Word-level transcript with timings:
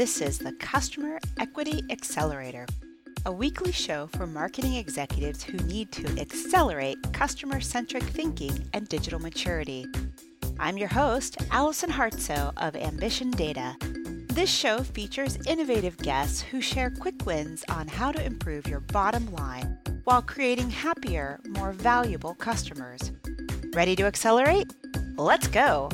This 0.00 0.22
is 0.22 0.38
the 0.38 0.52
Customer 0.52 1.18
Equity 1.38 1.82
Accelerator, 1.90 2.64
a 3.26 3.30
weekly 3.30 3.70
show 3.70 4.06
for 4.06 4.26
marketing 4.26 4.76
executives 4.76 5.42
who 5.42 5.58
need 5.66 5.92
to 5.92 6.18
accelerate 6.18 6.96
customer 7.12 7.60
centric 7.60 8.04
thinking 8.04 8.66
and 8.72 8.88
digital 8.88 9.20
maturity. 9.20 9.84
I'm 10.58 10.78
your 10.78 10.88
host, 10.88 11.36
Allison 11.50 11.90
Hartsoe 11.90 12.54
of 12.56 12.76
Ambition 12.76 13.30
Data. 13.30 13.76
This 14.32 14.48
show 14.48 14.78
features 14.78 15.36
innovative 15.46 15.98
guests 15.98 16.40
who 16.40 16.62
share 16.62 16.88
quick 16.88 17.26
wins 17.26 17.62
on 17.68 17.86
how 17.86 18.10
to 18.10 18.24
improve 18.24 18.66
your 18.66 18.80
bottom 18.80 19.30
line 19.34 19.76
while 20.04 20.22
creating 20.22 20.70
happier, 20.70 21.40
more 21.46 21.72
valuable 21.72 22.34
customers. 22.36 23.12
Ready 23.74 23.94
to 23.96 24.06
accelerate? 24.06 24.72
Let's 25.18 25.46
go! 25.46 25.90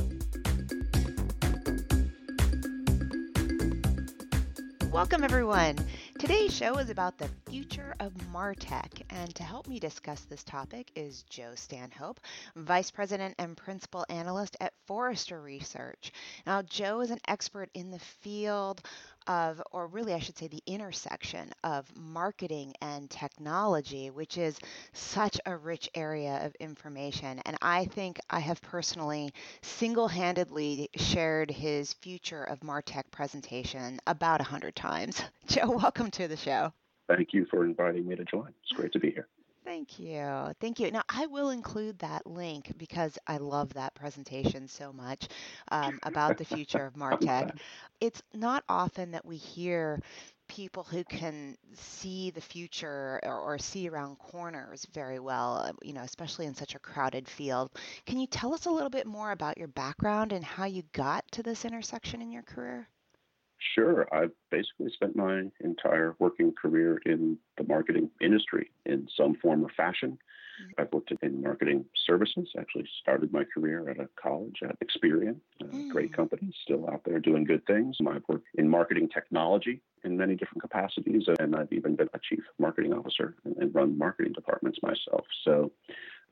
Welcome, 4.97 5.25
everyone. 5.25 5.77
Today's 6.19 6.57
show 6.57 6.79
is 6.79 6.89
about 6.89 7.19
the 7.19 7.29
future 7.57 7.95
of 8.01 8.13
MarTech, 8.35 9.01
and 9.09 9.35
to 9.35 9.43
help 9.43 9.67
me 9.67 9.81
discuss 9.81 10.21
this 10.27 10.45
topic 10.45 10.91
is 10.95 11.23
Joe 11.23 11.53
Stanhope, 11.55 12.21
Vice 12.55 12.91
President 12.91 13.35
and 13.39 13.57
Principal 13.57 14.05
Analyst 14.11 14.59
at 14.61 14.75
Forrester 14.87 15.41
Research. 15.41 16.13
Now, 16.47 16.61
Joe 16.61 17.01
is 17.01 17.11
an 17.11 17.19
expert 17.27 17.71
in 17.73 17.91
the 17.91 17.99
field 17.99 18.83
of, 19.27 19.63
or 19.73 19.87
really 19.87 20.13
I 20.13 20.19
should 20.19 20.37
say, 20.37 20.49
the 20.49 20.63
intersection 20.67 21.51
of 21.65 21.91
marketing 21.97 22.75
and 22.83 23.09
technology, 23.09 24.11
which 24.11 24.37
is 24.37 24.59
such 24.93 25.41
a 25.47 25.57
rich 25.57 25.89
area 25.95 26.45
of 26.45 26.55
information. 26.57 27.41
And 27.47 27.57
I 27.63 27.87
think 27.87 28.21
I 28.29 28.41
have 28.41 28.61
personally 28.61 29.33
single 29.63 30.09
handedly 30.09 30.91
shared 30.97 31.51
his 31.51 31.95
Future 31.95 32.45
of 32.45 32.61
Martech 32.61 33.11
presentation 33.11 33.99
about 34.07 34.41
100 34.41 34.77
times. 34.77 35.23
Joe, 35.47 35.71
welcome 35.71 36.11
to 36.11 36.29
the 36.29 36.37
show. 36.37 36.75
Thank 37.09 37.33
you 37.33 37.47
for 37.51 37.65
inviting 37.65 38.07
me 38.07 38.17
to 38.17 38.25
join. 38.25 38.53
It's 38.63 38.73
great 38.73 38.93
to 38.93 38.99
be 38.99 39.11
here. 39.11 39.29
Thank 39.67 39.99
you. 39.99 40.55
Thank 40.61 40.79
you. 40.79 40.93
Now, 40.93 41.03
I 41.09 41.27
will 41.27 41.51
include 41.51 41.99
that 41.99 42.25
link 42.25 42.73
because 42.79 43.19
I 43.27 43.39
love 43.39 43.75
that 43.75 43.97
presentation 43.97 44.69
so 44.69 44.93
much 44.93 45.27
um, 45.73 45.99
about 46.05 46.39
the 46.39 46.45
future 46.45 46.87
of 46.87 46.95
Martech. 46.97 47.59
It's 48.01 48.23
not 48.33 48.63
often 48.69 49.11
that 49.11 49.25
we 49.25 49.37
hear 49.37 50.01
people 50.49 50.85
who 50.85 51.03
can 51.03 51.57
see 51.75 52.31
the 52.31 52.41
future 52.41 53.19
or, 53.25 53.41
or, 53.41 53.59
see 53.59 53.89
around 53.89 54.17
corners 54.21 54.87
very 54.95 55.19
well, 55.19 55.57
uh, 55.57 55.73
you 55.83 55.93
know, 55.93 56.03
especially 56.03 56.47
in 56.47 56.55
such 56.55 56.77
a 56.77 56.79
crowded 56.79 57.29
field. 57.29 57.73
Can 58.07 58.21
you 58.21 58.29
tell 58.29 58.55
us 58.55 58.67
a 58.67 58.71
little 58.71 58.89
bit 58.89 59.07
more 59.09 59.33
about 59.33 59.59
your 59.59 59.67
background 59.67 60.33
and 60.33 60.45
how 60.45 60.65
you 60.65 60.85
got 60.93 61.25
to 61.33 61.43
this 61.43 61.65
intersection 61.65 62.23
in 62.23 62.31
your 62.31 62.45
career? 62.45 62.89
Sure. 63.59 64.07
I've 64.13 64.33
basically 64.51 64.91
spent 64.93 65.17
my 65.17 65.45
entire 65.61 66.15
working 66.19 66.53
career 66.53 67.01
in 67.07 67.39
the 67.57 67.65
marketing 67.65 68.11
industry 68.21 68.71
in 68.85 69.09
some 69.17 69.35
form 69.37 69.65
or 69.65 69.71
fashion. 69.71 70.19
Mm-hmm. 70.61 70.81
I've 70.81 70.93
worked 70.93 71.13
in 71.23 71.43
marketing 71.43 71.85
services. 72.07 72.49
Actually, 72.59 72.87
started 73.01 73.33
my 73.33 73.45
career 73.45 73.89
at 73.89 73.99
a 73.99 74.09
college 74.21 74.61
at 74.63 74.77
Experian, 74.81 75.37
a 75.61 75.65
mm. 75.65 75.91
great 75.91 76.13
company, 76.15 76.53
still 76.63 76.89
out 76.89 77.03
there 77.05 77.19
doing 77.19 77.45
good 77.45 77.67
things. 77.67 77.97
I've 78.01 78.23
worked 78.29 78.49
in 78.55 78.69
marketing 78.69 79.09
technology 79.09 79.83
in 80.05 80.17
many 80.17 80.35
different 80.35 80.63
capacities, 80.63 81.25
and 81.39 81.55
I've 81.55 81.73
even 81.73 81.97
been 81.97 82.09
a 82.15 82.19
chief 82.19 82.41
marketing 82.59 82.95
officer 82.95 83.35
and, 83.45 83.75
run 83.75 83.99
marketing 83.99 84.33
departments 84.33 84.79
myself. 84.83 85.27
So 85.45 85.73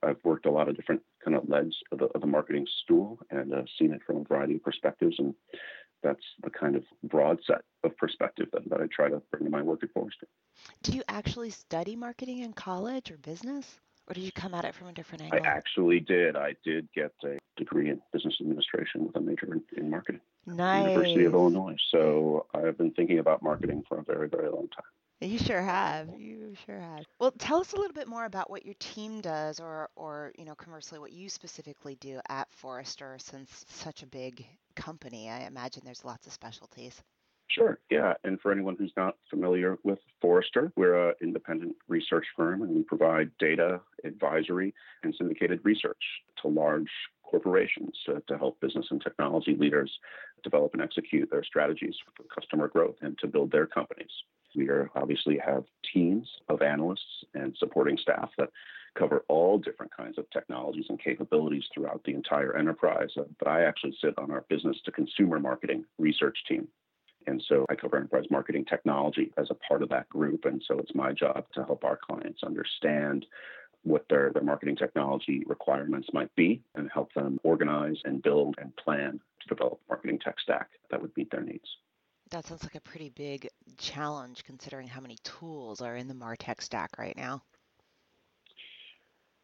I've 0.03 0.23
worked 0.25 0.47
a 0.47 0.51
lot 0.51 0.69
of 0.69 0.77
different 0.77 1.03
kind 1.23 1.37
of 1.37 1.49
legs 1.49 1.75
of 1.93 1.99
the, 1.99 2.06
of 2.06 2.21
the 2.21 2.27
marketing 2.27 2.67
stool 2.83 3.19
and 3.31 3.53
uh, 3.53 3.62
seen 3.79 3.93
it 3.93 4.03
from 4.06 4.19
a 4.19 4.25
variety 4.25 4.56
of 4.56 4.62
perspectives. 4.62 5.17
And 5.19 5.35
that's 6.05 6.23
the 6.43 6.51
kind 6.51 6.77
of 6.77 6.85
broad 7.03 7.41
set 7.47 7.63
of 7.83 7.97
perspective 7.97 8.49
that, 8.53 8.69
that 8.69 8.81
I 8.81 8.87
try 8.95 9.09
to 9.09 9.21
bring 9.31 9.45
to 9.45 9.51
my 9.51 9.63
work 9.63 9.83
at 9.83 9.93
Forrester. 9.93 10.29
Did 10.83 10.95
you 10.95 11.03
actually 11.09 11.51
study 11.51 11.97
marketing 11.97 12.41
in 12.41 12.53
college 12.53 13.11
or 13.11 13.17
business? 13.17 13.81
Or 14.07 14.13
did 14.13 14.23
you 14.23 14.33
come 14.33 14.53
at 14.53 14.67
it 14.67 14.75
from 14.75 14.89
a 14.89 14.93
different 14.93 15.25
angle? 15.25 15.41
I 15.43 15.47
actually 15.49 15.99
did. 15.99 16.37
I 16.37 16.55
did 16.63 16.89
get 16.95 17.13
a 17.25 17.39
degree 17.57 17.89
in 17.89 18.01
business 18.13 18.35
administration 18.41 19.07
with 19.07 19.17
a 19.17 19.21
major 19.21 19.53
in, 19.53 19.63
in 19.79 19.91
marketing. 19.91 20.21
Nice. 20.47 20.89
University 20.89 21.25
of 21.25 21.33
Illinois. 21.33 21.77
So 21.91 22.47
I've 22.55 22.77
been 22.77 22.91
thinking 22.91 23.19
about 23.19 23.43
marketing 23.43 23.83
for 23.89 23.99
a 23.99 24.03
very, 24.03 24.29
very 24.29 24.51
long 24.51 24.69
time. 24.69 24.85
You 25.21 25.39
sure 25.39 25.63
have. 25.63 26.09
You 26.19 26.55
sure 26.67 26.79
have. 26.79 27.05
Well, 27.19 27.33
tell 27.33 27.61
us 27.61 27.73
a 27.73 27.77
little 27.77 27.95
bit 27.95 28.09
more 28.09 28.27
about 28.27 28.51
what 28.51 28.65
your 28.65 28.75
team 28.79 29.21
does, 29.21 29.61
or, 29.61 29.89
or 29.97 30.33
you 30.39 30.45
know, 30.45 30.55
commercially, 30.55 31.01
what 31.01 31.13
you 31.13 31.29
specifically 31.29 31.95
do 31.97 32.21
at 32.29 32.49
Forrester, 32.51 33.17
since 33.19 33.65
such 33.69 34.03
a 34.03 34.07
big 34.07 34.47
company. 34.75 35.31
I 35.31 35.41
imagine 35.41 35.83
there's 35.85 36.05
lots 36.05 36.27
of 36.27 36.33
specialties. 36.33 37.03
Sure, 37.49 37.79
yeah. 37.91 38.15
And 38.25 38.41
for 38.41 38.53
anyone 38.53 38.77
who's 38.79 38.93
not 38.97 39.17
familiar 39.31 39.79
with 39.85 39.99
Forrester, 40.21 40.73
we're 40.77 41.11
an 41.11 41.15
independent 41.23 41.77
research 41.89 42.27
firm 42.37 42.63
and 42.63 42.75
we 42.75 42.83
provide 42.83 43.31
data, 43.39 43.81
advisory, 44.05 44.75
and 45.03 45.15
syndicated 45.17 45.61
research 45.63 46.03
to 46.43 46.49
large 46.49 46.91
corporations 47.23 47.97
to, 48.07 48.23
to 48.29 48.39
help 48.39 48.61
business 48.61 48.87
and 48.91 49.01
technology 49.03 49.57
leaders 49.59 49.91
develop 50.43 50.73
and 50.73 50.83
execute 50.83 51.31
their 51.31 51.45
strategies 51.45 51.95
for 52.17 52.25
customer 52.35 52.69
growth 52.69 52.97
and 53.03 53.19
to 53.19 53.27
build 53.27 53.53
their 53.53 53.67
companies. 53.67 54.11
We 54.55 54.69
are 54.69 54.91
obviously 54.95 55.39
have 55.39 55.65
teams 55.93 56.29
of 56.49 56.63
analysts 56.63 57.25
and 57.35 57.57
supporting 57.59 57.99
staff 57.99 58.31
that 58.39 58.51
cover 58.95 59.25
all 59.29 59.59
different 59.59 59.95
kinds 59.95 60.19
of 60.19 60.31
technologies 60.31 60.87
and 60.89 61.01
capabilities 61.01 61.65
throughout 61.73 62.03
the 62.05 62.15
entire 62.15 62.57
enterprise. 62.57 63.11
Uh, 63.17 63.25
but 63.39 63.49
I 63.49 63.65
actually 63.65 63.97
sit 64.01 64.17
on 64.19 64.31
our 64.31 64.45
business 64.49 64.77
to 64.85 64.93
consumer 64.93 65.41
marketing 65.41 65.85
research 65.99 66.39
team. 66.49 66.69
And 67.27 67.43
so 67.49 67.65
I 67.69 67.75
cover 67.75 67.97
enterprise 67.97 68.27
marketing 68.31 68.67
technology 68.67 69.33
as 69.39 69.49
a 69.51 69.55
part 69.55 69.83
of 69.83 69.89
that 69.89 70.09
group. 70.09 70.45
And 70.45 70.63
so 70.67 70.79
it's 70.79 70.95
my 70.95 71.13
job 71.13 71.47
to 71.55 71.65
help 71.65 71.85
our 71.85 71.99
clients 71.99 72.43
understand 72.45 73.27
what 73.83 74.07
their, 74.09 74.31
their 74.33 74.43
marketing 74.43 74.77
technology 74.77 75.43
requirements 75.47 76.09
might 76.13 76.35
be 76.37 76.63
and 76.75 76.91
help 76.93 77.13
them 77.15 77.39
organize 77.43 77.97
and 78.05 78.23
build 78.23 78.57
and 78.59 78.75
plan 78.77 79.21
to 79.41 79.49
develop 79.49 79.81
marketing 79.89 80.19
tech 80.19 80.37
stack 80.41 80.71
that 80.91 81.01
would 81.01 81.15
meet 81.17 81.31
their 81.31 81.43
needs. 81.43 81.69
That 82.34 82.49
sounds 82.49 82.65
like 82.65 82.75
a 82.75 82.81
pretty 82.81 83.11
big 83.11 83.49
challenge 83.78 84.43
considering 84.43 84.89
how 84.89 85.00
many 85.00 85.19
tools 85.22 85.81
are 85.81 85.95
in 85.95 86.09
the 86.09 86.15
MarTech 86.15 86.61
stack 86.61 86.91
right 86.99 87.17
now. 87.17 87.41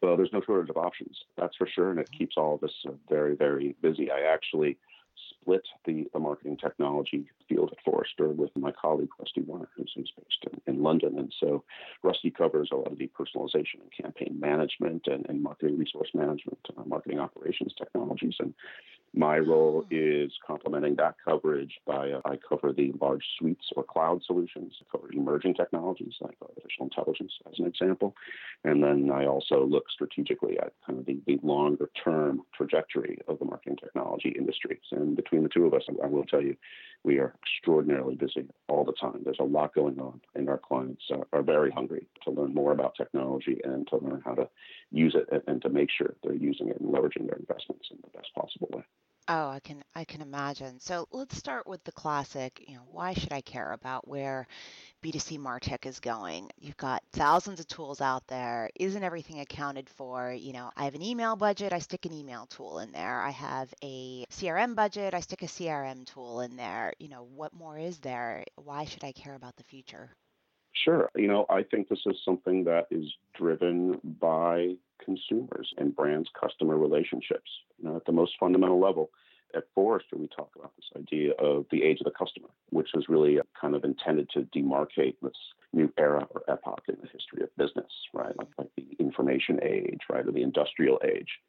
Well, 0.01 0.17
there's 0.17 0.33
no 0.33 0.41
shortage 0.41 0.69
of 0.69 0.75
options, 0.75 1.17
that's 1.37 1.55
for 1.55 1.67
sure, 1.67 1.91
and 1.91 1.99
it 2.01 2.11
keeps 2.11 2.35
all 2.35 2.55
of 2.55 2.63
us 2.65 2.73
uh, 2.85 2.91
very, 3.07 3.37
very 3.37 3.77
busy. 3.81 4.11
I 4.11 4.33
actually 4.33 4.77
split 5.41 5.63
the, 5.85 6.07
the 6.13 6.19
marketing 6.19 6.57
technology 6.57 7.25
field 7.49 7.71
at 7.71 7.83
Forrester 7.83 8.29
with 8.29 8.51
my 8.55 8.71
colleague 8.71 9.09
Rusty 9.19 9.41
Warner, 9.41 9.69
who's, 9.75 9.91
who's 9.95 10.11
based 10.15 10.53
in, 10.65 10.75
in, 10.75 10.83
London. 10.83 11.17
And 11.17 11.33
so 11.39 11.63
Rusty 12.03 12.31
covers 12.31 12.69
a 12.71 12.75
lot 12.75 12.91
of 12.91 12.97
the 12.97 13.09
personalization 13.19 13.81
and 13.81 13.91
campaign 14.03 14.37
management 14.39 15.07
and, 15.07 15.25
and 15.27 15.41
marketing 15.41 15.77
resource 15.77 16.09
management, 16.13 16.59
uh, 16.77 16.83
marketing 16.85 17.19
operations 17.19 17.73
technologies. 17.77 18.35
And 18.39 18.53
my 19.13 19.37
role 19.39 19.85
is 19.91 20.31
complementing 20.45 20.95
that 20.95 21.15
coverage 21.23 21.73
by 21.85 22.11
uh, 22.11 22.21
I 22.23 22.37
cover 22.37 22.71
the 22.71 22.93
large 23.01 23.25
suites 23.37 23.65
or 23.75 23.83
cloud 23.83 24.21
solutions, 24.25 24.73
I 24.79 24.85
cover 24.89 25.11
emerging 25.11 25.55
technologies 25.55 26.13
like 26.21 26.37
artificial 26.41 26.85
intelligence 26.85 27.33
as 27.51 27.59
an 27.59 27.65
example. 27.65 28.15
And 28.63 28.81
then 28.81 29.11
I 29.11 29.25
also 29.25 29.65
look 29.65 29.83
strategically 29.93 30.57
at 30.59 30.73
kind 30.85 30.99
of 30.99 31.05
the, 31.05 31.19
the 31.27 31.39
longer 31.43 31.89
term 32.01 32.43
trajectory 32.55 33.19
of 33.27 33.39
the 33.39 33.45
marketing 33.45 33.77
technology 33.83 34.33
industry. 34.37 34.79
And 35.01 35.15
between 35.15 35.43
the 35.43 35.49
two 35.49 35.65
of 35.65 35.73
us, 35.73 35.83
I 36.03 36.07
will 36.07 36.25
tell 36.25 36.41
you, 36.41 36.55
we 37.03 37.17
are 37.17 37.33
extraordinarily 37.41 38.15
busy 38.15 38.47
all 38.67 38.85
the 38.85 38.93
time. 38.93 39.21
There's 39.23 39.39
a 39.39 39.43
lot 39.43 39.73
going 39.73 39.99
on, 39.99 40.21
and 40.35 40.47
our 40.49 40.59
clients 40.59 41.03
are, 41.11 41.27
are 41.33 41.41
very 41.41 41.71
hungry 41.71 42.05
to 42.23 42.31
learn 42.31 42.53
more 42.53 42.71
about 42.71 42.95
technology 42.95 43.59
and 43.63 43.87
to 43.87 43.97
learn 43.97 44.21
how 44.23 44.35
to 44.35 44.47
use 44.91 45.15
it 45.15 45.27
and, 45.31 45.41
and 45.47 45.61
to 45.63 45.69
make 45.69 45.89
sure 45.89 46.15
they're 46.23 46.35
using 46.35 46.69
it 46.69 46.79
and 46.79 46.93
leveraging 46.93 47.27
their 47.27 47.39
investments 47.39 47.87
in 47.89 47.97
the 48.03 48.17
best 48.17 48.33
possible 48.35 48.69
way. 48.71 48.83
Oh, 49.27 49.49
I 49.49 49.59
can 49.61 49.83
I 49.95 50.03
can 50.05 50.21
imagine. 50.21 50.79
So 50.79 51.07
let's 51.11 51.35
start 51.35 51.65
with 51.65 51.83
the 51.83 51.91
classic, 51.91 52.63
you 52.67 52.75
know, 52.75 52.83
why 52.91 53.13
should 53.13 53.31
I 53.33 53.41
care 53.41 53.71
about 53.71 54.07
where 54.07 54.45
B2C 55.01 55.37
Martech 55.39 55.85
is 55.87 55.99
going. 55.99 56.51
You've 56.59 56.77
got 56.77 57.03
thousands 57.13 57.59
of 57.59 57.67
tools 57.67 57.99
out 58.01 58.27
there. 58.27 58.69
Isn't 58.75 59.03
everything 59.03 59.39
accounted 59.39 59.89
for? 59.89 60.31
You 60.33 60.53
know, 60.53 60.71
I 60.75 60.83
have 60.85 60.95
an 60.95 61.01
email 61.01 61.35
budget, 61.35 61.73
I 61.73 61.79
stick 61.79 62.05
an 62.05 62.13
email 62.13 62.45
tool 62.47 62.79
in 62.79 62.91
there. 62.91 63.21
I 63.21 63.31
have 63.31 63.73
a 63.83 64.25
CRM 64.29 64.75
budget, 64.75 65.13
I 65.15 65.21
stick 65.21 65.41
a 65.43 65.47
CRM 65.47 66.05
tool 66.05 66.41
in 66.41 66.55
there. 66.57 66.93
You 66.99 67.09
know, 67.09 67.23
what 67.23 67.53
more 67.53 67.77
is 67.79 67.99
there? 67.99 68.43
Why 68.55 68.85
should 68.85 69.03
I 69.03 69.13
care 69.13 69.33
about 69.35 69.55
the 69.55 69.63
future? 69.63 70.15
Sure. 70.83 71.09
You 71.15 71.27
know, 71.27 71.45
I 71.49 71.63
think 71.63 71.89
this 71.89 71.99
is 72.05 72.15
something 72.23 72.63
that 72.65 72.87
is 72.89 73.05
driven 73.37 73.99
by 74.19 74.75
consumers 75.03 75.73
and 75.77 75.95
brands' 75.95 76.29
customer 76.39 76.77
relationships. 76.77 77.49
You 77.77 77.89
know, 77.89 77.95
at 77.97 78.05
the 78.05 78.11
most 78.11 78.33
fundamental 78.39 78.79
level, 78.79 79.09
at 79.53 79.65
Forrester, 79.75 80.15
we 80.15 80.27
talk 80.27 80.51
about 80.57 80.71
this 80.77 80.89
idea 80.95 81.33
of 81.33 81.65
the 81.71 81.83
age 81.83 81.99
of 81.99 82.05
the 82.05 82.11
customer, 82.11 82.47
which 82.69 82.89
is 82.95 83.09
really 83.09 83.39
kind 83.59 83.75
of 83.75 83.83
intended 83.83 84.29
to 84.31 84.47
demarcate 84.55 85.15
this 85.21 85.33
new 85.73 85.91
era 85.97 86.25
or 86.29 86.43
epoch 86.47 86.83
in 86.87 86.95
the 87.01 87.09
history 87.11 87.43
of 87.43 87.55
business, 87.57 87.91
right? 88.13 88.37
Like, 88.37 88.47
like 88.57 88.69
the 88.77 88.85
information 88.99 89.59
age, 89.61 89.99
right, 90.09 90.25
or 90.25 90.31
the 90.31 90.41
industrial 90.41 91.01
age. 91.03 91.39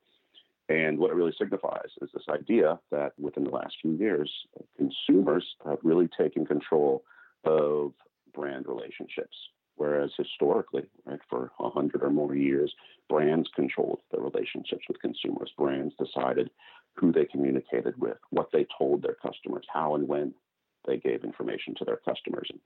And 0.69 0.99
what 0.99 1.11
it 1.11 1.15
really 1.15 1.35
signifies 1.39 1.91
is 2.01 2.11
this 2.13 2.25
idea 2.29 2.81
that 2.91 3.13
within 3.19 3.45
the 3.45 3.51
last 3.51 3.77
few 3.81 3.93
years, 3.93 4.31
consumers 4.77 5.45
have 5.65 5.79
really 5.83 6.09
taken 6.09 6.47
control 6.47 7.05
of 7.45 7.93
brand 8.35 8.67
relationships. 8.67 9.37
Whereas 9.77 10.11
historically, 10.17 10.85
right, 11.07 11.21
for 11.29 11.51
a 11.59 11.71
hundred 11.71 12.03
or 12.03 12.11
more 12.11 12.35
years, 12.35 12.73
brands 13.09 13.49
controlled 13.55 14.01
their 14.11 14.21
relationships 14.21 14.85
with 14.89 15.01
consumers. 15.01 15.51
Brands 15.57 15.95
decided 15.99 16.51
who 16.95 17.11
they 17.11 17.25
communicated 17.25 17.99
with, 17.99 18.19
what 18.31 18.51
they 18.53 18.67
told 18.79 19.03
their 19.03 19.15
customers, 19.15 19.65
how 19.73 19.95
and 19.95 20.07
when 20.07 20.35
they 20.87 20.97
gave 20.97 21.25
information 21.25 21.75
to 21.77 21.85
their 21.85 21.99
customers. 21.99 22.49
And 22.51 22.61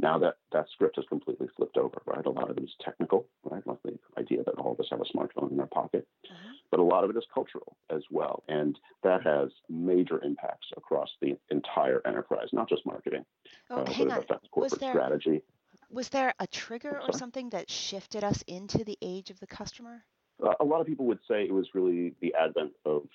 now 0.00 0.18
that 0.18 0.36
that 0.52 0.66
script 0.72 0.96
has 0.96 1.04
completely 1.08 1.48
flipped 1.56 1.76
over, 1.76 2.00
right? 2.06 2.24
A 2.24 2.30
lot 2.30 2.50
of 2.50 2.58
it 2.58 2.64
is 2.64 2.74
technical, 2.84 3.26
right? 3.44 3.66
Like 3.66 3.82
the 3.84 3.98
idea 4.18 4.42
that 4.44 4.54
all 4.58 4.72
of 4.72 4.80
us 4.80 4.86
have 4.90 5.00
a 5.00 5.16
smartphone 5.16 5.52
in 5.52 5.60
our 5.60 5.66
pocket. 5.66 6.06
Mm-hmm. 6.26 6.52
But 6.70 6.80
a 6.80 6.84
lot 6.84 7.04
of 7.04 7.10
it 7.10 7.16
is 7.16 7.24
cultural 7.32 7.76
as 7.90 8.02
well. 8.10 8.42
And 8.48 8.78
that 9.02 9.22
has 9.24 9.50
major 9.68 10.22
impacts 10.22 10.68
across 10.76 11.08
the 11.20 11.36
entire 11.50 12.00
enterprise, 12.06 12.48
not 12.52 12.68
just 12.68 12.84
marketing. 12.86 13.24
Oh, 13.70 13.82
uh, 13.82 13.90
hang 13.90 14.10
on. 14.12 14.24
corporate 14.50 14.80
there, 14.80 14.92
strategy. 14.92 15.42
Was 15.90 16.10
there 16.10 16.34
a 16.38 16.46
trigger 16.46 17.00
or 17.00 17.12
something 17.12 17.48
that 17.50 17.70
shifted 17.70 18.22
us 18.22 18.42
into 18.46 18.84
the 18.84 18.98
age 19.00 19.30
of 19.30 19.40
the 19.40 19.46
customer? 19.46 20.04
Uh, 20.44 20.52
a 20.60 20.64
lot 20.64 20.80
of 20.80 20.86
people 20.86 21.06
would 21.06 21.20
say 21.26 21.44
it 21.44 21.52
was 21.52 21.68
really 21.74 22.14
the 22.20 22.34
advent 22.34 22.72
of 22.84 23.08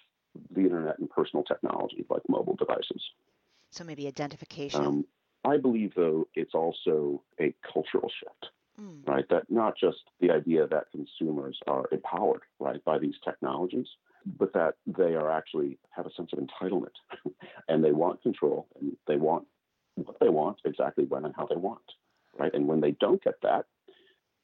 the 0.51 0.61
internet 0.61 0.97
and 1.00 1.09
personal 1.09 1.44
technology 1.44 2.05
like 2.09 2.23
mobile 2.27 2.55
devices. 2.55 3.01
So 3.73 3.83
maybe 3.83 4.07
identification. 4.07 4.85
Um, 4.85 5.05
I 5.43 5.57
believe, 5.57 5.93
though, 5.95 6.27
it's 6.35 6.53
also 6.53 7.23
a 7.39 7.53
cultural 7.73 8.09
shift, 8.19 8.51
mm. 8.79 9.07
right? 9.07 9.25
That 9.29 9.49
not 9.49 9.73
just 9.77 9.97
the 10.21 10.31
idea 10.31 10.67
that 10.67 10.91
consumers 10.91 11.59
are 11.67 11.85
empowered, 11.91 12.43
right, 12.59 12.83
by 12.85 12.99
these 12.99 13.15
technologies, 13.25 13.87
but 14.25 14.53
that 14.53 14.75
they 14.85 15.15
are 15.15 15.31
actually 15.31 15.79
have 15.89 16.05
a 16.05 16.13
sense 16.13 16.31
of 16.33 16.39
entitlement 16.39 16.93
and 17.67 17.83
they 17.83 17.91
want 17.91 18.21
control 18.21 18.67
and 18.79 18.95
they 19.07 19.17
want 19.17 19.45
what 19.95 20.19
they 20.19 20.29
want 20.29 20.57
exactly 20.65 21.05
when 21.05 21.25
and 21.25 21.35
how 21.35 21.45
they 21.45 21.55
want, 21.55 21.81
right? 22.37 22.53
And 22.53 22.67
when 22.67 22.79
they 22.79 22.91
don't 22.91 23.23
get 23.23 23.35
that, 23.41 23.65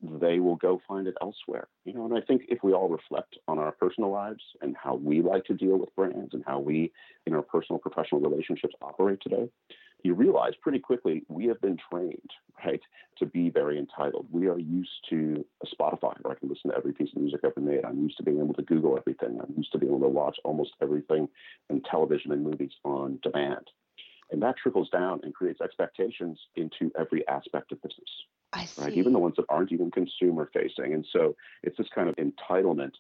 they 0.01 0.39
will 0.39 0.55
go 0.55 0.81
find 0.87 1.07
it 1.07 1.15
elsewhere. 1.21 1.67
You 1.85 1.93
know, 1.93 2.05
and 2.05 2.17
I 2.17 2.21
think 2.21 2.43
if 2.47 2.63
we 2.63 2.73
all 2.73 2.89
reflect 2.89 3.37
on 3.47 3.59
our 3.59 3.71
personal 3.71 4.11
lives 4.11 4.43
and 4.61 4.75
how 4.81 4.95
we 4.95 5.21
like 5.21 5.45
to 5.45 5.53
deal 5.53 5.77
with 5.77 5.95
brands 5.95 6.33
and 6.33 6.43
how 6.45 6.59
we 6.59 6.91
in 7.25 7.33
our 7.33 7.41
personal 7.41 7.79
professional 7.79 8.21
relationships 8.21 8.75
operate 8.81 9.19
today, 9.21 9.49
you 10.03 10.13
realize 10.13 10.53
pretty 10.61 10.79
quickly 10.79 11.23
we 11.27 11.45
have 11.47 11.59
been 11.61 11.77
trained, 11.91 12.29
right, 12.65 12.81
to 13.17 13.25
be 13.25 13.49
very 13.49 13.77
entitled. 13.77 14.27
We 14.31 14.47
are 14.47 14.57
used 14.57 14.91
to 15.09 15.45
a 15.61 15.67
Spotify 15.67 16.15
where 16.21 16.33
I 16.33 16.39
can 16.39 16.47
listen 16.47 16.71
to 16.71 16.77
every 16.77 16.93
piece 16.93 17.09
of 17.13 17.21
music 17.21 17.41
ever 17.43 17.59
made. 17.59 17.83
I'm 17.83 18.01
used 18.01 18.17
to 18.17 18.23
being 18.23 18.39
able 18.39 18.53
to 18.53 18.61
Google 18.61 18.97
everything. 18.97 19.39
I'm 19.41 19.53
used 19.57 19.71
to 19.73 19.77
being 19.77 19.91
able 19.91 20.07
to 20.07 20.07
watch 20.07 20.37
almost 20.45 20.71
everything 20.81 21.27
in 21.69 21.81
television 21.81 22.31
and 22.31 22.43
movies 22.43 22.71
on 22.85 23.19
demand. 23.21 23.67
And 24.31 24.41
that 24.43 24.57
trickles 24.57 24.89
down 24.89 25.21
and 25.23 25.33
creates 25.33 25.61
expectations 25.61 26.39
into 26.55 26.91
every 26.97 27.27
aspect 27.27 27.71
of 27.71 27.81
business. 27.81 28.09
I 28.53 28.65
see. 28.65 28.81
Right? 28.81 28.93
Even 28.93 29.13
the 29.13 29.19
ones 29.19 29.35
that 29.37 29.45
aren't 29.49 29.71
even 29.71 29.91
consumer 29.91 30.49
facing. 30.53 30.93
And 30.93 31.05
so 31.11 31.35
it's 31.63 31.77
this 31.77 31.87
kind 31.93 32.09
of 32.09 32.15
entitlement 32.15 32.93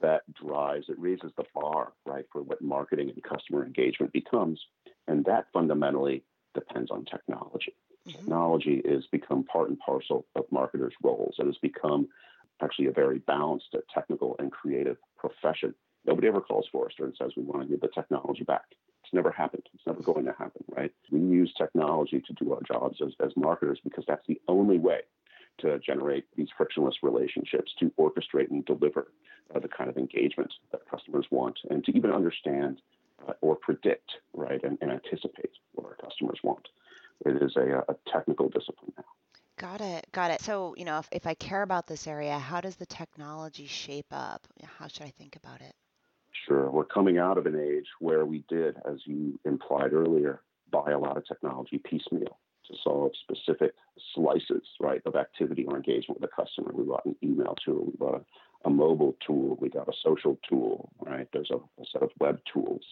that 0.00 0.22
drives, 0.34 0.88
it 0.88 0.98
raises 0.98 1.32
the 1.36 1.44
bar, 1.54 1.92
right, 2.04 2.26
for 2.32 2.42
what 2.42 2.60
marketing 2.60 3.10
and 3.10 3.22
customer 3.22 3.64
engagement 3.64 4.12
becomes. 4.12 4.60
And 5.08 5.24
that 5.24 5.46
fundamentally 5.52 6.22
depends 6.54 6.90
on 6.90 7.04
technology. 7.04 7.74
Mm-hmm. 8.06 8.18
Technology 8.18 8.82
has 8.88 9.06
become 9.06 9.44
part 9.44 9.68
and 9.68 9.78
parcel 9.78 10.26
of 10.36 10.44
marketers' 10.50 10.94
roles. 11.02 11.36
It 11.38 11.46
has 11.46 11.58
become 11.58 12.08
actually 12.62 12.86
a 12.86 12.92
very 12.92 13.18
balanced, 13.18 13.74
technical, 13.92 14.36
and 14.38 14.52
creative 14.52 14.96
profession. 15.16 15.74
Nobody 16.04 16.28
ever 16.28 16.40
calls 16.40 16.66
Forrester 16.70 17.04
and 17.04 17.14
says 17.16 17.32
we 17.36 17.42
want 17.42 17.62
to 17.62 17.68
give 17.68 17.80
the 17.80 17.88
technology 17.88 18.44
back. 18.44 18.64
It's 19.06 19.14
never 19.14 19.30
happened. 19.30 19.68
It's 19.72 19.86
never 19.86 20.02
going 20.02 20.24
to 20.24 20.32
happen, 20.32 20.64
right? 20.76 20.92
We 21.12 21.20
use 21.20 21.54
technology 21.56 22.20
to 22.26 22.32
do 22.32 22.52
our 22.52 22.60
jobs 22.62 22.98
as, 23.00 23.12
as 23.24 23.30
marketers 23.36 23.78
because 23.84 24.02
that's 24.08 24.26
the 24.26 24.40
only 24.48 24.78
way 24.78 25.02
to 25.58 25.78
generate 25.78 26.24
these 26.36 26.48
frictionless 26.56 26.96
relationships, 27.04 27.72
to 27.78 27.92
orchestrate 28.00 28.50
and 28.50 28.64
deliver 28.64 29.06
uh, 29.54 29.60
the 29.60 29.68
kind 29.68 29.88
of 29.88 29.96
engagement 29.96 30.52
that 30.72 30.80
customers 30.90 31.24
want, 31.30 31.56
and 31.70 31.84
to 31.84 31.96
even 31.96 32.10
understand 32.10 32.82
uh, 33.28 33.32
or 33.42 33.54
predict, 33.54 34.10
right, 34.34 34.62
and, 34.64 34.76
and, 34.80 34.90
anticipate 34.90 35.52
what 35.74 35.86
our 35.86 35.94
customers 35.94 36.40
want. 36.42 36.66
It 37.24 37.40
is 37.40 37.54
a, 37.56 37.84
a 37.88 37.94
technical 38.12 38.48
discipline 38.48 38.92
now. 38.98 39.04
Got 39.56 39.80
it. 39.80 40.06
Got 40.10 40.32
it. 40.32 40.42
So, 40.42 40.74
you 40.76 40.84
know, 40.84 40.98
if, 40.98 41.08
if 41.12 41.26
I 41.28 41.34
care 41.34 41.62
about 41.62 41.86
this 41.86 42.08
area, 42.08 42.38
how 42.38 42.60
does 42.60 42.74
the 42.74 42.86
technology 42.86 43.66
shape 43.66 44.06
up? 44.10 44.46
How 44.78 44.88
should 44.88 45.04
I 45.04 45.12
think 45.16 45.36
about 45.36 45.60
it? 45.60 45.74
Sure. 46.46 46.70
We're 46.70 46.84
coming 46.84 47.18
out 47.18 47.38
of 47.38 47.46
an 47.46 47.58
age 47.58 47.86
where 47.98 48.24
we 48.24 48.44
did, 48.48 48.76
as 48.88 48.98
you 49.04 49.38
implied 49.44 49.92
earlier, 49.92 50.42
buy 50.70 50.92
a 50.92 50.98
lot 50.98 51.16
of 51.16 51.26
technology 51.26 51.78
piecemeal 51.78 52.38
to 52.68 52.74
solve 52.82 53.12
specific 53.22 53.74
slices, 54.14 54.62
right, 54.80 55.00
of 55.06 55.16
activity 55.16 55.64
or 55.64 55.76
engagement 55.76 56.20
with 56.20 56.30
a 56.30 56.42
customer. 56.42 56.70
We 56.72 56.84
bought 56.84 57.04
an 57.06 57.16
email 57.22 57.56
tool, 57.64 57.86
we 57.86 57.96
bought 57.96 58.24
a, 58.64 58.68
a 58.68 58.70
mobile 58.70 59.16
tool, 59.26 59.56
we 59.60 59.68
got 59.68 59.88
a 59.88 59.92
social 60.04 60.38
tool, 60.48 60.90
right? 61.00 61.28
There's 61.32 61.50
a, 61.50 61.56
a 61.56 61.84
set 61.92 62.02
of 62.02 62.10
web 62.20 62.38
tools. 62.52 62.82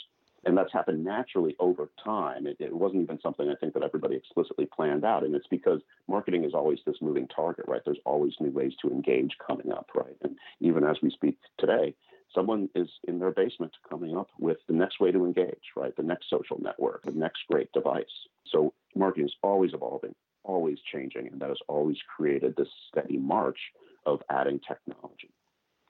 And 0.47 0.57
that's 0.59 0.73
happened 0.73 1.03
naturally 1.03 1.57
over 1.59 1.89
time. 2.05 2.47
It, 2.47 2.57
it, 2.61 2.75
wasn't 2.75 3.03
even 3.03 3.19
something 3.23 3.49
I 3.49 3.55
think 3.55 3.73
that 3.75 3.83
everybody 3.83 4.15
explicitly 4.17 4.67
planned 4.67 5.05
out. 5.05 5.25
And 5.25 5.35
it's 5.35 5.47
because 5.47 5.81
marketing 6.07 6.45
is 6.45 6.53
always 6.53 6.81
this 6.85 6.97
moving 7.00 7.27
target, 7.29 7.65
right? 7.67 7.81
There's 7.85 7.99
always 8.05 8.35
new 8.41 8.50
ways 8.50 8.73
to 8.83 8.91
engage 8.91 9.31
coming 9.45 9.73
up, 9.73 9.91
right? 9.95 10.17
And 10.23 10.37
even 10.61 10.85
as 10.85 10.97
we 11.03 11.11
speak 11.11 11.39
today, 11.59 11.95
someone 12.35 12.69
is 12.75 12.89
in 13.09 13.19
their 13.19 13.31
basement 13.31 13.73
coming 13.89 14.17
up 14.17 14.29
with 14.39 14.59
the 14.69 14.75
next 14.75 15.01
way 15.01 15.13
to 15.13 15.25
engage, 15.25 15.73
right? 15.77 15.95
The 15.97 16.03
next 16.03 16.29
social 16.31 16.61
network, 16.61 17.05
the 17.05 17.13
next 17.13 17.41
great 17.51 17.71
device. 17.73 18.05
So 18.47 18.73
marketing 18.95 19.27
is 19.27 19.35
always 19.43 19.73
evolving, 19.73 20.15
always 20.43 20.79
changing, 20.93 21.29
and 21.29 21.41
that 21.41 21.49
has 21.49 21.59
always 21.69 21.97
created 22.17 22.55
this 22.57 22.69
steady 22.88 23.19
march 23.19 23.59
of 24.07 24.21
adding 24.31 24.61
technology. 24.67 25.31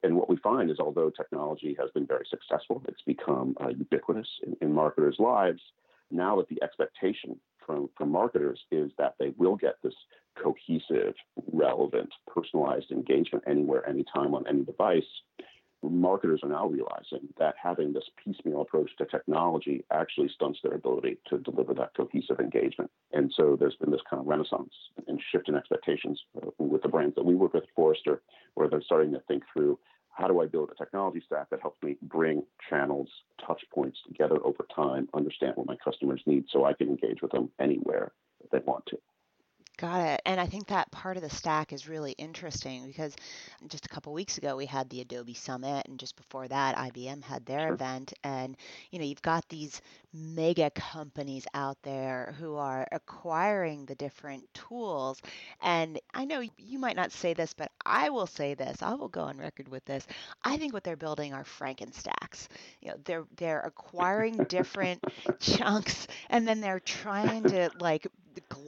And 0.02 0.16
what 0.16 0.28
we 0.28 0.36
find 0.36 0.70
is, 0.70 0.78
although 0.78 1.10
technology 1.10 1.74
has 1.80 1.90
been 1.92 2.06
very 2.06 2.26
successful, 2.28 2.82
it's 2.88 3.02
become 3.06 3.56
uh, 3.62 3.68
ubiquitous 3.68 4.28
in, 4.46 4.54
in 4.60 4.72
marketers' 4.72 5.16
lives. 5.18 5.62
Now 6.10 6.36
that 6.36 6.48
the 6.48 6.62
expectation 6.62 7.40
from, 7.64 7.88
from 7.96 8.10
marketers 8.10 8.60
is 8.70 8.90
that 8.98 9.14
they 9.18 9.32
will 9.38 9.56
get 9.56 9.76
this 9.82 9.94
cohesive, 10.42 11.14
relevant, 11.52 12.10
personalized 12.26 12.90
engagement 12.90 13.44
anywhere, 13.46 13.88
anytime, 13.88 14.34
on 14.34 14.46
any 14.46 14.62
device, 14.64 15.02
marketers 15.90 16.40
are 16.42 16.48
now 16.48 16.66
realizing 16.66 17.28
that 17.38 17.54
having 17.62 17.92
this 17.92 18.04
piecemeal 18.22 18.62
approach 18.62 18.90
to 18.98 19.06
technology 19.06 19.84
actually 19.90 20.28
stunts 20.34 20.58
their 20.62 20.74
ability 20.74 21.18
to 21.28 21.38
deliver 21.38 21.74
that 21.74 21.94
cohesive 21.96 22.40
engagement. 22.40 22.90
And 23.12 23.32
so 23.36 23.56
there's 23.58 23.76
been 23.76 23.90
this 23.90 24.00
kind 24.08 24.20
of 24.20 24.26
renaissance 24.26 24.72
and 25.06 25.20
shift 25.30 25.48
in 25.48 25.54
expectations 25.54 26.20
uh, 26.36 26.50
with 26.58 26.82
the 26.82 26.88
brands 26.88 27.14
that 27.16 27.24
we 27.24 27.34
work 27.34 27.54
with, 27.54 27.64
Forrester, 27.74 28.22
where 28.54 28.68
they're 28.68 28.82
starting 28.82 29.12
to 29.12 29.20
think 29.28 29.42
through 29.52 29.78
how 30.10 30.28
do 30.28 30.40
I 30.40 30.46
build 30.46 30.70
a 30.70 30.74
technology 30.76 31.22
stack 31.26 31.50
that 31.50 31.60
helps 31.60 31.82
me 31.82 31.96
bring 32.02 32.44
channels, 32.70 33.08
touch 33.44 33.62
points 33.72 33.98
together 34.06 34.36
over 34.44 34.64
time, 34.74 35.08
understand 35.12 35.54
what 35.56 35.66
my 35.66 35.76
customers 35.76 36.22
need 36.24 36.44
so 36.50 36.64
I 36.64 36.72
can 36.72 36.88
engage 36.88 37.20
with 37.20 37.32
them 37.32 37.50
anywhere 37.58 38.12
that 38.40 38.50
they 38.52 38.64
want 38.64 38.86
to. 38.86 38.98
Got 39.76 40.06
it. 40.06 40.22
And 40.24 40.40
I 40.40 40.46
think 40.46 40.68
that 40.68 40.90
part 40.92 41.16
of 41.16 41.22
the 41.22 41.30
stack 41.30 41.72
is 41.72 41.88
really 41.88 42.12
interesting 42.12 42.86
because 42.86 43.16
just 43.68 43.86
a 43.86 43.88
couple 43.88 44.12
weeks 44.12 44.38
ago 44.38 44.56
we 44.56 44.66
had 44.66 44.88
the 44.88 45.00
Adobe 45.00 45.34
Summit, 45.34 45.86
and 45.88 45.98
just 45.98 46.16
before 46.16 46.46
that, 46.48 46.76
IBM 46.76 47.22
had 47.22 47.44
their 47.44 47.66
sure. 47.66 47.74
event. 47.74 48.12
And 48.22 48.56
you 48.90 48.98
know, 48.98 49.04
you've 49.04 49.22
got 49.22 49.48
these 49.48 49.80
mega 50.12 50.70
companies 50.70 51.46
out 51.54 51.76
there 51.82 52.34
who 52.38 52.56
are 52.56 52.86
acquiring 52.92 53.84
the 53.86 53.96
different 53.96 54.52
tools. 54.54 55.20
And 55.60 55.98
I 56.12 56.24
know 56.24 56.42
you 56.56 56.78
might 56.78 56.96
not 56.96 57.10
say 57.12 57.32
this, 57.34 57.52
but 57.52 57.70
I 57.84 58.10
will 58.10 58.26
say 58.26 58.54
this. 58.54 58.82
I 58.82 58.94
will 58.94 59.08
go 59.08 59.22
on 59.22 59.38
record 59.38 59.68
with 59.68 59.84
this. 59.84 60.06
I 60.44 60.56
think 60.56 60.72
what 60.72 60.84
they're 60.84 60.96
building 60.96 61.32
are 61.34 61.44
Frankenstacks. 61.44 62.48
You 62.80 62.90
know, 62.90 62.96
they're 63.04 63.24
they're 63.36 63.60
acquiring 63.64 64.44
different 64.44 65.02
chunks, 65.40 66.06
and 66.30 66.46
then 66.46 66.60
they're 66.60 66.80
trying 66.80 67.46
to 67.46 67.70
like 67.80 68.06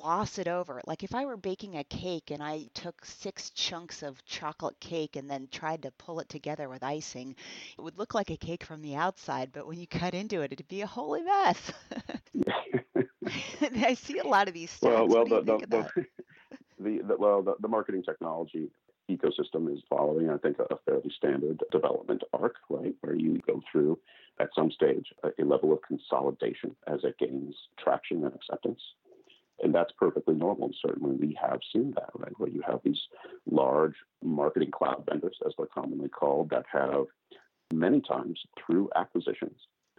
gloss 0.01 0.39
it 0.39 0.49
over. 0.49 0.81
Like 0.87 1.03
if 1.03 1.15
I 1.15 1.25
were 1.25 1.37
baking 1.37 1.77
a 1.77 1.85
cake 1.85 2.31
and 2.31 2.43
I 2.43 2.67
took 2.75 3.05
six 3.05 3.51
chunks 3.51 4.03
of 4.03 4.25
chocolate 4.25 4.79
cake 4.81 5.17
and 5.17 5.31
then 5.31 5.49
tried 5.51 5.83
to 5.83 5.91
pull 5.93 6.21
it 6.21 6.29
together 6.29 6.69
with 6.69 6.83
icing, 6.83 7.35
it 7.79 7.81
would 7.81 7.99
look 7.99 8.15
like 8.15 8.31
a 8.31 8.37
cake 8.37 8.65
from 8.65 8.83
the 8.83 8.97
outside, 8.97 9.51
but 9.53 9.67
when 9.67 9.79
you 9.79 9.87
cut 9.87 10.15
into 10.15 10.43
it, 10.43 10.53
it'd 10.53 10.69
be 10.69 10.83
a 10.83 10.87
holy 10.87 11.23
mess. 11.23 11.73
I 13.77 13.95
see 13.95 14.19
a 14.19 14.27
lot 14.27 14.49
of 14.49 14.55
these 14.55 14.71
stats. 14.71 15.09
Well, 15.09 15.09
well, 15.09 15.25
the, 15.25 15.43
the, 15.43 15.67
the, 16.79 16.99
the, 17.03 17.17
well, 17.17 17.43
the, 17.43 17.55
the 17.61 17.69
marketing 17.69 18.03
technology 18.03 18.71
ecosystem 19.11 19.73
is 19.73 19.83
following, 19.89 20.31
I 20.31 20.37
think, 20.39 20.59
a 20.59 20.77
fairly 20.85 21.13
standard 21.17 21.63
development 21.71 22.23
arc, 22.33 22.57
right, 22.69 22.95
where 23.01 23.15
you 23.15 23.41
go 23.47 23.63
through 23.71 23.99
at 24.39 24.51
some 24.55 24.71
stage 24.71 25.07
a 25.25 25.45
level 25.45 25.73
of 25.73 25.81
consolidation 25.83 26.77
as 26.87 27.01
it 27.05 27.17
gains 27.19 27.55
traction 27.79 28.25
and 28.25 28.35
acceptance. 28.35 28.81
And 29.63 29.75
that's 29.75 29.93
perfectly 29.99 30.35
normal. 30.35 30.67
And 30.67 30.77
certainly 30.85 31.17
we 31.17 31.39
have 31.41 31.61
seen 31.73 31.93
that, 31.95 32.11
right, 32.15 32.33
where 32.39 32.51
you 32.51 32.63
have 32.67 32.81
these 32.85 33.01
large 33.51 33.95
marketing 34.23 34.71
cloud 34.71 35.05
vendors, 35.09 35.39
as 35.47 35.53
they're 35.57 35.67
commonly 35.67 36.09
called, 36.09 36.51
that 36.51 36.67
have 36.71 37.07
many 37.73 38.01
times 38.01 38.39
through 38.59 38.91
acquisitions 38.95 39.59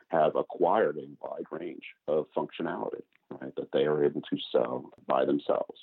have 0.10 0.36
acquired 0.36 0.98
a 0.98 1.08
wide 1.26 1.46
range 1.52 1.84
of 2.08 2.28
functionality, 2.36 3.02
right, 3.42 3.54
that 3.56 3.72
they 3.74 3.86
are 3.86 4.06
able 4.06 4.22
to 4.22 4.38
sell 4.52 4.90
by 5.08 5.26
themselves. 5.26 5.80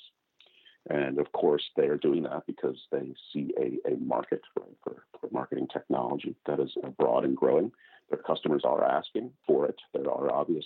And 0.89 1.19
of 1.19 1.31
course, 1.31 1.63
they 1.75 1.87
are 1.87 1.97
doing 1.97 2.23
that 2.23 2.45
because 2.45 2.77
they 2.91 3.13
see 3.33 3.53
a, 3.59 3.91
a 3.91 3.97
market 3.97 4.41
right, 4.59 4.69
for, 4.83 5.03
for 5.19 5.29
marketing 5.31 5.67
technology 5.71 6.35
that 6.45 6.59
is 6.59 6.71
broad 6.97 7.25
and 7.25 7.35
growing. 7.35 7.71
Their 8.09 8.19
customers 8.19 8.61
are 8.63 8.83
asking 8.83 9.31
for 9.47 9.65
it. 9.65 9.75
There 9.93 10.09
are 10.09 10.31
obvious 10.31 10.65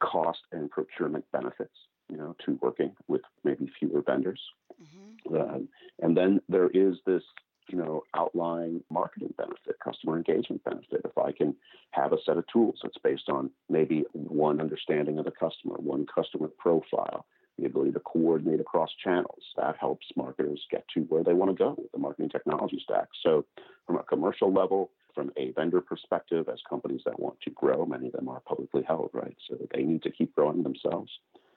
cost 0.00 0.40
and 0.52 0.70
procurement 0.70 1.24
benefits, 1.32 1.76
you 2.10 2.16
know, 2.16 2.34
to 2.44 2.58
working 2.60 2.92
with 3.08 3.22
maybe 3.44 3.70
fewer 3.78 4.02
vendors. 4.02 4.40
Mm-hmm. 4.82 5.36
Um, 5.36 5.68
and 6.00 6.16
then 6.16 6.40
there 6.48 6.68
is 6.70 6.96
this, 7.06 7.22
you 7.68 7.78
know, 7.78 8.02
outlying 8.16 8.82
marketing 8.90 9.34
benefit, 9.36 9.76
customer 9.82 10.16
engagement 10.16 10.64
benefit. 10.64 11.02
If 11.04 11.16
I 11.16 11.32
can 11.32 11.54
have 11.92 12.12
a 12.12 12.18
set 12.24 12.36
of 12.36 12.44
tools 12.52 12.80
that's 12.82 12.98
based 13.02 13.28
on 13.28 13.50
maybe 13.68 14.04
one 14.12 14.60
understanding 14.60 15.18
of 15.18 15.24
the 15.24 15.30
customer, 15.30 15.76
one 15.76 16.06
customer 16.12 16.48
profile, 16.58 17.26
the 17.58 17.66
ability 17.66 17.92
to 17.92 18.00
coordinate 18.00 18.60
across 18.60 18.90
channels. 19.04 19.42
That 19.56 19.76
helps 19.78 20.06
marketers 20.16 20.64
get 20.70 20.84
to 20.94 21.00
where 21.02 21.22
they 21.22 21.34
want 21.34 21.50
to 21.50 21.56
go 21.56 21.74
with 21.76 21.92
the 21.92 21.98
marketing 21.98 22.30
technology 22.30 22.80
stack. 22.82 23.08
So, 23.22 23.44
from 23.86 23.96
a 23.96 24.02
commercial 24.02 24.52
level, 24.52 24.90
from 25.14 25.30
a 25.36 25.50
vendor 25.52 25.80
perspective, 25.80 26.48
as 26.48 26.60
companies 26.68 27.02
that 27.04 27.18
want 27.18 27.40
to 27.42 27.50
grow, 27.50 27.84
many 27.84 28.06
of 28.06 28.12
them 28.12 28.28
are 28.28 28.40
publicly 28.40 28.82
held, 28.86 29.10
right? 29.12 29.36
So 29.48 29.56
they 29.74 29.82
need 29.82 30.02
to 30.04 30.10
keep 30.10 30.34
growing 30.34 30.62
themselves. 30.62 31.10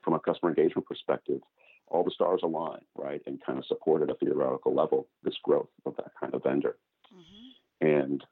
From 0.03 0.13
a 0.13 0.19
customer 0.19 0.49
engagement 0.49 0.87
perspective, 0.87 1.41
all 1.87 2.03
the 2.03 2.11
stars 2.11 2.41
align, 2.43 2.81
right, 2.95 3.21
and 3.25 3.43
kind 3.45 3.59
of 3.59 3.65
support 3.65 4.01
at 4.01 4.09
a 4.09 4.15
theoretical 4.15 4.73
level 4.73 5.07
this 5.23 5.35
growth 5.43 5.69
of 5.85 5.95
that 5.97 6.11
kind 6.19 6.33
of 6.33 6.43
vendor. 6.43 6.77
Mm-hmm. 7.13 7.87
And 7.87 8.23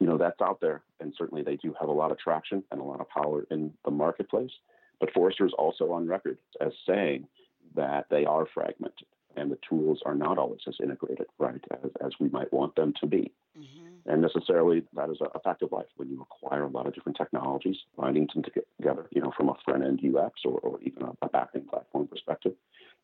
you 0.00 0.06
know 0.06 0.16
that's 0.16 0.40
out 0.40 0.60
there, 0.60 0.82
and 1.00 1.12
certainly 1.16 1.42
they 1.42 1.56
do 1.56 1.74
have 1.78 1.88
a 1.88 1.92
lot 1.92 2.12
of 2.12 2.18
traction 2.18 2.62
and 2.70 2.80
a 2.80 2.84
lot 2.84 3.00
of 3.00 3.08
power 3.08 3.46
in 3.50 3.72
the 3.84 3.90
marketplace. 3.90 4.52
But 5.00 5.12
Forrester 5.12 5.46
is 5.46 5.52
also 5.56 5.92
on 5.92 6.06
record 6.06 6.38
as 6.60 6.72
saying 6.86 7.26
that 7.74 8.06
they 8.10 8.24
are 8.24 8.46
fragmented 8.52 9.06
and 9.36 9.50
the 9.50 9.58
tools 9.68 10.00
are 10.04 10.14
not 10.14 10.38
always 10.38 10.60
as 10.66 10.74
integrated, 10.82 11.26
right, 11.38 11.60
as, 11.70 11.90
as 12.04 12.12
we 12.18 12.28
might 12.28 12.52
want 12.52 12.74
them 12.74 12.92
to 13.00 13.06
be. 13.06 13.30
Mm-hmm. 13.58 13.87
And 14.08 14.22
necessarily, 14.22 14.82
that 14.94 15.10
is 15.10 15.18
a, 15.20 15.38
fact 15.40 15.62
of 15.62 15.70
life 15.70 15.86
when 15.96 16.08
you 16.08 16.22
acquire 16.22 16.62
a 16.62 16.68
lot 16.68 16.86
of 16.86 16.94
different 16.94 17.18
technologies, 17.18 17.76
binding 17.94 18.26
them 18.34 18.42
together, 18.42 19.06
you 19.10 19.20
know, 19.20 19.32
from 19.36 19.50
a 19.50 19.56
front 19.66 19.84
end 19.84 20.00
UX 20.02 20.40
or, 20.46 20.58
or 20.60 20.80
even 20.80 21.02
a, 21.02 21.12
a 21.20 21.28
back 21.28 21.50
end 21.54 21.68
platform 21.68 22.06
perspective, 22.06 22.54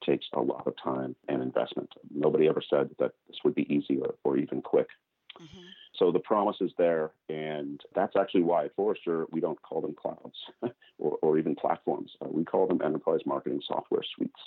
takes 0.05 0.27
a 0.33 0.41
lot 0.41 0.67
of 0.67 0.75
time 0.83 1.15
and 1.29 1.43
investment. 1.43 1.91
Nobody 2.11 2.49
ever 2.49 2.63
said 2.69 2.89
that 2.99 3.13
this 3.29 3.37
would 3.45 3.55
be 3.55 3.73
easy 3.73 4.01
or, 4.01 4.15
or 4.25 4.39
even 4.39 4.63
quick. 4.63 4.89
Mm-hmm. 5.39 5.61
So 5.99 6.11
the 6.11 6.21
promise 6.21 6.57
is 6.63 6.73
there, 6.79 7.11
and 7.29 7.81
that's 7.95 8.17
actually 8.17 8.43
why 8.43 8.65
at 8.65 8.75
Forrester 8.75 9.27
we 9.31 9.41
don't 9.41 9.61
call 9.61 9.83
them 9.83 9.95
clouds 9.95 10.37
or, 10.99 11.19
or, 11.21 11.39
even 11.39 11.55
platforms. 11.55 12.13
Uh, 12.23 12.29
we 12.31 12.45
call 12.45 12.67
them 12.67 12.81
enterprise 12.83 13.21
marketing 13.27 13.61
software 13.67 14.03
suites 14.17 14.41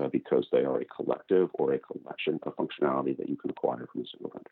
uh, 0.00 0.08
because 0.08 0.46
they 0.52 0.64
are 0.64 0.80
a 0.80 0.84
collective 0.84 1.48
or 1.54 1.72
a 1.72 1.78
collection 1.78 2.38
of 2.42 2.54
functionality 2.56 3.16
that 3.16 3.28
you 3.28 3.36
can 3.36 3.50
acquire 3.50 3.86
from 3.90 4.02
a 4.02 4.06
single 4.06 4.30
vendor. 4.30 4.50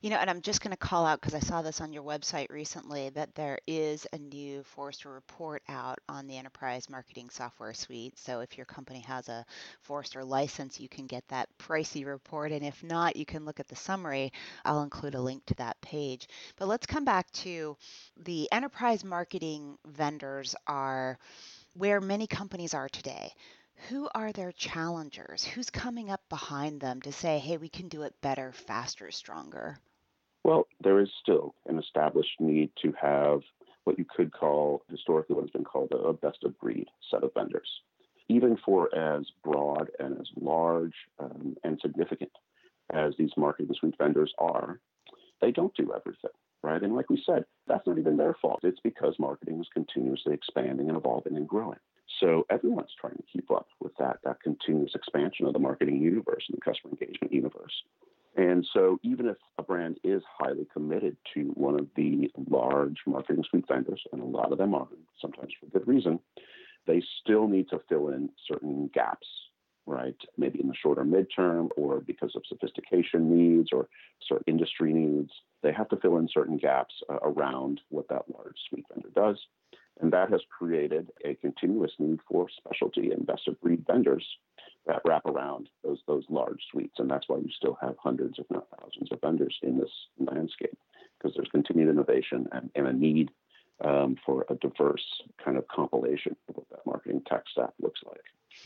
You 0.00 0.10
know, 0.10 0.16
and 0.16 0.28
I'm 0.28 0.42
just 0.42 0.60
going 0.60 0.70
to 0.70 0.76
call 0.76 1.06
out 1.06 1.20
because 1.20 1.34
I 1.34 1.40
saw 1.40 1.62
this 1.62 1.80
on 1.80 1.92
your 1.92 2.02
website 2.02 2.50
recently 2.50 3.08
that 3.10 3.34
there 3.34 3.58
is 3.66 4.06
a 4.12 4.18
new 4.18 4.62
Forrester 4.62 5.10
report 5.10 5.62
out 5.68 5.98
on 6.08 6.26
the 6.26 6.36
enterprise 6.36 6.90
marketing 6.90 7.30
software 7.30 7.74
suite. 7.74 8.18
So 8.18 8.40
if 8.40 8.56
your 8.56 8.66
company 8.66 9.00
has 9.00 9.28
a 9.28 9.44
Forrester 9.82 10.24
license, 10.24 10.80
you 10.80 10.88
can 10.88 11.06
get 11.06 11.26
that 11.28 11.48
pricey 11.58 12.06
report. 12.06 12.52
And 12.52 12.64
if 12.64 12.82
not, 12.82 13.16
you 13.16 13.24
can 13.24 13.44
look 13.44 13.60
at 13.60 13.68
the 13.68 13.76
summary. 13.76 14.32
I'll 14.64 14.82
include 14.82 15.14
a 15.14 15.22
link 15.22 15.44
to 15.46 15.54
that 15.54 15.80
page. 15.80 16.28
But 16.56 16.68
let's 16.68 16.86
come 16.86 17.04
back 17.04 17.30
to 17.32 17.76
the 18.24 18.48
enterprise 18.52 19.04
marketing 19.04 19.78
vendors 19.86 20.54
are 20.66 21.18
where 21.74 22.00
many 22.00 22.26
companies 22.26 22.74
are 22.74 22.88
today 22.88 23.32
who 23.88 24.08
are 24.14 24.32
their 24.32 24.52
challengers? 24.52 25.44
Who's 25.44 25.70
coming 25.70 26.10
up 26.10 26.22
behind 26.28 26.80
them 26.80 27.00
to 27.02 27.12
say, 27.12 27.38
hey, 27.38 27.56
we 27.56 27.68
can 27.68 27.88
do 27.88 28.02
it 28.02 28.14
better, 28.20 28.52
faster, 28.52 29.10
stronger? 29.10 29.78
Well, 30.44 30.66
there 30.82 31.00
is 31.00 31.08
still 31.20 31.54
an 31.66 31.78
established 31.78 32.40
need 32.40 32.70
to 32.82 32.92
have 33.00 33.40
what 33.84 33.98
you 33.98 34.04
could 34.04 34.32
call 34.32 34.82
historically 34.90 35.36
what 35.36 35.44
has 35.44 35.50
been 35.50 35.64
called 35.64 35.92
a 35.92 36.12
best 36.12 36.44
of 36.44 36.58
breed 36.58 36.88
set 37.10 37.22
of 37.22 37.32
vendors. 37.34 37.68
Even 38.28 38.56
for 38.64 38.94
as 38.94 39.26
broad 39.42 39.90
and 39.98 40.18
as 40.18 40.28
large 40.40 40.94
um, 41.18 41.56
and 41.62 41.78
significant 41.80 42.32
as 42.92 43.14
these 43.18 43.30
marketing 43.36 43.74
suite 43.78 43.96
vendors 43.98 44.32
are, 44.38 44.80
they 45.40 45.50
don't 45.50 45.74
do 45.76 45.92
everything, 45.94 46.30
right? 46.62 46.82
And 46.82 46.94
like 46.94 47.10
we 47.10 47.22
said, 47.26 47.44
that's 47.66 47.86
not 47.86 47.98
even 47.98 48.16
their 48.16 48.34
fault. 48.40 48.60
It's 48.62 48.80
because 48.80 49.14
marketing 49.18 49.60
is 49.60 49.68
continuously 49.72 50.32
expanding 50.32 50.88
and 50.88 50.96
evolving 50.96 51.36
and 51.36 51.48
growing. 51.48 51.78
So 52.20 52.46
everyone's 52.50 52.94
trying 53.00 53.16
to 53.16 53.24
keep 53.32 53.50
up 53.50 53.68
with 53.80 53.92
that, 53.98 54.18
that 54.24 54.42
continuous 54.42 54.94
expansion 54.94 55.46
of 55.46 55.52
the 55.52 55.58
marketing 55.58 56.00
universe 56.00 56.44
and 56.48 56.56
the 56.56 56.60
customer 56.60 56.92
engagement 56.92 57.32
universe. 57.32 57.72
And 58.36 58.66
so 58.72 58.98
even 59.02 59.26
if 59.26 59.36
a 59.58 59.62
brand 59.62 59.98
is 60.02 60.22
highly 60.38 60.66
committed 60.72 61.16
to 61.34 61.52
one 61.54 61.78
of 61.78 61.86
the 61.94 62.30
large 62.50 62.98
marketing 63.06 63.44
suite 63.48 63.66
vendors, 63.68 64.02
and 64.12 64.20
a 64.20 64.24
lot 64.24 64.52
of 64.52 64.58
them 64.58 64.74
are, 64.74 64.88
sometimes 65.20 65.52
for 65.58 65.66
good 65.66 65.86
reason, 65.86 66.18
they 66.86 67.02
still 67.22 67.46
need 67.46 67.68
to 67.70 67.80
fill 67.88 68.08
in 68.08 68.28
certain 68.48 68.90
gaps, 68.92 69.26
right? 69.86 70.16
Maybe 70.36 70.60
in 70.60 70.68
the 70.68 70.74
shorter 70.74 71.04
midterm 71.04 71.68
or 71.76 72.00
because 72.00 72.34
of 72.34 72.42
sophistication 72.48 73.34
needs 73.34 73.70
or 73.72 73.88
certain 74.28 74.44
industry 74.48 74.92
needs. 74.92 75.30
They 75.62 75.72
have 75.72 75.88
to 75.90 75.96
fill 75.96 76.18
in 76.18 76.28
certain 76.32 76.58
gaps 76.58 76.94
uh, 77.08 77.18
around 77.22 77.80
what 77.88 78.08
that 78.08 78.24
large 78.34 78.56
suite 78.68 78.84
vendor 78.92 79.10
does. 79.14 79.38
And 80.00 80.12
that 80.12 80.30
has 80.30 80.40
created 80.56 81.10
a 81.24 81.34
continuous 81.34 81.92
need 81.98 82.18
for 82.28 82.48
specialty 82.48 83.10
and 83.12 83.26
best 83.26 83.46
of 83.48 83.60
breed 83.60 83.84
vendors 83.86 84.24
that 84.86 85.02
wrap 85.04 85.24
around 85.26 85.68
those 85.82 86.00
those 86.06 86.24
large 86.28 86.60
suites. 86.70 86.98
And 86.98 87.10
that's 87.10 87.28
why 87.28 87.38
you 87.38 87.50
still 87.56 87.78
have 87.80 87.96
hundreds, 87.98 88.38
if 88.38 88.46
not 88.50 88.66
thousands, 88.80 89.12
of 89.12 89.20
vendors 89.20 89.56
in 89.62 89.78
this 89.78 89.90
landscape, 90.18 90.76
because 91.18 91.34
there's 91.34 91.48
continued 91.50 91.88
innovation 91.88 92.48
and, 92.52 92.70
and 92.74 92.88
a 92.88 92.92
need 92.92 93.30
um, 93.82 94.16
for 94.24 94.46
a 94.50 94.54
diverse 94.56 95.04
kind 95.42 95.56
of 95.56 95.66
compilation 95.68 96.36
of 96.48 96.56
what 96.56 96.68
that 96.70 96.86
marketing 96.86 97.22
tech 97.26 97.44
stack 97.50 97.70
looks 97.80 98.00
like 98.06 98.20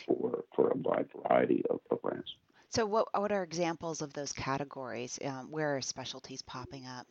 for, 0.06 0.44
for 0.54 0.70
a 0.70 0.76
wide 0.76 1.08
variety 1.14 1.62
of, 1.70 1.80
of 1.90 2.02
brands. 2.02 2.34
So, 2.70 2.84
what, 2.84 3.08
what 3.18 3.32
are 3.32 3.42
examples 3.42 4.02
of 4.02 4.12
those 4.12 4.32
categories? 4.32 5.18
Um, 5.24 5.50
where 5.50 5.76
are 5.76 5.80
specialties 5.80 6.42
popping 6.42 6.86
up? 6.86 7.06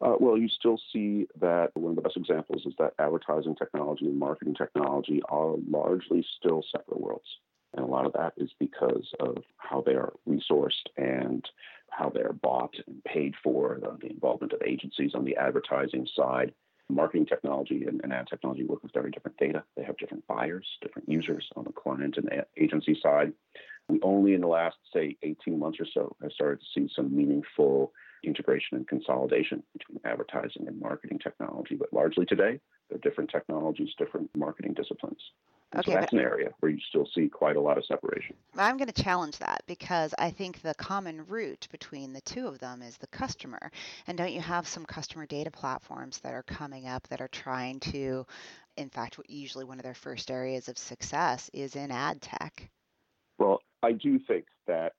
Uh, 0.00 0.14
well, 0.18 0.36
you 0.36 0.48
still 0.48 0.78
see 0.92 1.26
that 1.40 1.70
one 1.74 1.90
of 1.90 1.96
the 1.96 2.02
best 2.02 2.16
examples 2.16 2.62
is 2.66 2.74
that 2.78 2.94
advertising 2.98 3.54
technology 3.54 4.06
and 4.06 4.18
marketing 4.18 4.54
technology 4.54 5.22
are 5.28 5.54
largely 5.68 6.24
still 6.38 6.64
separate 6.70 7.00
worlds. 7.00 7.28
And 7.74 7.84
a 7.84 7.88
lot 7.88 8.06
of 8.06 8.12
that 8.12 8.34
is 8.36 8.50
because 8.58 9.08
of 9.20 9.38
how 9.56 9.82
they 9.84 9.94
are 9.94 10.12
resourced 10.28 10.86
and 10.96 11.44
how 11.90 12.08
they're 12.08 12.32
bought 12.32 12.74
and 12.86 13.02
paid 13.04 13.34
for, 13.42 13.78
the, 13.80 13.96
the 14.00 14.12
involvement 14.12 14.52
of 14.52 14.62
agencies 14.62 15.12
on 15.14 15.24
the 15.24 15.36
advertising 15.36 16.06
side. 16.16 16.52
Marketing 16.90 17.24
technology 17.24 17.84
and, 17.88 18.00
and, 18.04 18.12
ad 18.12 18.26
technology 18.28 18.62
work 18.62 18.82
with 18.82 18.92
very 18.92 19.10
different 19.10 19.38
data. 19.38 19.64
They 19.74 19.84
have 19.84 19.96
different 19.96 20.26
buyers, 20.26 20.66
different 20.82 21.08
users 21.08 21.48
on 21.56 21.64
the 21.64 21.72
client 21.72 22.18
and 22.18 22.28
agency 22.58 22.98
side. 23.02 23.32
We 23.88 24.00
only 24.02 24.34
in 24.34 24.42
the 24.42 24.48
last, 24.48 24.76
say, 24.92 25.16
18 25.22 25.58
months 25.58 25.80
or 25.80 25.86
so 25.92 26.14
have 26.22 26.32
started 26.32 26.60
to 26.60 26.66
see 26.74 26.90
some 26.94 27.14
meaningful 27.14 27.92
integration 28.26 28.76
and 28.76 28.88
consolidation 28.88 29.62
between 29.72 30.00
advertising 30.04 30.66
and 30.66 30.80
marketing 30.80 31.18
technology. 31.18 31.74
But 31.74 31.92
largely 31.92 32.26
today, 32.26 32.60
they're 32.88 32.98
different 32.98 33.30
technologies, 33.30 33.90
different 33.98 34.30
marketing 34.36 34.74
disciplines. 34.74 35.20
Okay, 35.76 35.92
so 35.92 35.98
that's 35.98 36.12
an 36.12 36.20
area 36.20 36.50
where 36.60 36.70
you 36.70 36.78
still 36.88 37.08
see 37.14 37.28
quite 37.28 37.56
a 37.56 37.60
lot 37.60 37.78
of 37.78 37.84
separation. 37.84 38.36
I'm 38.56 38.76
going 38.76 38.90
to 38.90 39.02
challenge 39.02 39.38
that 39.38 39.62
because 39.66 40.14
I 40.18 40.30
think 40.30 40.62
the 40.62 40.74
common 40.74 41.26
root 41.26 41.66
between 41.72 42.12
the 42.12 42.20
two 42.20 42.46
of 42.46 42.60
them 42.60 42.80
is 42.80 42.96
the 42.96 43.08
customer. 43.08 43.72
And 44.06 44.16
don't 44.16 44.32
you 44.32 44.40
have 44.40 44.68
some 44.68 44.84
customer 44.84 45.26
data 45.26 45.50
platforms 45.50 46.18
that 46.18 46.32
are 46.32 46.44
coming 46.44 46.86
up 46.86 47.08
that 47.08 47.20
are 47.20 47.28
trying 47.28 47.80
to 47.80 48.24
in 48.76 48.88
fact, 48.88 49.18
usually 49.28 49.64
one 49.64 49.78
of 49.78 49.84
their 49.84 49.94
first 49.94 50.30
areas 50.30 50.68
of 50.68 50.78
success 50.78 51.50
is 51.52 51.76
in 51.76 51.90
ad 51.90 52.20
tech. 52.20 52.70
Well, 53.38 53.60
I 53.82 53.92
do 53.92 54.18
think 54.18 54.46
that, 54.66 54.92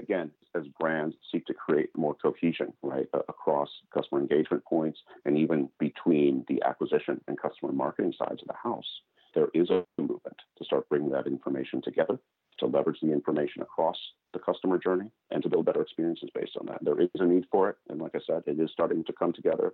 again, 0.00 0.30
as 0.56 0.64
brands 0.78 1.14
seek 1.30 1.46
to 1.46 1.54
create 1.54 1.90
more 1.96 2.14
cohesion, 2.14 2.72
right, 2.82 3.06
across 3.28 3.68
customer 3.94 4.20
engagement 4.20 4.64
points 4.64 4.98
and 5.24 5.38
even 5.38 5.68
between 5.78 6.44
the 6.48 6.62
acquisition 6.66 7.20
and 7.28 7.40
customer 7.40 7.72
marketing 7.72 8.12
sides 8.18 8.42
of 8.42 8.48
the 8.48 8.54
house, 8.54 9.00
there 9.34 9.48
is 9.54 9.70
a 9.70 9.84
movement 9.98 10.36
to 10.58 10.64
start 10.64 10.88
bringing 10.88 11.10
that 11.10 11.26
information 11.26 11.80
together, 11.80 12.18
to 12.58 12.66
leverage 12.66 12.98
the 13.00 13.12
information 13.12 13.62
across 13.62 13.96
the 14.32 14.38
customer 14.38 14.78
journey, 14.78 15.10
and 15.30 15.42
to 15.42 15.48
build 15.48 15.66
better 15.66 15.82
experiences 15.82 16.28
based 16.34 16.56
on 16.58 16.66
that. 16.66 16.78
There 16.82 17.00
is 17.00 17.08
a 17.14 17.24
need 17.24 17.46
for 17.50 17.70
it. 17.70 17.76
And 17.88 18.00
like 18.00 18.14
I 18.14 18.20
said, 18.26 18.42
it 18.46 18.58
is 18.58 18.70
starting 18.72 19.04
to 19.04 19.12
come 19.12 19.32
together 19.32 19.72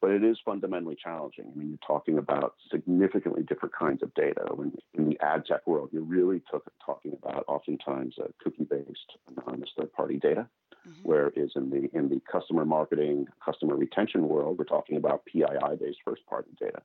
but 0.00 0.10
it 0.10 0.22
is 0.22 0.38
fundamentally 0.44 0.96
challenging. 1.02 1.46
I 1.52 1.58
mean, 1.58 1.68
you're 1.70 1.86
talking 1.86 2.18
about 2.18 2.54
significantly 2.70 3.42
different 3.42 3.74
kinds 3.74 4.02
of 4.02 4.12
data. 4.14 4.42
When 4.54 4.72
in 4.94 5.08
the 5.08 5.18
ad 5.20 5.44
tech 5.46 5.66
world, 5.66 5.90
you're 5.92 6.02
really 6.02 6.40
t- 6.40 6.58
talking 6.84 7.16
about 7.22 7.44
oftentimes 7.48 8.14
uh, 8.22 8.28
cookie-based 8.42 9.18
anonymous 9.28 9.70
third-party 9.78 10.18
data, 10.18 10.48
mm-hmm. 10.86 11.00
whereas 11.02 11.50
in 11.54 11.70
the 11.70 11.88
in 11.96 12.08
the 12.08 12.20
customer 12.30 12.64
marketing, 12.64 13.26
customer 13.44 13.76
retention 13.76 14.28
world, 14.28 14.58
we're 14.58 14.64
talking 14.64 14.96
about 14.96 15.24
PII-based 15.26 15.98
first-party 16.04 16.50
data. 16.60 16.82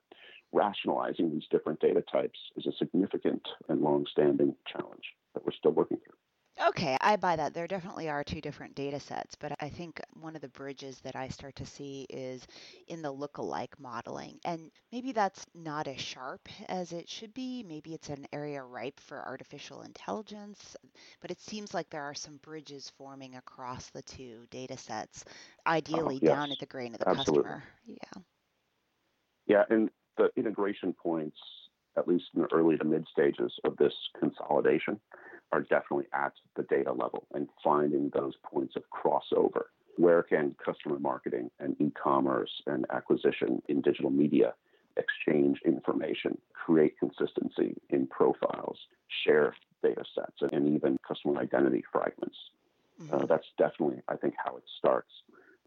Rationalizing 0.52 1.30
these 1.30 1.46
different 1.50 1.80
data 1.80 2.02
types 2.12 2.38
is 2.56 2.66
a 2.66 2.72
significant 2.76 3.42
and 3.68 3.80
long-standing 3.80 4.54
challenge 4.70 5.04
that 5.34 5.44
we're 5.44 5.52
still 5.52 5.70
working 5.70 5.98
through. 5.98 6.16
Okay, 6.68 6.96
I 7.00 7.16
buy 7.16 7.36
that. 7.36 7.54
There 7.54 7.66
definitely 7.66 8.08
are 8.08 8.22
two 8.22 8.40
different 8.40 8.74
data 8.74 9.00
sets, 9.00 9.34
but 9.34 9.52
I 9.60 9.68
think 9.68 10.00
one 10.20 10.36
of 10.36 10.42
the 10.42 10.48
bridges 10.48 11.00
that 11.00 11.16
I 11.16 11.28
start 11.28 11.56
to 11.56 11.66
see 11.66 12.06
is 12.10 12.46
in 12.88 13.02
the 13.02 13.10
look-alike 13.10 13.80
modeling. 13.80 14.38
And 14.44 14.70
maybe 14.92 15.12
that's 15.12 15.46
not 15.54 15.88
as 15.88 16.00
sharp 16.00 16.48
as 16.68 16.92
it 16.92 17.08
should 17.08 17.32
be. 17.34 17.64
Maybe 17.66 17.94
it's 17.94 18.10
an 18.10 18.26
area 18.32 18.62
ripe 18.62 19.00
for 19.00 19.26
artificial 19.26 19.82
intelligence, 19.82 20.76
but 21.20 21.30
it 21.30 21.40
seems 21.40 21.74
like 21.74 21.88
there 21.90 22.04
are 22.04 22.14
some 22.14 22.36
bridges 22.42 22.92
forming 22.96 23.36
across 23.36 23.88
the 23.90 24.02
two 24.02 24.44
data 24.50 24.76
sets, 24.76 25.24
oh, 25.66 25.70
ideally 25.70 26.18
yes. 26.20 26.32
down 26.32 26.52
at 26.52 26.58
the 26.58 26.66
grain 26.66 26.92
of 26.92 27.00
the 27.00 27.08
Absolutely. 27.08 27.44
customer. 27.44 27.62
Yeah. 27.86 28.22
Yeah, 29.46 29.64
and 29.70 29.90
the 30.16 30.30
integration 30.36 30.92
points, 30.92 31.38
at 31.96 32.06
least 32.06 32.24
in 32.34 32.42
the 32.42 32.48
early 32.52 32.76
to 32.76 32.84
mid 32.84 33.06
stages 33.10 33.52
of 33.64 33.76
this 33.78 33.94
consolidation, 34.20 35.00
are 35.52 35.60
definitely 35.60 36.06
at 36.12 36.32
the 36.56 36.62
data 36.64 36.92
level 36.92 37.26
and 37.34 37.48
finding 37.62 38.10
those 38.14 38.34
points 38.42 38.74
of 38.76 38.82
crossover. 38.90 39.64
Where 39.96 40.22
can 40.22 40.56
customer 40.64 40.98
marketing 40.98 41.50
and 41.60 41.76
e 41.78 41.92
commerce 42.02 42.50
and 42.66 42.86
acquisition 42.90 43.60
in 43.68 43.82
digital 43.82 44.10
media 44.10 44.54
exchange 44.96 45.60
information, 45.64 46.38
create 46.52 46.98
consistency 46.98 47.76
in 47.90 48.06
profiles, 48.06 48.78
share 49.24 49.54
data 49.82 50.04
sets, 50.14 50.52
and 50.52 50.74
even 50.74 50.96
customer 51.06 51.38
identity 51.38 51.84
fragments? 51.92 52.36
Uh, 53.00 53.16
mm-hmm. 53.16 53.26
that's 53.26 53.46
definitely, 53.58 54.00
I 54.08 54.16
think, 54.16 54.34
how 54.42 54.56
it 54.56 54.64
starts. 54.78 55.10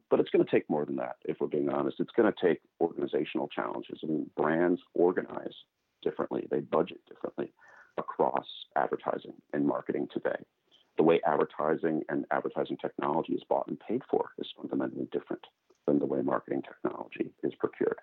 But 0.10 0.20
it's 0.20 0.30
going 0.30 0.46
to 0.46 0.52
take 0.52 0.70
more 0.70 0.86
than 0.86 0.96
that, 0.98 1.18
if 1.26 1.38
we're 1.40 1.48
being 1.48 1.70
honest. 1.70 2.00
It's 2.00 2.12
going 2.12 2.32
to 2.32 2.48
take 2.48 2.62
organizational 2.80 3.48
challenges. 3.48 4.00
I 4.04 4.08
mean, 4.08 4.30
brands 4.38 4.82
organize 4.94 5.54
differently, 6.02 6.48
they 6.50 6.60
budget 6.60 7.02
differently 7.08 7.52
across 7.98 8.46
advertising 8.76 9.34
and 9.54 9.66
marketing 9.66 10.08
today. 10.14 10.38
The 10.98 11.04
way 11.04 11.20
advertising 11.26 12.04
and 12.10 12.26
advertising 12.32 12.78
technology 12.78 13.34
is 13.34 13.44
bought 13.50 13.68
and 13.68 13.80
paid 13.80 14.02
for 14.10 14.30
is 14.38 14.48
fundamentally 14.56 15.08
different 15.12 15.46
than 15.86 16.00
the 16.00 16.06
way 16.06 16.22
marketing 16.22 16.62
technology 16.62 17.32
is 17.44 17.54
procured. 17.56 18.00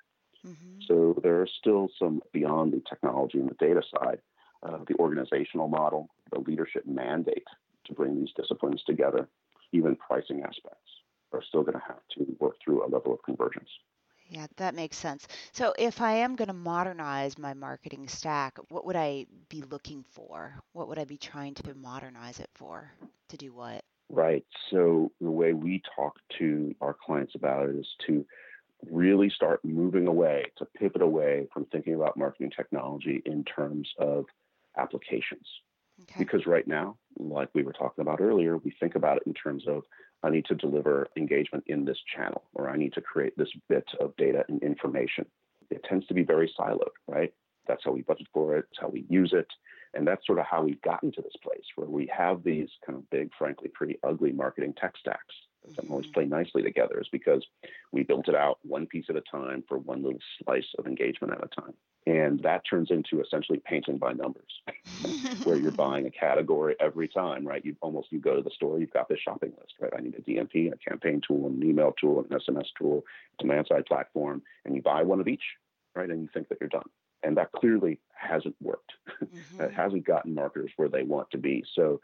Mm-hmm. 0.46 0.80
So 0.86 1.18
there 1.22 1.40
are 1.40 1.46
still 1.46 1.88
some 1.98 2.20
beyond 2.32 2.72
the 2.72 2.82
technology 2.88 3.38
and 3.38 3.48
the 3.48 3.66
data 3.66 3.82
side, 3.96 4.18
uh, 4.62 4.78
the 4.86 4.94
organizational 4.98 5.68
model, 5.68 6.10
the 6.30 6.40
leadership 6.40 6.84
mandate 6.86 7.46
to 7.86 7.94
bring 7.94 8.18
these 8.18 8.32
disciplines 8.36 8.82
together, 8.84 9.28
even 9.72 9.96
pricing 9.96 10.42
aspects 10.42 10.90
are 11.32 11.42
still 11.42 11.62
going 11.62 11.78
to 11.78 11.84
have 11.86 12.00
to 12.12 12.36
work 12.38 12.56
through 12.62 12.84
a 12.84 12.88
level 12.88 13.12
of 13.12 13.22
convergence. 13.24 13.70
Yeah, 14.28 14.46
that 14.56 14.74
makes 14.74 14.96
sense. 14.96 15.28
So 15.52 15.74
if 15.78 16.00
I 16.00 16.12
am 16.12 16.36
going 16.36 16.48
to 16.48 16.54
modernize 16.54 17.38
my 17.38 17.54
marketing 17.54 18.08
stack, 18.08 18.58
what 18.70 18.86
would 18.86 18.96
I 18.96 19.26
be 19.48 19.62
looking 19.62 20.04
for? 20.10 20.54
What 20.72 20.88
would 20.88 20.98
I 20.98 21.04
be 21.04 21.18
trying 21.18 21.54
to 21.54 21.74
modernize 21.74 22.40
it 22.40 22.50
for? 22.54 22.90
To 23.28 23.36
do 23.36 23.52
what? 23.52 23.84
Right. 24.08 24.44
So 24.70 25.10
the 25.20 25.30
way 25.30 25.52
we 25.52 25.82
talk 25.96 26.18
to 26.38 26.74
our 26.80 26.94
clients 26.94 27.34
about 27.34 27.68
it 27.68 27.76
is 27.76 27.86
to 28.06 28.26
really 28.90 29.30
start 29.30 29.64
moving 29.64 30.06
away, 30.06 30.46
to 30.58 30.64
pivot 30.64 31.02
away 31.02 31.46
from 31.52 31.66
thinking 31.66 31.94
about 31.94 32.16
marketing 32.16 32.52
technology 32.54 33.22
in 33.24 33.44
terms 33.44 33.88
of 33.98 34.26
applications. 34.76 35.46
Okay. 36.02 36.18
Because 36.18 36.46
right 36.46 36.66
now, 36.66 36.96
like 37.18 37.48
we 37.54 37.62
were 37.62 37.72
talking 37.72 38.02
about 38.02 38.20
earlier, 38.20 38.56
we 38.56 38.74
think 38.80 38.94
about 38.94 39.18
it 39.18 39.22
in 39.26 39.34
terms 39.34 39.64
of 39.68 39.84
I 40.22 40.30
need 40.30 40.44
to 40.46 40.54
deliver 40.54 41.08
engagement 41.16 41.64
in 41.66 41.84
this 41.84 41.98
channel, 42.14 42.44
or 42.54 42.70
I 42.70 42.76
need 42.76 42.92
to 42.94 43.00
create 43.00 43.36
this 43.36 43.48
bit 43.68 43.86
of 44.00 44.16
data 44.16 44.44
and 44.48 44.62
information. 44.62 45.26
It 45.70 45.84
tends 45.84 46.06
to 46.06 46.14
be 46.14 46.22
very 46.22 46.52
siloed, 46.58 46.94
right? 47.08 47.32
That's 47.66 47.82
how 47.84 47.92
we 47.92 48.02
budget 48.02 48.28
for 48.32 48.56
it, 48.56 48.66
it's 48.70 48.80
how 48.80 48.88
we 48.88 49.04
use 49.08 49.32
it. 49.32 49.46
And 49.94 50.06
that's 50.06 50.26
sort 50.26 50.38
of 50.38 50.46
how 50.46 50.62
we've 50.62 50.80
gotten 50.82 51.12
to 51.12 51.22
this 51.22 51.36
place 51.42 51.64
where 51.76 51.88
we 51.88 52.10
have 52.16 52.42
these 52.42 52.68
kind 52.84 52.98
of 52.98 53.08
big, 53.10 53.30
frankly, 53.38 53.68
pretty 53.72 53.98
ugly 54.02 54.32
marketing 54.32 54.74
tech 54.80 54.96
stacks 54.98 55.34
that 55.76 55.88
always 55.88 56.06
play 56.12 56.24
nicely 56.24 56.62
together, 56.62 57.00
is 57.00 57.08
because 57.12 57.44
we 57.92 58.02
built 58.02 58.28
it 58.28 58.34
out 58.34 58.58
one 58.62 58.86
piece 58.86 59.06
at 59.08 59.16
a 59.16 59.22
time 59.22 59.64
for 59.68 59.78
one 59.78 60.02
little 60.02 60.18
slice 60.42 60.66
of 60.78 60.86
engagement 60.86 61.32
at 61.32 61.44
a 61.44 61.60
time. 61.60 61.74
And 62.06 62.42
that 62.42 62.62
turns 62.68 62.90
into 62.90 63.22
essentially 63.22 63.62
painting 63.64 63.98
by 63.98 64.12
numbers, 64.12 64.60
where 65.44 65.56
you're 65.56 65.70
buying 65.70 66.06
a 66.06 66.10
category 66.10 66.74
every 66.80 67.06
time, 67.08 67.46
right? 67.46 67.64
You 67.64 67.76
almost 67.80 68.10
you 68.10 68.18
go 68.18 68.34
to 68.34 68.42
the 68.42 68.50
store, 68.50 68.80
you've 68.80 68.92
got 68.92 69.08
this 69.08 69.20
shopping 69.24 69.52
list, 69.58 69.74
right? 69.80 69.92
I 69.96 70.00
need 70.00 70.16
a 70.16 70.22
DMP, 70.22 70.72
a 70.72 70.76
campaign 70.76 71.20
tool, 71.26 71.46
an 71.46 71.62
email 71.62 71.94
tool, 72.00 72.18
an 72.18 72.36
SMS 72.36 72.66
tool, 72.76 73.04
demand 73.38 73.66
side 73.68 73.86
platform, 73.86 74.42
and 74.64 74.74
you 74.74 74.82
buy 74.82 75.02
one 75.02 75.20
of 75.20 75.28
each, 75.28 75.44
right? 75.94 76.10
And 76.10 76.22
you 76.22 76.28
think 76.34 76.48
that 76.48 76.58
you're 76.60 76.68
done. 76.68 76.88
And 77.22 77.36
that 77.36 77.52
clearly 77.52 78.00
hasn't 78.14 78.56
worked. 78.60 78.92
Mm-hmm. 79.22 79.64
it 79.64 79.72
hasn't 79.72 80.04
gotten 80.04 80.34
marketers 80.34 80.72
where 80.76 80.88
they 80.88 81.02
want 81.02 81.30
to 81.30 81.38
be. 81.38 81.64
So 81.74 82.00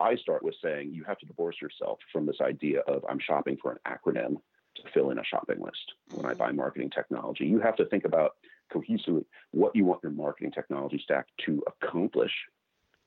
I 0.00 0.16
start 0.16 0.42
with 0.42 0.54
saying 0.62 0.92
you 0.92 1.04
have 1.04 1.18
to 1.18 1.26
divorce 1.26 1.56
yourself 1.60 1.98
from 2.12 2.26
this 2.26 2.40
idea 2.40 2.80
of 2.80 3.04
I'm 3.08 3.18
shopping 3.18 3.56
for 3.60 3.72
an 3.72 3.78
acronym 3.86 4.36
to 4.76 4.82
fill 4.92 5.10
in 5.10 5.18
a 5.18 5.24
shopping 5.24 5.60
list 5.60 5.92
when 6.14 6.26
I 6.26 6.34
buy 6.34 6.48
mm-hmm. 6.48 6.56
marketing 6.56 6.90
technology. 6.90 7.46
You 7.46 7.60
have 7.60 7.76
to 7.76 7.86
think 7.86 8.04
about 8.04 8.32
cohesively 8.72 9.24
what 9.52 9.74
you 9.74 9.84
want 9.84 10.02
your 10.02 10.12
marketing 10.12 10.52
technology 10.52 11.00
stack 11.02 11.26
to 11.46 11.62
accomplish. 11.66 12.32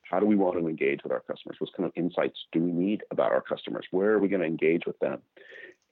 How 0.04 0.20
do 0.20 0.26
we 0.26 0.36
want 0.36 0.58
to 0.58 0.68
engage 0.68 1.04
with 1.04 1.12
our 1.12 1.20
customers? 1.20 1.58
What 1.60 1.74
kind 1.76 1.86
of 1.86 1.94
insights 1.96 2.40
do 2.52 2.62
we 2.64 2.72
need 2.72 3.04
about 3.12 3.32
our 3.32 3.42
customers? 3.42 3.86
Where 3.92 4.12
are 4.14 4.20
we 4.20 4.28
going 4.28 4.42
to 4.42 4.48
engage 4.48 4.86
with 4.88 4.98
them? 5.00 5.22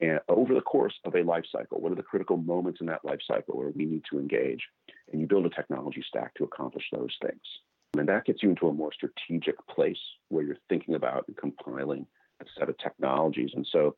And 0.00 0.20
over 0.28 0.54
the 0.54 0.60
course 0.60 0.94
of 1.04 1.14
a 1.14 1.22
life 1.22 1.44
cycle, 1.50 1.80
what 1.80 1.92
are 1.92 1.96
the 1.96 2.02
critical 2.02 2.36
moments 2.36 2.80
in 2.80 2.86
that 2.86 3.04
life 3.04 3.20
cycle 3.26 3.56
where 3.56 3.70
we 3.70 3.84
need 3.84 4.02
to 4.10 4.18
engage? 4.18 4.62
And 5.12 5.20
you 5.20 5.26
build 5.26 5.46
a 5.46 5.50
technology 5.50 6.04
stack 6.06 6.34
to 6.34 6.44
accomplish 6.44 6.84
those 6.92 7.16
things. 7.22 7.40
And 7.96 8.08
that 8.08 8.26
gets 8.26 8.42
you 8.42 8.50
into 8.50 8.68
a 8.68 8.72
more 8.72 8.92
strategic 8.92 9.54
place 9.66 9.98
where 10.28 10.44
you're 10.44 10.56
thinking 10.68 10.94
about 10.94 11.24
and 11.26 11.36
compiling 11.36 12.06
a 12.40 12.44
set 12.58 12.68
of 12.68 12.78
technologies. 12.78 13.50
And 13.54 13.66
so 13.70 13.96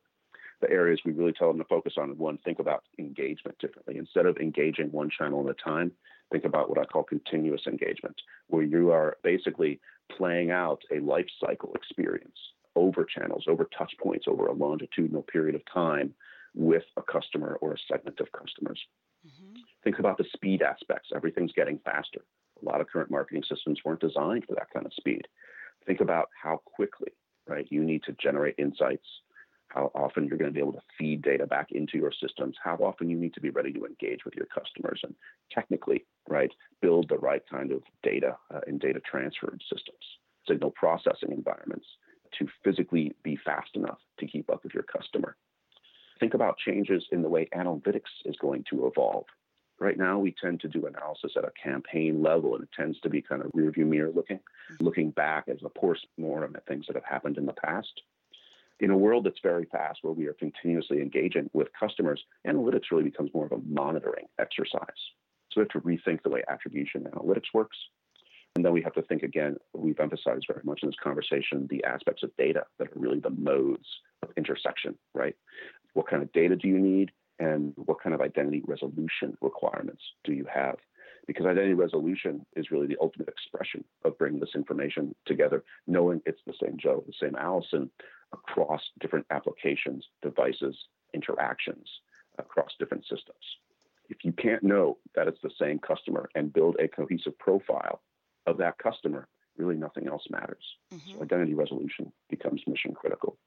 the 0.61 0.69
areas 0.69 0.99
we 1.03 1.11
really 1.11 1.33
tell 1.33 1.49
them 1.49 1.57
to 1.57 1.65
focus 1.65 1.93
on 1.97 2.17
one, 2.17 2.37
think 2.37 2.59
about 2.59 2.83
engagement 2.99 3.57
differently. 3.59 3.97
Instead 3.97 4.25
of 4.25 4.37
engaging 4.37 4.91
one 4.91 5.09
channel 5.09 5.47
at 5.47 5.55
a 5.55 5.69
time, 5.69 5.91
think 6.31 6.45
about 6.45 6.69
what 6.69 6.79
I 6.79 6.85
call 6.85 7.03
continuous 7.03 7.63
engagement, 7.67 8.15
where 8.47 8.63
you 8.63 8.91
are 8.91 9.17
basically 9.23 9.79
playing 10.15 10.51
out 10.51 10.81
a 10.91 10.99
life 10.99 11.27
cycle 11.43 11.73
experience 11.75 12.37
over 12.75 13.03
channels, 13.03 13.45
over 13.47 13.67
touch 13.77 13.93
points, 14.01 14.25
over 14.27 14.47
a 14.47 14.53
longitudinal 14.53 15.23
period 15.23 15.55
of 15.55 15.61
time 15.71 16.13
with 16.53 16.83
a 16.97 17.01
customer 17.01 17.57
or 17.61 17.73
a 17.73 17.77
segment 17.91 18.19
of 18.19 18.31
customers. 18.31 18.79
Mm-hmm. 19.25 19.59
Think 19.83 19.99
about 19.99 20.17
the 20.17 20.25
speed 20.33 20.61
aspects. 20.61 21.09
Everything's 21.13 21.51
getting 21.53 21.79
faster. 21.83 22.21
A 22.61 22.65
lot 22.65 22.81
of 22.81 22.87
current 22.87 23.11
marketing 23.11 23.43
systems 23.47 23.79
weren't 23.83 23.99
designed 23.99 24.45
for 24.45 24.55
that 24.55 24.69
kind 24.73 24.85
of 24.85 24.93
speed. 24.93 25.27
Think 25.85 26.01
about 26.01 26.29
how 26.41 26.61
quickly, 26.65 27.11
right? 27.47 27.65
You 27.69 27.83
need 27.83 28.03
to 28.03 28.15
generate 28.21 28.55
insights, 28.57 29.07
how 29.69 29.91
often 29.95 30.25
you're 30.25 30.37
going 30.37 30.51
to 30.51 30.53
be 30.53 30.59
able 30.59 30.73
to 30.73 30.81
feed 30.97 31.21
data 31.21 31.47
back 31.47 31.71
into 31.71 31.97
your 31.97 32.11
systems, 32.11 32.55
how 32.63 32.75
often 32.75 33.09
you 33.09 33.17
need 33.17 33.33
to 33.33 33.41
be 33.41 33.49
ready 33.49 33.71
to 33.73 33.85
engage 33.85 34.25
with 34.25 34.35
your 34.35 34.47
customers, 34.47 34.99
and 35.03 35.15
technically, 35.51 36.05
right, 36.27 36.51
build 36.81 37.09
the 37.09 37.17
right 37.17 37.41
kind 37.49 37.71
of 37.71 37.81
data 38.03 38.35
uh, 38.53 38.59
and 38.67 38.79
data 38.79 38.99
transfer 38.99 39.57
systems, 39.71 40.03
signal 40.47 40.71
processing 40.71 41.31
environments 41.31 41.85
to 42.37 42.47
physically 42.63 43.13
be 43.23 43.37
fast 43.43 43.69
enough 43.75 43.97
to 44.19 44.27
keep 44.27 44.49
up 44.49 44.63
with 44.63 44.73
your 44.73 44.83
customer. 44.83 45.35
Think 46.19 46.33
about 46.33 46.57
changes 46.57 47.03
in 47.11 47.21
the 47.23 47.29
way 47.29 47.47
analytics 47.55 48.11
is 48.25 48.35
going 48.39 48.63
to 48.69 48.87
evolve. 48.87 49.25
Right 49.81 49.97
now, 49.97 50.19
we 50.19 50.35
tend 50.39 50.59
to 50.61 50.67
do 50.67 50.85
analysis 50.85 51.31
at 51.35 51.43
a 51.43 51.51
campaign 51.61 52.21
level, 52.21 52.53
and 52.53 52.63
it 52.63 52.69
tends 52.71 52.99
to 52.99 53.09
be 53.09 53.19
kind 53.19 53.41
of 53.41 53.51
rearview 53.53 53.87
mirror 53.87 54.11
looking, 54.13 54.39
looking 54.79 55.09
back 55.09 55.45
as 55.47 55.57
a 55.65 55.69
post 55.69 56.05
mortem 56.19 56.55
at 56.55 56.67
things 56.67 56.85
that 56.85 56.95
have 56.95 57.03
happened 57.03 57.39
in 57.39 57.47
the 57.47 57.53
past 57.53 58.01
in 58.79 58.91
a 58.91 58.97
world 58.97 59.23
that's 59.25 59.39
very 59.41 59.65
fast, 59.65 59.99
where 60.03 60.13
we 60.13 60.27
are 60.27 60.33
continuously 60.33 61.01
engaging 61.01 61.49
with 61.53 61.67
customers, 61.79 62.23
analytics 62.47 62.91
really 62.91 63.03
becomes 63.03 63.31
more 63.33 63.45
of 63.45 63.51
a 63.51 63.59
monitoring 63.67 64.25
exercise. 64.39 64.87
So 65.51 65.61
we 65.61 65.61
have 65.61 65.69
to 65.69 65.81
rethink 65.81 66.23
the 66.23 66.29
way 66.29 66.43
attribution 66.47 67.03
analytics 67.03 67.53
works. 67.53 67.77
And 68.55 68.65
then 68.65 68.73
we 68.73 68.81
have 68.81 68.93
to 68.93 69.01
think 69.01 69.23
again, 69.23 69.57
we've 69.73 69.99
emphasized 69.99 70.45
very 70.47 70.61
much 70.63 70.81
in 70.83 70.89
this 70.89 70.95
conversation 71.01 71.67
the 71.69 71.83
aspects 71.85 72.23
of 72.23 72.35
data 72.37 72.65
that 72.79 72.87
are 72.87 72.99
really 72.99 73.19
the 73.19 73.29
modes 73.29 73.87
of 74.23 74.29
intersection, 74.35 74.95
right? 75.13 75.35
What 75.93 76.07
kind 76.07 76.21
of 76.21 76.31
data 76.33 76.55
do 76.55 76.67
you 76.67 76.79
need? 76.79 77.11
And 77.41 77.73
what 77.75 77.99
kind 77.99 78.13
of 78.13 78.21
identity 78.21 78.61
resolution 78.67 79.35
requirements 79.41 80.03
do 80.23 80.31
you 80.31 80.45
have? 80.53 80.75
Because 81.25 81.47
identity 81.47 81.73
resolution 81.73 82.45
is 82.55 82.69
really 82.69 82.85
the 82.85 82.97
ultimate 83.01 83.29
expression 83.29 83.83
of 84.05 84.15
bringing 84.19 84.39
this 84.39 84.53
information 84.53 85.15
together, 85.25 85.63
knowing 85.87 86.21
it's 86.27 86.41
the 86.45 86.53
same 86.61 86.77
Joe, 86.77 87.03
the 87.07 87.13
same 87.19 87.35
Allison 87.35 87.89
across 88.31 88.81
different 88.99 89.25
applications, 89.31 90.05
devices, 90.21 90.77
interactions, 91.15 91.89
across 92.37 92.69
different 92.77 93.03
systems. 93.05 93.43
If 94.09 94.17
you 94.23 94.33
can't 94.33 94.61
know 94.61 94.99
that 95.15 95.27
it's 95.27 95.41
the 95.41 95.49
same 95.59 95.79
customer 95.79 96.29
and 96.35 96.53
build 96.53 96.75
a 96.79 96.87
cohesive 96.87 97.39
profile 97.39 98.03
of 98.45 98.57
that 98.57 98.77
customer, 98.77 99.27
really 99.57 99.77
nothing 99.77 100.07
else 100.07 100.23
matters. 100.29 100.63
Mm-hmm. 100.93 101.13
So 101.13 101.23
identity 101.23 101.55
resolution 101.55 102.11
becomes 102.29 102.61
mission 102.67 102.93
critical. 102.93 103.39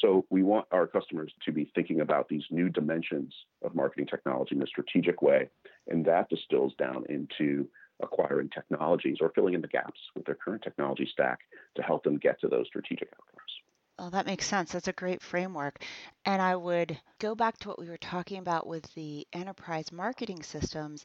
So 0.00 0.26
we 0.30 0.42
want 0.42 0.66
our 0.70 0.86
customers 0.86 1.32
to 1.44 1.52
be 1.52 1.70
thinking 1.74 2.00
about 2.00 2.28
these 2.28 2.44
new 2.50 2.68
dimensions 2.68 3.34
of 3.62 3.74
marketing 3.74 4.06
technology 4.06 4.54
in 4.54 4.62
a 4.62 4.66
strategic 4.66 5.22
way, 5.22 5.48
and 5.88 6.04
that 6.04 6.28
distills 6.28 6.74
down 6.74 7.04
into 7.08 7.68
acquiring 8.00 8.48
technologies 8.50 9.18
or 9.20 9.32
filling 9.34 9.54
in 9.54 9.60
the 9.60 9.68
gaps 9.68 9.98
with 10.14 10.24
their 10.24 10.36
current 10.36 10.62
technology 10.62 11.08
stack 11.10 11.40
to 11.74 11.82
help 11.82 12.04
them 12.04 12.16
get 12.16 12.40
to 12.40 12.48
those 12.48 12.66
strategic 12.66 13.08
outcomes. 13.08 13.50
Oh, 13.98 14.10
that 14.10 14.26
makes 14.26 14.46
sense. 14.46 14.72
That's 14.72 14.86
a 14.86 14.92
great 14.92 15.20
framework. 15.20 15.82
And 16.24 16.40
I 16.40 16.54
would 16.54 16.96
go 17.18 17.34
back 17.34 17.58
to 17.58 17.68
what 17.68 17.80
we 17.80 17.88
were 17.88 17.96
talking 17.96 18.38
about 18.38 18.68
with 18.68 18.84
the 18.94 19.26
enterprise 19.32 19.90
marketing 19.90 20.44
systems 20.44 21.04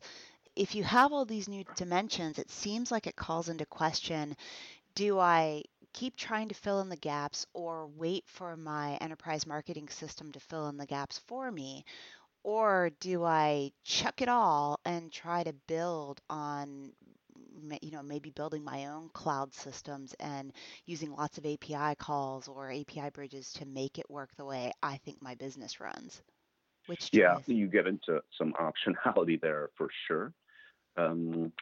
if 0.56 0.76
you 0.76 0.84
have 0.84 1.12
all 1.12 1.26
these 1.26 1.48
new 1.48 1.64
dimensions, 1.76 2.38
it 2.38 2.52
seems 2.52 2.92
like 2.92 3.08
it 3.08 3.16
calls 3.16 3.50
into 3.50 3.66
question 3.66 4.36
do 4.96 5.18
I 5.18 5.64
keep 5.94 6.16
trying 6.16 6.50
to 6.50 6.56
fill 6.56 6.82
in 6.82 6.90
the 6.90 6.96
gaps 6.98 7.46
or 7.54 7.88
wait 7.88 8.24
for 8.28 8.58
my 8.58 8.96
enterprise 8.96 9.48
marketing 9.48 9.88
system 9.90 10.32
to 10.32 10.40
fill 10.40 10.68
in 10.68 10.78
the 10.78 10.86
gaps 10.86 11.20
for 11.20 11.52
me? 11.52 11.86
Or 12.44 12.92
do 13.00 13.24
I 13.24 13.72
chuck 13.84 14.22
it 14.22 14.28
all 14.28 14.80
and 14.84 15.12
try 15.12 15.44
to 15.44 15.54
build 15.68 16.20
on, 16.30 16.92
you 17.82 17.92
know, 17.92 18.04
maybe 18.04 18.32
building 18.32 18.64
my 18.64 18.88
own 18.88 19.10
cloud 19.14 19.54
systems 19.54 20.14
and 20.20 20.52
using 20.86 21.14
lots 21.14 21.38
of 21.38 21.46
API 21.46 21.96
calls 21.96 22.50
or 22.50 22.70
API 22.70 23.10
bridges 23.14 23.54
to 23.54 23.66
make 23.66 23.98
it 23.98 24.10
work 24.10 24.36
the 24.36 24.46
way 24.46 24.74
I 24.82 24.98
think 24.98 25.22
my 25.22 25.36
business 25.36 25.80
runs? 25.80 26.22
Which 26.88 27.10
yeah, 27.14 27.38
you 27.46 27.68
get 27.68 27.88
into 27.88 28.22
some 28.38 28.54
optionality 28.60 29.40
there 29.40 29.70
for 29.78 29.88
sure. 30.08 30.34
Um, 30.98 31.54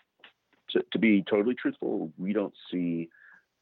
to, 0.71 0.83
to, 0.91 0.99
be 0.99 1.23
totally 1.29 1.55
truthful, 1.55 2.11
we 2.17 2.33
don't 2.33 2.53
see 2.71 3.09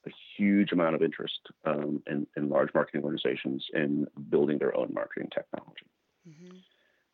a 0.07 0.11
huge 0.37 0.71
amount 0.71 0.95
of 0.95 1.01
interest 1.01 1.39
um, 1.65 2.01
in, 2.07 2.25
in, 2.37 2.49
large 2.49 2.69
marketing 2.73 3.03
organizations 3.03 3.65
in 3.73 4.07
building 4.29 4.57
their 4.57 4.75
own 4.75 4.91
marketing 4.93 5.29
technology. 5.33 5.85
Mm-hmm. 6.27 6.57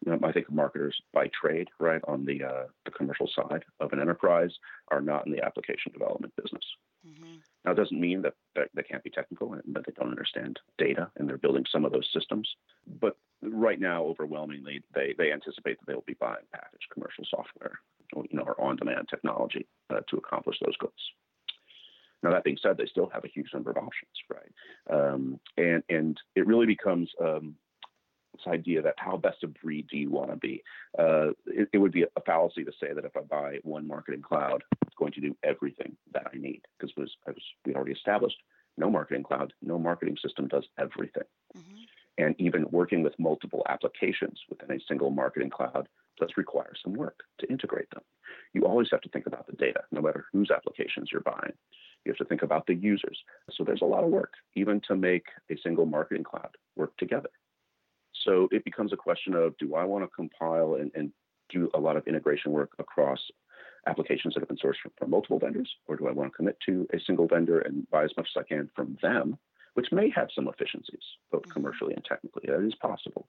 You 0.06 0.12
know, 0.12 0.20
I 0.28 0.32
think 0.32 0.52
marketers 0.52 0.96
by 1.14 1.30
trade, 1.40 1.70
right, 1.80 2.02
on 2.08 2.26
the 2.26 2.44
uh, 2.44 2.64
the 2.86 2.92
commercial 2.92 3.28
side 3.36 3.64
of 3.80 3.92
an 3.92 4.00
enterprise, 4.00 4.52
are 4.90 5.02
not 5.02 5.26
in 5.26 5.32
the 5.32 5.44
application 5.44 5.92
development 5.94 6.34
business. 6.36 6.64
Mm-hmm. 7.08 7.38
Now, 7.64 7.72
it 7.72 7.76
doesn't 7.76 8.00
mean 8.00 8.22
that, 8.22 8.34
that 8.56 8.70
they 8.76 8.84
can't 8.84 9.04
be 9.04 9.10
technical 9.10 9.54
and 9.54 9.62
that 9.68 9.86
they 9.86 9.94
don't 9.94 10.10
understand 10.10 10.60
data 10.78 11.10
and 11.16 11.28
they're 11.28 11.38
building 11.38 11.66
some 11.72 11.86
of 11.86 11.92
those 11.92 12.10
systems. 12.14 12.48
But 13.00 13.18
right 13.42 13.80
now, 13.80 14.04
overwhelmingly, 14.04 14.84
they, 14.94 15.14
they 15.18 15.32
anticipate 15.32 15.80
that 15.80 15.88
they 15.88 15.94
will 15.94 16.04
be 16.06 16.16
buying 16.20 16.46
packaged 16.54 16.88
commercial 16.94 17.26
software 17.30 17.80
you 18.16 18.28
know, 18.32 18.44
or 18.44 18.60
on-demand 18.62 19.08
technology 19.10 19.68
uh, 19.90 20.02
to 20.10 20.18
accomplish 20.18 20.58
those 20.64 20.78
goals. 20.78 20.94
Now 22.26 22.32
that 22.32 22.44
being 22.44 22.58
said, 22.60 22.76
they 22.76 22.88
still 22.88 23.10
have 23.14 23.24
a 23.24 23.28
huge 23.28 23.50
number 23.54 23.70
of 23.70 23.78
options, 23.78 24.12
right? 24.34 24.52
Um, 24.90 25.40
and 25.58 25.84
and 25.90 26.20
it 26.36 26.48
really 26.48 26.66
becomes 26.66 27.08
um, 27.24 27.56
this 28.34 28.52
idea 28.52 28.82
that 28.82 28.96
how 28.98 29.16
best 29.16 29.44
of 29.44 29.54
breed 29.54 29.88
do 29.92 29.98
you 29.98 30.10
want 30.10 30.32
to 30.32 30.38
be? 30.38 30.64
Uh, 30.98 31.30
it, 31.46 31.70
it, 31.72 31.78
would 31.78 31.92
be 31.92 32.02
a 32.04 32.22
fallacy 32.26 32.64
to 32.64 32.72
say 32.80 32.94
that 32.94 33.06
if 33.06 33.16
I 33.16 33.22
buy 33.22 33.60
one 33.62 33.88
marketing 33.88 34.24
cloud, 34.24 34.64
it's 34.82 34.96
going 34.98 35.12
to 35.14 35.22
do 35.22 35.38
everything 35.44 35.96
that 36.14 36.26
I 36.34 36.36
need 36.36 36.64
because 36.80 36.96
was, 36.98 37.12
was 37.28 37.36
we 37.64 37.76
already 37.76 37.92
established 37.92 38.38
no 38.76 38.90
marketing 38.90 39.24
cloud, 39.24 39.54
no 39.62 39.78
marketing 39.78 40.18
system 40.20 40.48
does 40.48 40.66
everything. 40.80 41.24
Mm-hmm. 41.56 41.84
And 42.18 42.36
even 42.40 42.66
working 42.72 43.04
with 43.04 43.14
multiple 43.20 43.62
applications 43.70 44.40
within 44.50 44.76
a 44.76 44.82
single 44.88 45.12
marketing 45.12 45.52
cloud 45.52 45.88
does 46.20 46.32
require 46.38 46.74
some 46.84 46.94
work 46.94 47.20
to 47.40 47.50
integrate 47.50 47.90
them. 47.92 48.04
You 48.54 48.66
always 48.66 48.88
have 48.92 49.02
to 49.02 49.10
think 49.10 49.28
about 49.28 49.48
the 49.48 49.54
data, 49.54 49.82
no 49.92 50.02
matter 50.02 50.26
whose 50.32 50.50
applications 50.50 51.10
you're 51.12 51.22
buying. 51.22 51.54
You 52.06 52.12
have 52.12 52.18
to 52.18 52.26
think 52.26 52.44
about 52.44 52.68
the 52.68 52.76
users. 52.76 53.18
So 53.52 53.64
there's 53.64 53.82
a 53.82 53.86
lot 53.86 54.04
of 54.04 54.10
work, 54.10 54.34
even 54.56 54.82
to 54.88 54.96
make 54.96 55.26
a 55.50 55.58
single 55.64 55.86
marketing 55.86 56.24
cloud 56.24 56.56
work 56.76 56.96
together. 56.98 57.30
So 58.14 58.48
it 58.52 58.64
becomes 58.64 58.94
a 58.94 58.98
question 58.98 59.34
of 59.34 59.58
do 59.58 59.76
I 59.76 59.84
want 59.84 60.04
to 60.04 60.08
compile 60.08 60.76
and, 60.76 60.92
and 60.96 61.12
do 61.50 61.70
a 61.74 61.80
lot 61.80 61.98
of 61.98 62.08
integration 62.08 62.52
work 62.52 62.72
across 62.80 63.20
applications 63.88 64.34
that 64.34 64.40
have 64.40 64.50
been 64.50 64.58
sourced 64.58 64.80
from, 64.82 64.92
from 64.98 65.10
multiple 65.12 65.40
vendors, 65.40 65.70
or 65.88 65.96
do 65.96 66.08
I 66.08 66.12
want 66.12 66.32
to 66.32 66.36
commit 66.36 66.58
to 66.66 66.88
a 66.94 67.00
single 67.00 67.28
vendor 67.28 67.60
and 67.60 67.88
buy 67.90 68.04
as 68.04 68.12
much 68.18 68.30
as 68.36 68.42
I 68.42 68.48
can 68.48 68.70
from 68.76 68.98
them, 69.02 69.38
which 69.76 69.92
may 69.92 70.10
have 70.10 70.30
some 70.34 70.48
efficiencies, 70.48 71.04
both 71.32 71.44
mm-hmm. 71.44 71.52
commercially 71.52 71.94
and 71.94 72.04
technically. 72.04 72.44
That 72.48 72.66
is 72.66 72.76
possible 72.76 73.28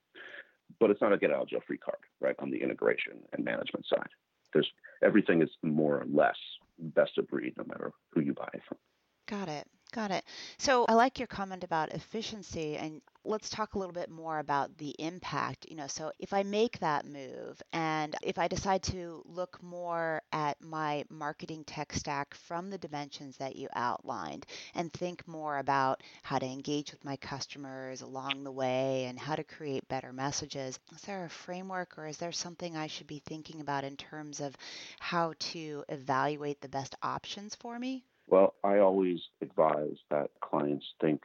but 0.80 0.90
it's 0.90 1.00
not 1.00 1.12
a 1.12 1.18
get 1.18 1.30
out 1.30 1.42
of 1.42 1.48
jail 1.48 1.60
free 1.66 1.78
card, 1.78 1.98
right? 2.20 2.36
On 2.38 2.50
the 2.50 2.62
integration 2.62 3.14
and 3.32 3.44
management 3.44 3.86
side, 3.86 4.08
there's 4.52 4.70
everything 5.02 5.42
is 5.42 5.50
more 5.62 5.98
or 5.98 6.06
less 6.12 6.36
best 6.78 7.18
of 7.18 7.28
breed, 7.28 7.54
no 7.56 7.64
matter 7.66 7.92
who 8.12 8.20
you 8.20 8.34
buy 8.34 8.48
from. 8.68 8.78
Got 9.26 9.48
it. 9.48 9.66
Got 9.92 10.10
it. 10.10 10.24
So 10.58 10.84
I 10.88 10.94
like 10.94 11.18
your 11.18 11.28
comment 11.28 11.64
about 11.64 11.92
efficiency, 11.92 12.76
and 12.76 13.00
let's 13.26 13.50
talk 13.50 13.74
a 13.74 13.78
little 13.78 13.92
bit 13.92 14.10
more 14.10 14.38
about 14.38 14.78
the 14.78 14.94
impact. 14.98 15.66
You 15.68 15.76
know, 15.76 15.86
so 15.86 16.12
if 16.18 16.32
I 16.32 16.42
make 16.42 16.78
that 16.78 17.06
move 17.06 17.60
and 17.72 18.14
if 18.22 18.38
I 18.38 18.48
decide 18.48 18.82
to 18.84 19.22
look 19.26 19.62
more 19.62 20.22
at 20.32 20.60
my 20.60 21.04
marketing 21.10 21.64
tech 21.64 21.92
stack 21.92 22.34
from 22.34 22.70
the 22.70 22.78
dimensions 22.78 23.36
that 23.38 23.56
you 23.56 23.68
outlined 23.74 24.46
and 24.74 24.92
think 24.92 25.26
more 25.26 25.58
about 25.58 26.02
how 26.22 26.38
to 26.38 26.46
engage 26.46 26.92
with 26.92 27.04
my 27.04 27.16
customers 27.16 28.00
along 28.02 28.44
the 28.44 28.52
way 28.52 29.06
and 29.06 29.18
how 29.18 29.34
to 29.34 29.44
create 29.44 29.88
better 29.88 30.12
messages, 30.12 30.78
is 30.94 31.02
there 31.02 31.24
a 31.24 31.30
framework 31.30 31.98
or 31.98 32.06
is 32.06 32.18
there 32.18 32.32
something 32.32 32.76
I 32.76 32.86
should 32.86 33.06
be 33.06 33.22
thinking 33.26 33.60
about 33.60 33.84
in 33.84 33.96
terms 33.96 34.40
of 34.40 34.56
how 34.98 35.34
to 35.38 35.84
evaluate 35.88 36.60
the 36.60 36.68
best 36.68 36.94
options 37.02 37.54
for 37.54 37.78
me? 37.78 38.04
Well, 38.28 38.54
I 38.64 38.78
always 38.78 39.20
advise 39.40 39.96
that 40.10 40.30
clients 40.40 40.86
think 41.00 41.22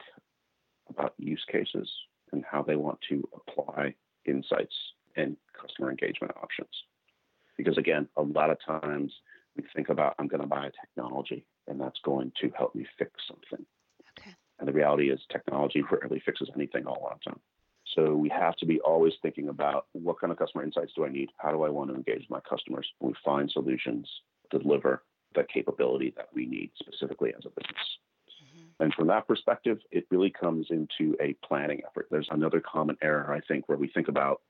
about 0.88 1.14
use 1.18 1.44
cases 1.50 1.88
and 2.32 2.44
how 2.50 2.62
they 2.62 2.76
want 2.76 2.98
to 3.08 3.26
apply 3.34 3.94
insights 4.24 4.74
and 5.16 5.36
customer 5.60 5.90
engagement 5.90 6.32
options. 6.42 6.70
Because 7.56 7.78
again, 7.78 8.08
a 8.16 8.22
lot 8.22 8.50
of 8.50 8.58
times 8.64 9.12
we 9.56 9.64
think 9.74 9.88
about, 9.88 10.14
I'm 10.18 10.28
going 10.28 10.40
to 10.40 10.46
buy 10.46 10.66
a 10.66 10.70
technology 10.70 11.44
and 11.68 11.80
that's 11.80 12.00
going 12.04 12.32
to 12.40 12.50
help 12.56 12.74
me 12.74 12.86
fix 12.98 13.10
something. 13.28 13.66
Okay. 14.18 14.34
And 14.58 14.68
the 14.68 14.72
reality 14.72 15.10
is, 15.10 15.20
technology 15.30 15.82
rarely 15.90 16.22
fixes 16.24 16.50
anything 16.54 16.86
all 16.86 17.06
on 17.10 17.16
its 17.16 17.26
own. 17.28 17.40
So 17.94 18.14
we 18.14 18.30
have 18.30 18.56
to 18.56 18.66
be 18.66 18.80
always 18.80 19.12
thinking 19.20 19.48
about 19.48 19.86
what 19.92 20.18
kind 20.20 20.32
of 20.32 20.38
customer 20.38 20.64
insights 20.64 20.92
do 20.96 21.04
I 21.04 21.10
need? 21.10 21.30
How 21.36 21.50
do 21.50 21.62
I 21.62 21.68
want 21.68 21.90
to 21.90 21.96
engage 21.96 22.26
my 22.30 22.40
customers? 22.40 22.88
We 23.00 23.12
find 23.24 23.50
solutions, 23.50 24.08
deliver 24.50 25.02
the 25.34 25.44
capability 25.44 26.12
that 26.16 26.28
we 26.34 26.46
need 26.46 26.70
specifically 26.80 27.34
as 27.36 27.44
a 27.44 27.50
business. 27.50 27.98
And 28.80 28.92
from 28.94 29.08
that 29.08 29.26
perspective, 29.26 29.78
it 29.90 30.06
really 30.10 30.30
comes 30.30 30.68
into 30.70 31.16
a 31.20 31.34
planning 31.46 31.82
effort. 31.86 32.08
There's 32.10 32.28
another 32.30 32.60
common 32.60 32.96
error, 33.02 33.32
I 33.32 33.40
think, 33.40 33.68
where 33.68 33.78
we 33.78 33.88
think 33.88 34.08
about 34.08 34.40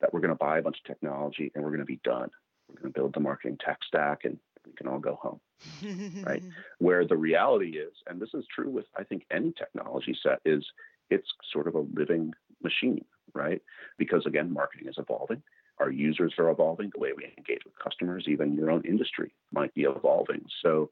that 0.00 0.12
we're 0.12 0.20
going 0.20 0.30
to 0.30 0.34
buy 0.34 0.58
a 0.58 0.62
bunch 0.62 0.78
of 0.78 0.84
technology 0.84 1.50
and 1.54 1.64
we're 1.64 1.70
going 1.70 1.80
to 1.80 1.86
be 1.86 2.00
done. 2.04 2.30
We're 2.68 2.80
going 2.80 2.92
to 2.92 2.98
build 2.98 3.14
the 3.14 3.20
marketing 3.20 3.58
tech 3.64 3.78
stack 3.86 4.24
and 4.24 4.38
we 4.66 4.72
can 4.72 4.86
all 4.86 4.98
go 4.98 5.18
home. 5.20 5.40
right? 6.24 6.42
Where 6.78 7.06
the 7.06 7.16
reality 7.16 7.78
is, 7.78 7.92
and 8.06 8.20
this 8.20 8.30
is 8.34 8.44
true 8.54 8.70
with, 8.70 8.86
I 8.96 9.04
think, 9.04 9.24
any 9.30 9.52
technology 9.52 10.16
set, 10.22 10.40
is 10.44 10.64
it's 11.10 11.28
sort 11.52 11.68
of 11.68 11.74
a 11.74 11.86
living 11.94 12.32
machine, 12.62 13.04
right? 13.34 13.62
Because 13.98 14.24
again, 14.26 14.52
marketing 14.52 14.88
is 14.88 14.96
evolving. 14.98 15.42
Our 15.78 15.90
users 15.90 16.34
are 16.38 16.50
evolving. 16.50 16.90
The 16.92 17.00
way 17.00 17.12
we 17.16 17.24
engage 17.36 17.64
with 17.64 17.78
customers, 17.82 18.26
even 18.28 18.54
your 18.54 18.70
own 18.70 18.82
industry, 18.84 19.34
might 19.52 19.74
be 19.74 19.82
evolving. 19.82 20.44
So 20.62 20.90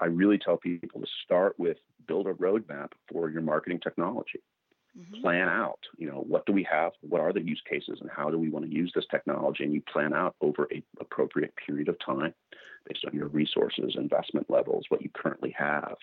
I 0.00 0.06
really 0.06 0.38
tell 0.38 0.56
people 0.56 1.00
to 1.00 1.06
start 1.24 1.58
with 1.58 1.78
build 2.06 2.26
a 2.26 2.34
roadmap 2.34 2.92
for 3.10 3.30
your 3.30 3.42
marketing 3.42 3.80
technology. 3.80 4.40
Mm-hmm. 4.98 5.22
Plan 5.22 5.48
out, 5.48 5.80
you 5.96 6.08
know, 6.08 6.24
what 6.26 6.46
do 6.46 6.52
we 6.52 6.66
have? 6.70 6.92
What 7.00 7.20
are 7.20 7.32
the 7.32 7.42
use 7.42 7.60
cases 7.68 7.98
and 8.00 8.10
how 8.10 8.30
do 8.30 8.38
we 8.38 8.48
want 8.48 8.64
to 8.64 8.72
use 8.72 8.92
this 8.94 9.06
technology? 9.10 9.64
And 9.64 9.72
you 9.72 9.82
plan 9.92 10.12
out 10.12 10.36
over 10.40 10.68
a 10.72 10.82
appropriate 11.00 11.52
period 11.56 11.88
of 11.88 11.96
time 12.04 12.32
based 12.86 13.04
on 13.04 13.14
your 13.14 13.26
resources, 13.28 13.96
investment 13.96 14.48
levels, 14.48 14.84
what 14.90 15.02
you 15.02 15.10
currently 15.12 15.52
have, 15.58 15.96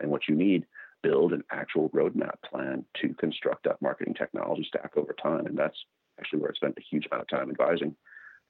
and 0.00 0.10
what 0.10 0.22
you 0.28 0.34
need. 0.34 0.66
Build 1.02 1.32
an 1.32 1.44
actual 1.52 1.90
roadmap 1.90 2.36
plan 2.50 2.84
to 3.02 3.14
construct 3.14 3.64
that 3.64 3.80
marketing 3.82 4.14
technology 4.14 4.64
stack 4.66 4.92
over 4.96 5.12
time. 5.12 5.46
And 5.46 5.56
that's 5.56 5.76
actually 6.18 6.40
where 6.40 6.50
I 6.50 6.54
spent 6.54 6.78
a 6.78 6.82
huge 6.90 7.06
amount 7.06 7.22
of 7.30 7.38
time 7.38 7.50
advising 7.50 7.94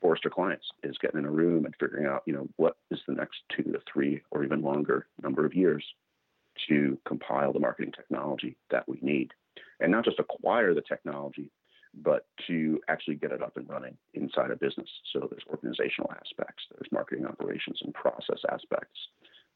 Forrester 0.01 0.31
clients 0.31 0.67
is 0.83 0.99
getting 0.99 1.21
in 1.21 1.25
a 1.25 1.31
room 1.31 1.65
and 1.65 1.75
figuring 1.81 2.07
out, 2.07 2.23
you 2.27 2.35
know, 2.35 2.49
what 2.57 2.77
is 2.91 3.01
the 3.07 3.15
next 3.15 3.39
two 3.55 3.63
to 3.63 3.81
three 3.91 4.23
or 4.31 4.45
even 4.45 4.63
longer 4.63 5.07
number 5.23 5.47
of 5.47 5.55
years 5.55 5.85
to 6.69 6.99
compile 7.07 7.53
the 7.53 7.61
marketing 7.61 7.93
technology 7.93 8.57
that 8.71 8.89
we 8.89 8.99
need. 9.01 9.33
And 9.81 9.91
not 9.91 10.05
just 10.05 10.19
acquire 10.19 10.75
the 10.75 10.83
technology, 10.83 11.51
but 12.03 12.27
to 12.47 12.81
actually 12.89 13.17
get 13.17 13.33
it 13.33 13.43
up 13.43 13.57
and 13.57 13.69
running 13.69 13.97
inside 14.15 14.51
a 14.51 14.57
business. 14.57 14.89
So 15.13 15.29
there's 15.31 15.45
organizational 15.49 16.13
aspects, 16.13 16.65
there's 16.71 16.91
marketing 16.91 17.27
operations 17.27 17.81
and 17.83 17.95
process 17.95 18.41
aspects, 18.51 18.99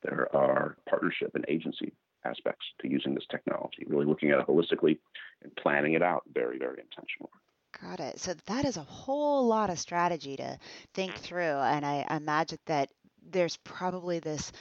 there 0.02 0.28
are 0.34 0.76
partnership 0.88 1.32
and 1.34 1.44
agency 1.48 1.92
aspects 2.24 2.66
to 2.80 2.88
using 2.88 3.14
this 3.14 3.26
technology, 3.30 3.84
really 3.86 4.06
looking 4.06 4.30
at 4.30 4.38
it 4.38 4.46
holistically 4.46 4.98
and 5.42 5.54
planning 5.56 5.94
it 5.94 6.02
out 6.02 6.22
very, 6.32 6.58
very 6.58 6.80
intentionally. 6.80 7.30
Got 7.80 8.00
it. 8.00 8.18
So 8.20 8.34
that 8.46 8.64
is 8.64 8.76
a 8.76 8.82
whole 8.82 9.46
lot 9.46 9.70
of 9.70 9.78
strategy 9.78 10.36
to 10.36 10.58
think 10.94 11.18
through. 11.18 11.42
And 11.58 11.84
I 11.84 12.06
imagine 12.10 12.58
that 12.66 12.90
there's 13.22 13.56
probably 13.56 14.18
this, 14.20 14.52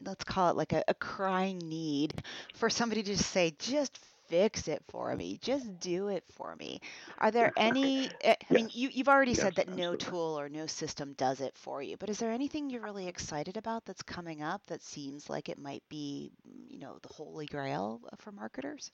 let's 0.00 0.24
call 0.24 0.50
it 0.50 0.56
like 0.56 0.72
a, 0.72 0.82
a 0.88 0.94
crying 0.94 1.58
need 1.68 2.22
for 2.54 2.68
somebody 2.70 3.02
to 3.02 3.12
just 3.14 3.30
say, 3.30 3.52
just 3.58 3.98
fix 4.28 4.68
it 4.68 4.82
for 4.88 5.14
me. 5.16 5.38
Just 5.40 5.78
do 5.80 6.08
it 6.08 6.24
for 6.32 6.54
me. 6.56 6.80
Are 7.18 7.30
there 7.30 7.52
any? 7.56 8.12
Eh, 8.20 8.34
I 8.50 8.52
mean, 8.54 8.70
you, 8.72 8.88
you've 8.92 9.08
already 9.08 9.34
Yes, 9.34 9.34
said 9.34 9.56
that 9.56 9.68
no 9.68 9.94
absolutely. 9.94 9.96
tool 9.96 10.38
or 10.38 10.48
no 10.48 10.66
system 10.66 11.12
does 11.14 11.40
it 11.40 11.56
for 11.56 11.82
you, 11.82 11.96
but 11.96 12.08
is 12.10 12.18
there 12.18 12.30
anything 12.32 12.70
you're 12.70 12.82
really 12.82 13.08
excited 13.08 13.56
about 13.56 13.84
that's 13.84 14.02
coming 14.02 14.42
up 14.42 14.62
that 14.66 14.82
seems 14.82 15.28
like 15.28 15.48
it 15.48 15.58
might 15.58 15.82
be, 15.88 16.32
mm, 16.48 16.70
you 16.70 16.78
know, 16.78 16.98
the 17.02 17.12
holy 17.12 17.46
grail 17.46 18.00
for 18.18 18.32
marketers? 18.32 18.92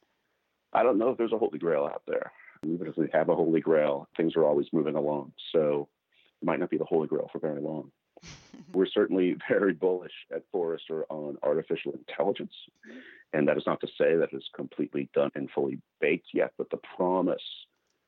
I 0.72 0.82
don't 0.82 0.98
know 0.98 1.10
if 1.10 1.18
there's 1.18 1.32
a 1.32 1.38
holy 1.38 1.58
grail 1.58 1.84
out 1.86 2.02
there. 2.06 2.32
Even 2.64 2.86
if 2.86 2.96
we 2.96 3.08
have 3.12 3.28
a 3.28 3.34
holy 3.34 3.60
grail, 3.60 4.08
things 4.16 4.36
are 4.36 4.44
always 4.44 4.66
moving 4.72 4.94
along. 4.94 5.32
So 5.52 5.88
it 6.40 6.46
might 6.46 6.60
not 6.60 6.70
be 6.70 6.78
the 6.78 6.84
holy 6.84 7.08
grail 7.08 7.28
for 7.32 7.38
very 7.38 7.60
long. 7.60 7.90
We're 8.72 8.86
certainly 8.86 9.36
very 9.48 9.72
bullish 9.72 10.12
at 10.34 10.44
Forrester 10.52 11.04
on 11.10 11.36
artificial 11.42 11.92
intelligence. 11.92 12.54
And 13.32 13.48
that 13.48 13.56
is 13.56 13.64
not 13.66 13.80
to 13.80 13.86
say 13.98 14.16
that 14.16 14.28
it's 14.32 14.48
completely 14.54 15.08
done 15.14 15.30
and 15.34 15.50
fully 15.50 15.78
baked 16.00 16.28
yet, 16.32 16.52
but 16.56 16.70
the 16.70 16.78
promise 16.96 17.42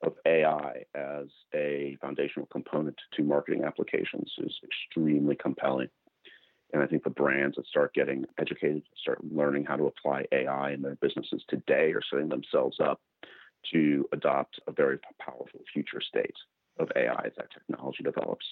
of 0.02 0.14
AI 0.26 0.84
as 0.94 1.26
a 1.54 1.96
foundational 2.00 2.46
component 2.46 2.96
to 3.16 3.22
marketing 3.22 3.64
applications 3.64 4.32
is 4.38 4.54
extremely 4.62 5.34
compelling. 5.34 5.88
And 6.72 6.82
I 6.82 6.86
think 6.86 7.04
the 7.04 7.10
brands 7.10 7.56
that 7.56 7.66
start 7.66 7.94
getting 7.94 8.24
educated, 8.38 8.82
start 9.00 9.18
learning 9.24 9.64
how 9.64 9.76
to 9.76 9.86
apply 9.86 10.26
AI 10.32 10.72
in 10.72 10.82
their 10.82 10.96
businesses 10.96 11.42
today 11.48 11.92
are 11.92 12.02
setting 12.10 12.28
themselves 12.28 12.78
up 12.80 13.00
to 13.72 14.08
adopt 14.12 14.60
a 14.66 14.72
very 14.72 14.98
powerful 15.20 15.60
future 15.72 16.00
state 16.00 16.36
of 16.78 16.90
AI 16.96 17.22
as 17.26 17.32
that 17.36 17.50
technology 17.52 18.02
develops. 18.02 18.46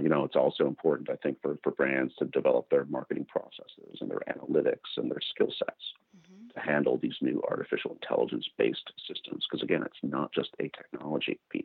You 0.00 0.08
know, 0.08 0.24
it's 0.24 0.36
also 0.36 0.66
important, 0.66 1.10
I 1.10 1.16
think, 1.16 1.38
for, 1.42 1.58
for 1.62 1.72
brands 1.72 2.14
to 2.18 2.24
develop 2.26 2.70
their 2.70 2.84
marketing 2.86 3.26
processes 3.28 3.98
and 4.00 4.10
their 4.10 4.22
analytics 4.28 4.96
and 4.96 5.10
their 5.10 5.20
skill 5.34 5.52
sets 5.58 5.84
hmm 6.14 6.48
to 6.54 6.60
handle 6.60 6.98
these 6.98 7.14
new 7.20 7.40
artificial 7.48 7.92
intelligence 7.92 8.48
based 8.58 8.90
systems. 9.06 9.46
Because 9.48 9.62
again, 9.62 9.82
it's 9.84 10.02
not 10.02 10.32
just 10.32 10.50
a 10.58 10.68
technology 10.76 11.38
piece. 11.50 11.64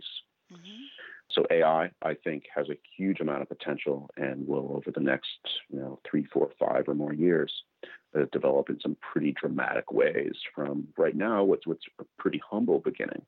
hmm 0.51 0.84
So 1.31 1.45
AI, 1.49 1.91
I 2.01 2.13
think, 2.23 2.43
has 2.55 2.69
a 2.69 2.77
huge 2.97 3.19
amount 3.19 3.41
of 3.41 3.49
potential 3.49 4.09
and 4.15 4.47
will, 4.47 4.75
over 4.75 4.91
the 4.91 5.01
next, 5.01 5.27
you 5.69 5.79
know, 5.79 5.99
three, 6.09 6.25
four, 6.25 6.49
five 6.59 6.87
or 6.87 6.93
more 6.93 7.13
years, 7.13 7.51
uh, 8.15 8.25
develop 8.31 8.69
in 8.69 8.79
some 8.79 8.95
pretty 9.01 9.33
dramatic 9.33 9.91
ways. 9.91 10.35
From 10.53 10.87
right 10.97 11.15
now, 11.15 11.43
what's 11.43 11.67
what's 11.67 11.85
a 11.99 12.05
pretty 12.17 12.41
humble 12.49 12.79
beginning, 12.79 13.23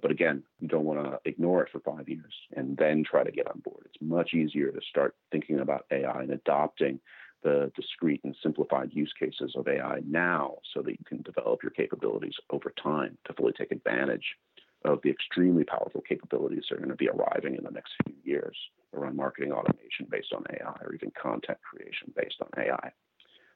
but 0.00 0.10
again, 0.10 0.42
you 0.60 0.68
don't 0.68 0.84
want 0.84 1.04
to 1.04 1.18
ignore 1.28 1.62
it 1.62 1.70
for 1.70 1.80
five 1.80 2.08
years 2.08 2.32
and 2.56 2.76
then 2.76 3.04
try 3.04 3.24
to 3.24 3.30
get 3.30 3.48
on 3.48 3.60
board. 3.60 3.82
It's 3.86 4.00
much 4.00 4.34
easier 4.34 4.70
to 4.70 4.80
start 4.88 5.14
thinking 5.30 5.60
about 5.60 5.86
AI 5.90 6.22
and 6.22 6.32
adopting 6.32 7.00
the 7.42 7.72
discrete 7.74 8.20
and 8.24 8.36
simplified 8.42 8.90
use 8.92 9.12
cases 9.18 9.54
of 9.56 9.66
AI 9.66 10.00
now 10.06 10.56
so 10.74 10.82
that 10.82 10.92
you 10.92 11.04
can 11.06 11.22
develop 11.22 11.62
your 11.62 11.70
capabilities 11.70 12.34
over 12.50 12.72
time 12.82 13.16
to 13.26 13.32
fully 13.32 13.52
take 13.52 13.72
advantage 13.72 14.36
of 14.84 15.00
the 15.02 15.10
extremely 15.10 15.64
powerful 15.64 16.00
capabilities 16.00 16.64
that 16.68 16.76
are 16.76 16.78
going 16.78 16.90
to 16.90 16.96
be 16.96 17.08
arriving 17.08 17.54
in 17.56 17.64
the 17.64 17.70
next 17.70 17.92
few 18.04 18.14
years 18.24 18.56
around 18.94 19.16
marketing 19.16 19.52
automation 19.52 20.06
based 20.10 20.32
on 20.34 20.44
AI 20.50 20.74
or 20.82 20.94
even 20.94 21.12
content 21.20 21.58
creation 21.62 22.12
based 22.16 22.36
on 22.40 22.48
AI. 22.64 22.90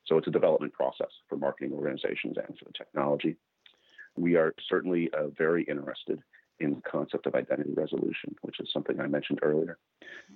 So 0.07 0.19
it's 0.19 0.29
a 0.29 0.31
development 0.31 0.75
process 0.75 1.09
for 1.29 1.37
marketing 1.37 1.73
organizations 1.73 2.37
and 2.37 2.59
for 2.59 2.67
the 2.67 2.73
technology. 2.73 3.37
We 4.17 4.37
are 4.37 4.55
certainly 4.69 5.11
uh, 5.13 5.29
very 5.29 5.65
interested 5.65 6.23
in 6.61 6.75
the 6.75 6.83
concept 6.83 7.27
of 7.27 7.35
identity 7.35 7.73
resolution, 7.73 8.37
which 8.43 8.61
is 8.61 8.69
something 8.73 9.01
I 9.01 9.07
mentioned 9.07 9.41
earlier. 9.43 9.79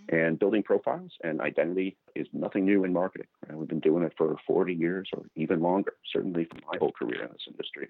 And 0.08 0.38
building 0.38 0.62
profiles 0.62 1.12
and 1.22 1.40
identity 1.40 1.96
is 2.16 2.26
nothing 2.32 2.64
new 2.64 2.84
in 2.84 2.92
marketing. 2.92 3.28
Right? 3.46 3.56
We've 3.56 3.68
been 3.68 3.80
doing 3.80 4.02
it 4.02 4.14
for 4.16 4.36
40 4.46 4.74
years 4.74 5.08
or 5.12 5.24
even 5.36 5.60
longer, 5.60 5.94
certainly 6.12 6.46
for 6.46 6.56
my 6.72 6.78
whole 6.78 6.92
career 6.92 7.22
in 7.22 7.28
this 7.28 7.46
industry. 7.46 7.88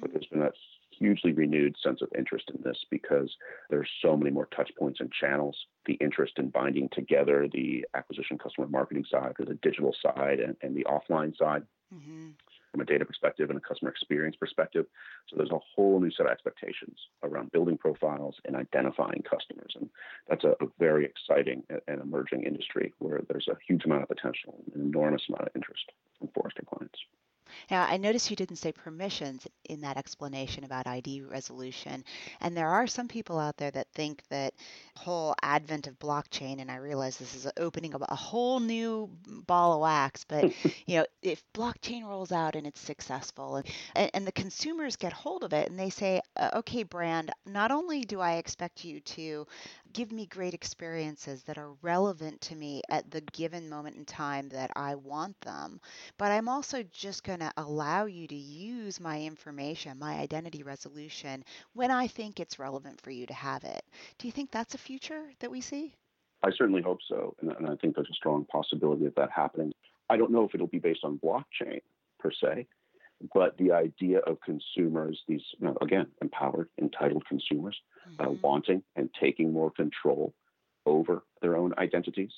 But 0.00 0.12
there's 0.12 0.26
been 0.26 0.42
a 0.42 0.52
hugely 0.98 1.32
renewed 1.32 1.76
sense 1.82 2.02
of 2.02 2.08
interest 2.16 2.50
in 2.54 2.62
this 2.62 2.84
because 2.90 3.34
there's 3.70 3.88
so 4.02 4.16
many 4.16 4.30
more 4.30 4.46
touch 4.46 4.70
points 4.78 5.00
and 5.00 5.12
channels. 5.12 5.56
The 5.86 5.94
interest 5.94 6.34
in 6.38 6.50
binding 6.50 6.88
together 6.92 7.48
the 7.52 7.86
acquisition 7.94 8.38
customer 8.38 8.66
marketing 8.66 9.04
side, 9.10 9.34
the 9.38 9.54
digital 9.62 9.94
side, 10.02 10.40
and, 10.40 10.56
and 10.62 10.76
the 10.76 10.84
offline 10.84 11.36
side 11.36 11.62
hmm 11.92 12.30
from 12.76 12.82
a 12.82 12.84
data 12.84 13.06
perspective 13.06 13.48
and 13.48 13.58
a 13.58 13.60
customer 13.62 13.90
experience 13.90 14.36
perspective. 14.36 14.84
So 15.28 15.36
there's 15.36 15.50
a 15.50 15.58
whole 15.74 15.98
new 15.98 16.10
set 16.10 16.26
of 16.26 16.32
expectations 16.32 16.98
around 17.22 17.50
building 17.50 17.78
profiles 17.78 18.36
and 18.44 18.54
identifying 18.54 19.22
customers. 19.22 19.72
And 19.76 19.88
that's 20.28 20.44
a, 20.44 20.50
a 20.60 20.66
very 20.78 21.06
exciting 21.06 21.62
and 21.88 22.02
emerging 22.02 22.42
industry 22.42 22.92
where 22.98 23.22
there's 23.28 23.48
a 23.48 23.56
huge 23.66 23.86
amount 23.86 24.02
of 24.02 24.08
potential 24.08 24.62
an 24.74 24.80
enormous 24.82 25.22
amount 25.28 25.44
of 25.48 25.56
interest 25.56 25.90
from 26.18 26.28
Forrester 26.34 26.64
clients. 26.68 26.98
Now, 27.70 27.84
I 27.84 27.96
noticed 27.96 28.30
you 28.30 28.36
didn't 28.36 28.56
say 28.56 28.72
permissions 28.72 29.46
in 29.68 29.80
that 29.82 29.96
explanation 29.96 30.64
about 30.64 30.86
ID 30.86 31.22
resolution. 31.22 32.04
And 32.40 32.56
there 32.56 32.68
are 32.68 32.86
some 32.86 33.08
people 33.08 33.38
out 33.38 33.56
there 33.56 33.70
that 33.70 33.88
think 33.94 34.22
that 34.30 34.54
whole 34.96 35.34
advent 35.42 35.86
of 35.86 35.98
blockchain, 35.98 36.60
and 36.60 36.70
I 36.70 36.76
realize 36.76 37.16
this 37.16 37.34
is 37.34 37.46
opening 37.56 37.94
up 37.94 38.02
a 38.08 38.14
whole 38.14 38.60
new 38.60 39.10
ball 39.46 39.74
of 39.74 39.80
wax, 39.80 40.24
but 40.24 40.52
you 40.86 40.98
know, 40.98 41.06
if 41.22 41.42
blockchain 41.54 42.04
rolls 42.06 42.32
out 42.32 42.56
and 42.56 42.66
it's 42.66 42.80
successful 42.80 43.62
and, 43.94 44.10
and 44.14 44.26
the 44.26 44.32
consumers 44.32 44.96
get 44.96 45.12
hold 45.12 45.44
of 45.44 45.52
it 45.52 45.68
and 45.70 45.78
they 45.78 45.90
say, 45.90 46.20
uh, 46.36 46.50
okay, 46.54 46.82
brand, 46.82 47.30
not 47.46 47.70
only 47.70 48.02
do 48.02 48.20
I 48.20 48.34
expect 48.34 48.84
you 48.84 49.00
to 49.00 49.46
give 49.92 50.12
me 50.12 50.26
great 50.26 50.54
experiences 50.54 51.42
that 51.44 51.58
are 51.58 51.72
relevant 51.82 52.40
to 52.42 52.54
me 52.54 52.82
at 52.88 53.10
the 53.10 53.20
given 53.32 53.68
moment 53.68 53.96
in 53.96 54.04
time 54.04 54.48
that 54.50 54.70
I 54.76 54.94
want 54.94 55.40
them, 55.40 55.80
but 56.18 56.30
I'm 56.32 56.48
also 56.48 56.82
just 56.84 57.24
going 57.24 57.40
to 57.40 57.45
allow 57.56 58.06
you 58.06 58.26
to 58.28 58.34
use 58.34 59.00
my 59.00 59.20
information, 59.22 59.98
my 59.98 60.14
identity 60.18 60.62
resolution, 60.62 61.44
when 61.74 61.90
I 61.90 62.06
think 62.06 62.40
it's 62.40 62.58
relevant 62.58 63.00
for 63.00 63.10
you 63.10 63.26
to 63.26 63.34
have 63.34 63.64
it. 63.64 63.82
Do 64.18 64.26
you 64.28 64.32
think 64.32 64.50
that's 64.50 64.74
a 64.74 64.78
future 64.78 65.32
that 65.40 65.50
we 65.50 65.60
see? 65.60 65.94
I 66.42 66.50
certainly 66.50 66.82
hope 66.82 66.98
so. 67.08 67.34
And, 67.40 67.52
and 67.52 67.66
I 67.68 67.76
think 67.76 67.94
there's 67.94 68.10
a 68.10 68.14
strong 68.14 68.44
possibility 68.46 69.06
of 69.06 69.14
that 69.16 69.30
happening. 69.30 69.72
I 70.08 70.16
don't 70.16 70.30
know 70.30 70.44
if 70.44 70.54
it'll 70.54 70.66
be 70.66 70.78
based 70.78 71.04
on 71.04 71.18
blockchain 71.18 71.80
per 72.18 72.30
se, 72.30 72.66
but 73.34 73.56
the 73.56 73.72
idea 73.72 74.18
of 74.20 74.38
consumers, 74.42 75.22
these, 75.26 75.42
you 75.58 75.66
know, 75.66 75.76
again, 75.80 76.06
empowered, 76.22 76.68
entitled 76.80 77.24
consumers, 77.26 77.76
uh, 78.18 78.26
Mhm. 78.26 78.40
wanting 78.42 78.82
and 78.94 79.10
taking 79.18 79.52
more 79.52 79.70
control 79.70 80.34
over 80.84 81.24
their 81.40 81.56
own 81.56 81.74
identities. 81.78 82.32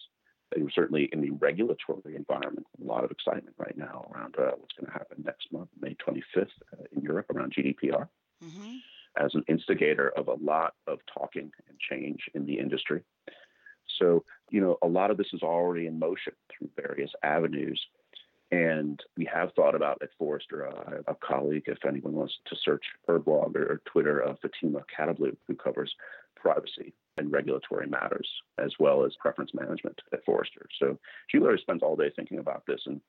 And 0.57 0.71
certainly 0.75 1.09
in 1.13 1.21
the 1.21 1.31
regulatory 1.31 2.17
environment, 2.17 2.67
a 2.81 2.85
lot 2.85 3.05
of 3.05 3.11
excitement 3.11 3.55
right 3.59 3.77
now 3.77 4.11
around 4.15 4.37
uh, 4.39 4.53
what's 4.59 4.75
going 4.75 4.87
to 4.87 4.93
happen 4.93 5.23
next 5.25 5.53
month, 5.53 5.69
May 5.81 5.95
25th, 5.95 6.49
uh, 6.73 6.85
in 6.93 7.03
Europe 7.03 7.31
around 7.31 7.53
GDPR, 7.53 8.09
Mhm. 8.43 8.81
as 9.17 9.35
an 9.35 9.45
instigator 9.49 10.09
of 10.11 10.29
a 10.29 10.35
lot 10.35 10.75
of 10.87 11.01
talking 11.07 11.53
and 11.69 11.79
change 11.79 12.31
in 12.35 12.47
the 12.47 12.59
industry. 12.59 13.03
So, 13.99 14.25
you 14.51 14.61
know, 14.61 14.79
a 14.81 14.87
lot 14.87 15.11
of 15.11 15.17
this 15.17 15.33
is 15.33 15.43
already 15.43 15.87
in 15.87 15.99
motion 15.99 16.35
through 16.49 16.71
various 16.77 17.11
avenues. 17.23 17.85
And 18.51 19.03
we 19.17 19.27
have 19.27 19.53
thought 19.55 19.75
about 19.75 20.01
at 20.03 20.11
Forrester, 20.19 20.67
uh, 20.69 21.03
a 21.07 21.15
colleague, 21.17 21.65
if 21.67 21.85
anyone 21.85 22.15
wants 22.15 22.39
to 22.47 22.57
search 22.57 22.85
her 23.07 23.19
blog 23.19 23.57
or, 23.57 23.83
Twitter, 23.85 24.25
uh, 24.27 24.37
Fatemeh 24.37 24.85
Khatibloo, 24.97 25.37
who 25.47 25.55
covers 25.55 25.95
privacy 26.37 26.95
and 27.19 27.33
regulatory 27.33 27.87
matters, 27.87 28.29
as 28.59 28.73
well 28.79 29.05
as 29.05 29.13
preference 29.21 29.51
management 29.53 30.01
at 30.13 30.25
Forrester. 30.25 30.67
So 30.79 30.99
she 31.29 31.39
literally 31.39 31.61
spends 31.61 31.83
all 31.83 31.97
day 31.97 32.11
thinking 32.15 32.39
about 32.39 32.65
this 32.67 32.81
and 32.87 33.01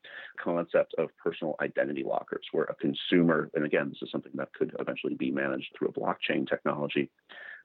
concept 0.42 0.94
of 0.98 1.08
personal 1.22 1.56
identity 1.60 2.02
lockers, 2.04 2.44
where 2.52 2.64
a 2.64 2.74
consumer, 2.74 3.50
and 3.54 3.64
again, 3.64 3.88
this 3.90 4.02
is 4.02 4.10
something 4.10 4.32
that 4.34 4.52
could 4.52 4.74
eventually 4.78 5.14
be 5.14 5.30
managed 5.30 5.68
through 5.76 5.88
a 5.88 5.92
blockchain 5.92 6.48
technology, 6.48 7.10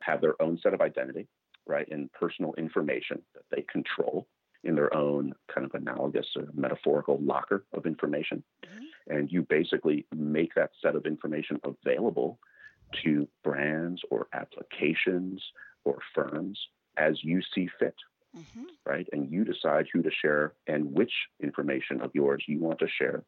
have 0.01 0.21
their 0.21 0.41
own 0.41 0.59
set 0.61 0.73
of 0.73 0.81
identity, 0.81 1.27
right, 1.65 1.87
and 1.91 2.11
personal 2.13 2.53
information 2.57 3.21
that 3.33 3.43
they 3.51 3.63
control 3.63 4.27
in 4.63 4.75
their 4.75 4.95
own 4.95 5.33
kind 5.53 5.65
of 5.65 5.73
analogous 5.75 6.25
or 6.35 6.47
metaphorical 6.53 7.19
locker 7.19 7.65
of 7.73 7.85
information. 7.85 8.43
Mhm. 8.63 8.85
And 9.07 9.31
you 9.31 9.43
basically 9.43 10.05
make 10.11 10.55
that 10.55 10.71
set 10.81 10.95
of 10.95 11.05
information 11.05 11.59
available 11.63 12.39
to 13.03 13.27
brands 13.43 14.03
or 14.09 14.27
applications 14.33 15.43
or 15.85 15.99
firms 16.13 16.59
as 16.97 17.23
you 17.23 17.41
see 17.53 17.69
fit. 17.79 17.95
Mm-hmm. 18.37 18.65
Right? 18.85 19.07
And 19.13 19.31
you 19.31 19.45
decide 19.45 19.85
who 19.93 20.01
to 20.01 20.11
share 20.11 20.53
and 20.67 20.93
which 20.93 21.13
information 21.41 22.01
of 22.01 22.11
yours 22.13 22.43
you 22.47 22.59
want 22.59 22.79
to 22.79 22.87
share. 22.99 23.23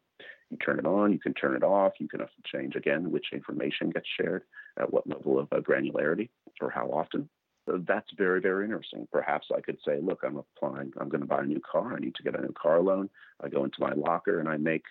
You 0.50 0.58
turn 0.58 0.78
it 0.78 0.86
on, 0.86 1.12
you 1.12 1.18
can 1.18 1.34
turn 1.34 1.56
it 1.56 1.62
off, 1.62 1.94
you 1.98 2.08
can 2.08 2.20
change 2.44 2.74
again 2.74 3.10
which 3.10 3.26
information 3.32 3.90
gets 3.90 4.06
shared, 4.18 4.42
at 4.78 4.92
what 4.92 5.06
level 5.06 5.38
of 5.38 5.48
uh, 5.52 5.60
granularity, 5.60 6.28
or 6.60 6.70
how 6.70 6.86
often. 6.88 7.28
So 7.66 7.82
that's 7.86 8.10
very, 8.16 8.40
very 8.40 8.64
interesting. 8.64 9.06
Perhaps 9.12 9.48
I 9.54 9.60
could 9.60 9.76
say, 9.86 9.98
look, 10.00 10.20
I'm 10.24 10.38
applying, 10.38 10.92
I'm 10.98 11.10
going 11.10 11.20
to 11.20 11.26
buy 11.26 11.42
a 11.42 11.46
new 11.46 11.60
car. 11.60 11.94
I 11.94 11.98
need 11.98 12.14
to 12.14 12.22
get 12.22 12.38
a 12.38 12.40
new 12.40 12.54
car 12.60 12.80
loan. 12.80 13.10
I 13.42 13.48
go 13.48 13.64
into 13.64 13.80
my 13.80 13.92
locker 13.92 14.40
and 14.40 14.48
I 14.48 14.56
make 14.56 14.84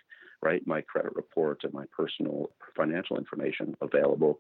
right 0.44 0.66
my 0.68 0.82
credit 0.82 1.16
report 1.16 1.64
and 1.64 1.74
my 1.74 1.86
personal 1.96 2.52
financial 2.76 3.18
information 3.18 3.76
available 3.82 4.38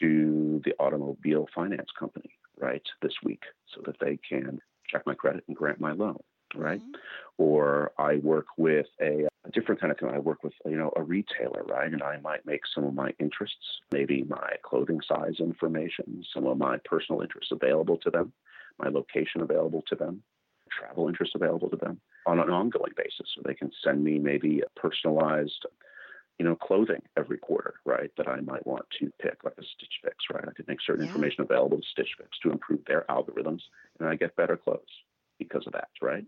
to 0.00 0.60
the 0.64 0.74
automobile 0.80 1.48
finance 1.54 1.88
company 1.96 2.30
right 2.60 2.82
this 3.02 3.14
week 3.22 3.42
so 3.74 3.80
that 3.84 3.96
they 4.00 4.18
can 4.28 4.60
check 4.88 5.02
my 5.06 5.14
credit 5.14 5.44
and 5.48 5.56
grant 5.56 5.80
my 5.80 5.92
loan 5.92 6.18
right? 6.54 6.80
Mm-hmm. 6.80 7.42
or 7.42 7.92
i 7.98 8.16
work 8.16 8.46
with 8.56 8.86
a, 9.00 9.26
a 9.44 9.50
different 9.52 9.80
kind 9.80 9.90
of 9.90 9.98
thing 9.98 10.08
i 10.08 10.18
work 10.18 10.42
with 10.42 10.54
you 10.64 10.78
know 10.78 10.92
a 10.96 11.02
retailer 11.02 11.62
right? 11.64 11.92
And 11.92 12.02
i 12.02 12.18
might 12.20 12.46
make 12.46 12.62
some 12.74 12.84
of 12.84 12.94
my 12.94 13.12
interests 13.18 13.80
maybe 13.92 14.24
my 14.24 14.52
clothing 14.62 15.00
size 15.06 15.40
information 15.40 16.24
some 16.32 16.46
of 16.46 16.56
my 16.56 16.78
personal 16.84 17.20
interests 17.20 17.52
available 17.52 17.98
to 17.98 18.10
them 18.10 18.32
my 18.78 18.88
location 18.88 19.42
available 19.42 19.82
to 19.88 19.94
them 19.94 20.22
travel 20.70 21.08
interests 21.08 21.34
available 21.34 21.68
to 21.70 21.76
them 21.76 22.00
on 22.26 22.38
an 22.38 22.50
ongoing 22.50 22.92
basis. 22.96 23.28
So 23.34 23.42
they 23.44 23.54
can 23.54 23.70
send 23.82 24.04
me 24.04 24.18
maybe 24.18 24.60
a 24.60 24.80
personalized 24.80 25.66
you 26.38 26.44
know, 26.44 26.54
clothing 26.54 27.02
every 27.16 27.38
quarter, 27.38 27.74
right? 27.84 28.10
That 28.16 28.28
I 28.28 28.40
might 28.40 28.66
want 28.66 28.86
to 29.00 29.12
pick, 29.20 29.44
like 29.44 29.58
a 29.58 29.62
Stitch 29.62 29.98
Fix, 30.02 30.16
right? 30.32 30.44
I 30.46 30.52
could 30.52 30.68
make 30.68 30.78
certain 30.86 31.04
yeah. 31.04 31.10
information 31.10 31.42
available 31.42 31.78
to 31.78 31.86
Stitch 31.90 32.14
Fix 32.16 32.30
to 32.42 32.50
improve 32.50 32.80
their 32.86 33.04
algorithms, 33.08 33.60
and 33.98 34.08
I 34.08 34.14
get 34.14 34.36
better 34.36 34.56
clothes 34.56 34.80
because 35.38 35.66
of 35.66 35.72
that, 35.72 35.88
right? 36.00 36.24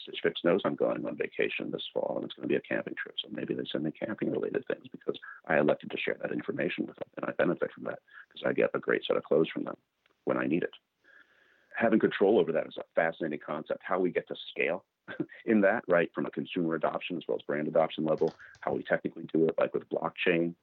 Stitch 0.00 0.18
Fix 0.22 0.40
knows 0.44 0.60
I'm 0.64 0.74
going 0.74 1.06
on 1.06 1.16
vacation 1.16 1.70
this 1.70 1.88
fall 1.92 2.14
and 2.16 2.24
it's 2.24 2.34
going 2.34 2.48
to 2.48 2.52
be 2.52 2.56
a 2.56 2.60
camping 2.60 2.94
trip. 2.94 3.16
So 3.22 3.28
maybe 3.32 3.54
they 3.54 3.64
send 3.70 3.84
me 3.84 3.92
camping 3.92 4.30
related 4.30 4.64
things 4.66 4.86
because 4.92 5.18
I 5.46 5.58
elected 5.58 5.90
to 5.90 5.98
share 5.98 6.16
that 6.20 6.32
information 6.32 6.86
with 6.86 6.96
them 6.96 7.08
and 7.16 7.26
I 7.26 7.32
benefit 7.32 7.72
from 7.72 7.84
that 7.84 8.00
because 8.28 8.46
I 8.46 8.52
get 8.52 8.70
a 8.74 8.78
great 8.78 9.04
set 9.06 9.16
of 9.16 9.24
clothes 9.24 9.48
from 9.52 9.64
them 9.64 9.76
when 10.24 10.36
I 10.36 10.46
need 10.46 10.62
it. 10.62 10.70
Having 11.76 12.00
control 12.00 12.38
over 12.38 12.52
that 12.52 12.66
is 12.66 12.76
a 12.78 12.84
fascinating 12.94 13.40
concept. 13.44 13.82
How 13.82 13.98
we 13.98 14.10
get 14.10 14.28
to 14.28 14.36
scale 14.50 14.84
in 15.46 15.60
that, 15.62 15.84
right, 15.88 16.10
from 16.14 16.26
a 16.26 16.30
consumer 16.30 16.74
adoption 16.74 17.16
as 17.16 17.22
well 17.26 17.36
as 17.36 17.42
brand 17.42 17.68
adoption 17.68 18.04
level, 18.04 18.34
how 18.60 18.72
we 18.74 18.82
technically 18.82 19.24
do 19.32 19.46
it, 19.46 19.54
like 19.58 19.74
with 19.74 19.88
blockchain. 19.88 20.54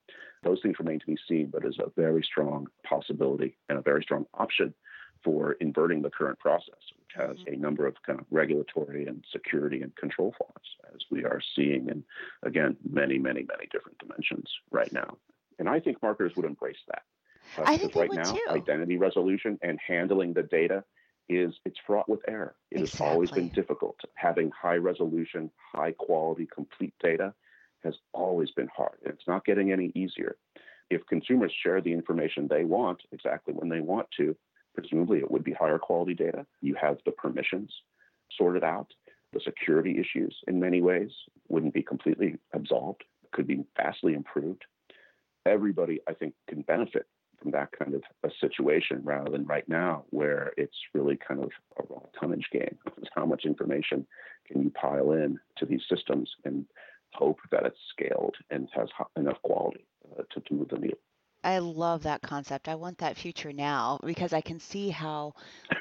Those 0.43 0.62
things 0.62 0.79
remain 0.79 0.99
to 0.99 1.06
be 1.06 1.17
seen, 1.27 1.47
but 1.47 1.65
is 1.65 1.77
a 1.79 1.89
very 1.95 2.23
strong 2.23 2.67
possibility 2.84 3.58
and 3.69 3.77
a 3.77 3.82
very 3.82 4.03
strong 4.03 4.25
option 4.34 4.73
for 5.23 5.53
inverting 5.53 6.01
the 6.01 6.10
current 6.10 6.38
process, 6.39 6.82
which 6.97 7.15
has 7.15 7.38
mm-hmm. 7.38 7.53
a 7.53 7.58
number 7.58 7.88
of 7.88 7.95
kind 8.06 8.19
of 8.19 8.25
regulatory 8.29 9.06
and 9.08 9.23
security 9.32 9.82
and 9.82 9.95
control 9.95 10.34
flaws, 10.38 10.93
as 10.93 11.01
we 11.10 11.23
are 11.23 11.39
seeing 11.56 11.88
in, 11.88 12.03
again, 12.43 12.75
many, 12.89 13.17
many, 13.17 13.43
many 13.43 13.67
different 13.71 13.97
dimensions 13.99 14.49
right 14.71 14.91
now. 14.91 15.17
And 15.60 15.69
I 15.69 15.79
think 15.79 16.01
marketers 16.01 16.36
would 16.36 16.45
embrace 16.45 16.77
that. 16.88 17.03
Uh, 17.58 17.63
I 17.65 17.77
think 17.77 17.95
right 17.95 18.12
now, 18.12 18.34
too. 18.34 18.41
identity 18.49 18.97
resolution 18.97 19.60
and 19.62 19.79
handling 19.86 20.34
the 20.34 20.43
data 20.43 20.84
is 21.30 21.54
it's 21.66 21.80
fraught 21.86 22.10
with 22.10 22.22
error. 22.28 22.56
It 22.72 22.82
exactly. 22.82 23.06
has 23.06 23.14
always 23.14 23.32
been 23.32 23.50
difficult. 23.50 24.00
Having 24.16 24.52
high 24.52 24.76
resolution, 24.76 25.50
high 25.74 25.94
quality, 25.94 26.48
complete 26.54 26.94
data 27.02 27.34
has 27.84 27.96
always 28.14 28.52
been 28.52 28.70
hard. 28.76 28.98
And 29.04 29.14
it's 29.14 29.28
not 29.28 29.46
getting 29.46 29.72
any 29.72 29.92
easier. 29.96 30.38
If 30.90 31.06
consumers 31.08 31.52
share 31.64 31.82
the 31.82 31.94
information 31.94 32.48
they 32.48 32.66
want 32.66 33.02
exactly 33.12 33.54
when 33.54 33.70
they 33.70 33.80
want 33.80 34.08
to, 34.18 34.36
presumably 34.76 35.20
it 35.20 35.32
would 35.32 35.44
be 35.44 35.54
higher 35.54 35.80
quality 35.80 36.14
data. 36.14 36.46
You 36.62 36.76
have 36.76 36.98
the 37.06 37.12
permissions 37.12 37.74
sorted 38.38 38.64
out. 38.64 38.88
The 39.34 39.40
security 39.40 40.00
issues, 40.00 40.38
in 40.48 40.60
many 40.60 40.82
ways, 40.82 41.12
wouldn't 41.48 41.74
be 41.74 41.82
completely 41.82 42.38
absolved, 42.54 43.04
could 43.32 43.48
be 43.48 43.66
vastly 43.76 44.14
improved. 44.14 44.64
Everybody, 45.46 46.00
I 46.08 46.14
think, 46.14 46.36
can 46.48 46.62
benefit 46.62 47.08
from 47.43 47.51
that 47.51 47.69
kind 47.77 47.93
of 47.93 48.01
a 48.23 48.29
situation 48.39 49.01
rather 49.03 49.29
than 49.29 49.45
right 49.45 49.67
now 49.67 50.06
where 50.10 50.53
it's 50.58 50.77
really 50.93 51.17
kind 51.27 51.43
of 51.43 51.51
a 51.77 51.84
raw 51.93 51.99
tonnage 52.19 52.47
game. 52.51 52.77
How 53.13 53.25
much 53.25 53.43
information 53.45 54.08
can 54.47 54.63
you 54.63 54.69
pile 54.71 55.12
in 55.12 55.38
to 55.58 55.65
these 55.65 55.82
systems 55.93 56.29
and 56.45 56.65
hope 57.12 57.39
that 57.51 57.65
it's 57.65 57.77
scaled 57.89 58.36
and 58.49 58.69
has 58.73 58.88
enough 59.17 59.41
quality 59.43 59.86
uh, 60.17 60.23
to 60.32 60.53
move 60.53 60.69
the 60.69 60.77
needle? 60.77 60.97
I 61.43 61.60
love 61.60 62.03
that 62.03 62.21
concept. 62.21 62.67
I 62.67 62.75
want 62.75 62.99
that 62.99 63.17
future 63.17 63.51
now 63.53 63.99
because 64.03 64.34
I 64.34 64.41
can 64.41 64.60
see 64.60 64.89
how 64.89 65.34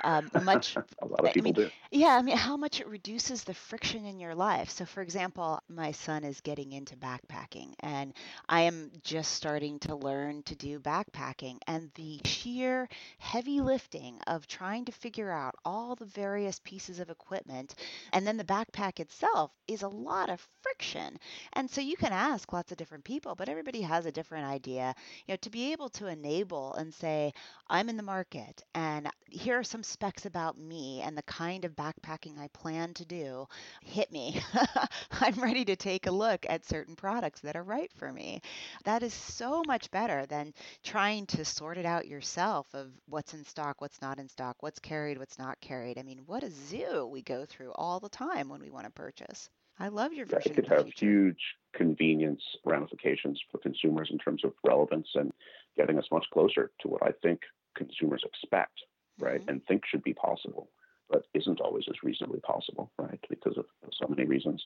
um, 0.02 0.30
much. 0.42 0.76
a 1.02 1.06
lot 1.06 1.24
of 1.24 1.32
people 1.32 1.52
I 1.52 1.52
mean, 1.52 1.54
do. 1.54 1.70
Yeah, 1.90 2.16
I 2.16 2.22
mean, 2.22 2.36
how 2.36 2.56
much 2.56 2.80
it 2.80 2.88
reduces 2.88 3.44
the 3.44 3.54
friction 3.54 4.04
in 4.06 4.18
your 4.18 4.34
life. 4.34 4.70
So, 4.70 4.84
for 4.84 5.02
example, 5.02 5.60
my 5.68 5.92
son 5.92 6.24
is 6.24 6.40
getting 6.40 6.72
into 6.72 6.96
backpacking, 6.96 7.74
and 7.80 8.12
I 8.48 8.62
am 8.62 8.90
just 9.02 9.32
starting 9.32 9.78
to 9.80 9.94
learn 9.96 10.42
to 10.44 10.54
do 10.56 10.80
backpacking. 10.80 11.58
And 11.66 11.90
the 11.94 12.20
sheer 12.24 12.88
heavy 13.18 13.60
lifting 13.60 14.18
of 14.26 14.46
trying 14.46 14.86
to 14.86 14.92
figure 14.92 15.30
out 15.30 15.54
all 15.64 15.94
the 15.94 16.06
various 16.06 16.60
pieces 16.60 16.98
of 17.00 17.10
equipment, 17.10 17.74
and 18.12 18.26
then 18.26 18.36
the 18.36 18.44
backpack 18.44 19.00
itself 19.00 19.52
is 19.68 19.82
a 19.82 19.88
lot 19.88 20.30
of 20.30 20.46
friction. 20.62 21.18
And 21.52 21.70
so, 21.70 21.80
you 21.80 21.96
can 21.96 22.12
ask 22.12 22.52
lots 22.52 22.72
of 22.72 22.78
different 22.78 23.04
people, 23.04 23.34
but 23.34 23.48
everybody 23.48 23.82
has 23.82 24.06
a 24.06 24.12
different 24.12 24.46
idea. 24.46 24.94
You 25.26 25.32
know, 25.32 25.36
to 25.36 25.50
be 25.52 25.72
able 25.72 25.90
to 25.90 26.08
enable 26.08 26.74
and 26.74 26.92
say, 26.92 27.32
I'm 27.68 27.88
in 27.88 27.96
the 27.96 28.02
market 28.02 28.64
and 28.74 29.08
here 29.30 29.58
are 29.58 29.64
some 29.64 29.82
specs 29.84 30.26
about 30.26 30.58
me 30.58 31.02
and 31.02 31.16
the 31.16 31.22
kind 31.22 31.64
of 31.64 31.76
backpacking 31.76 32.38
I 32.38 32.48
plan 32.48 32.94
to 32.94 33.04
do, 33.04 33.46
hit 33.84 34.10
me. 34.10 34.40
I'm 35.20 35.34
ready 35.40 35.64
to 35.66 35.76
take 35.76 36.06
a 36.06 36.10
look 36.10 36.46
at 36.48 36.66
certain 36.66 36.96
products 36.96 37.40
that 37.42 37.56
are 37.56 37.62
right 37.62 37.92
for 37.96 38.12
me. 38.12 38.40
That 38.84 39.02
is 39.02 39.14
so 39.14 39.62
much 39.66 39.90
better 39.90 40.26
than 40.26 40.54
trying 40.82 41.26
to 41.26 41.44
sort 41.44 41.78
it 41.78 41.86
out 41.86 42.08
yourself 42.08 42.66
of 42.74 42.90
what's 43.06 43.34
in 43.34 43.44
stock, 43.44 43.80
what's 43.80 44.02
not 44.02 44.18
in 44.18 44.28
stock, 44.28 44.56
what's 44.60 44.80
carried, 44.80 45.18
what's 45.18 45.38
not 45.38 45.60
carried. 45.60 45.98
I 45.98 46.02
mean, 46.02 46.22
what 46.26 46.42
a 46.42 46.50
zoo 46.50 47.06
we 47.06 47.22
go 47.22 47.44
through 47.46 47.72
all 47.74 48.00
the 48.00 48.08
time 48.08 48.48
when 48.48 48.60
we 48.60 48.70
want 48.70 48.86
to 48.86 48.92
purchase. 48.92 49.50
I 49.78 49.88
love 49.88 50.12
your 50.12 50.26
vision. 50.26 50.40
Yeah, 50.46 50.52
it 50.52 50.54
could 50.54 50.68
have 50.68 50.88
huge 50.96 51.56
convenience 51.74 52.42
ramifications 52.64 53.40
for 53.50 53.58
consumers 53.58 54.08
in 54.10 54.18
terms 54.18 54.44
of 54.44 54.52
relevance 54.64 55.08
and 55.14 55.32
getting 55.76 55.98
us 55.98 56.06
much 56.12 56.26
closer 56.32 56.70
to 56.80 56.88
what 56.88 57.02
I 57.02 57.12
think 57.22 57.40
consumers 57.76 58.24
expect, 58.24 58.80
right, 59.18 59.40
mm-hmm. 59.40 59.48
and 59.48 59.66
think 59.66 59.82
should 59.86 60.02
be 60.02 60.14
possible, 60.14 60.68
but 61.08 61.24
isn't 61.34 61.60
always 61.60 61.84
as 61.88 62.02
reasonably 62.02 62.40
possible, 62.40 62.90
right, 62.98 63.20
because 63.28 63.56
of, 63.56 63.66
so 63.92 64.06
many 64.08 64.24
reasons. 64.24 64.64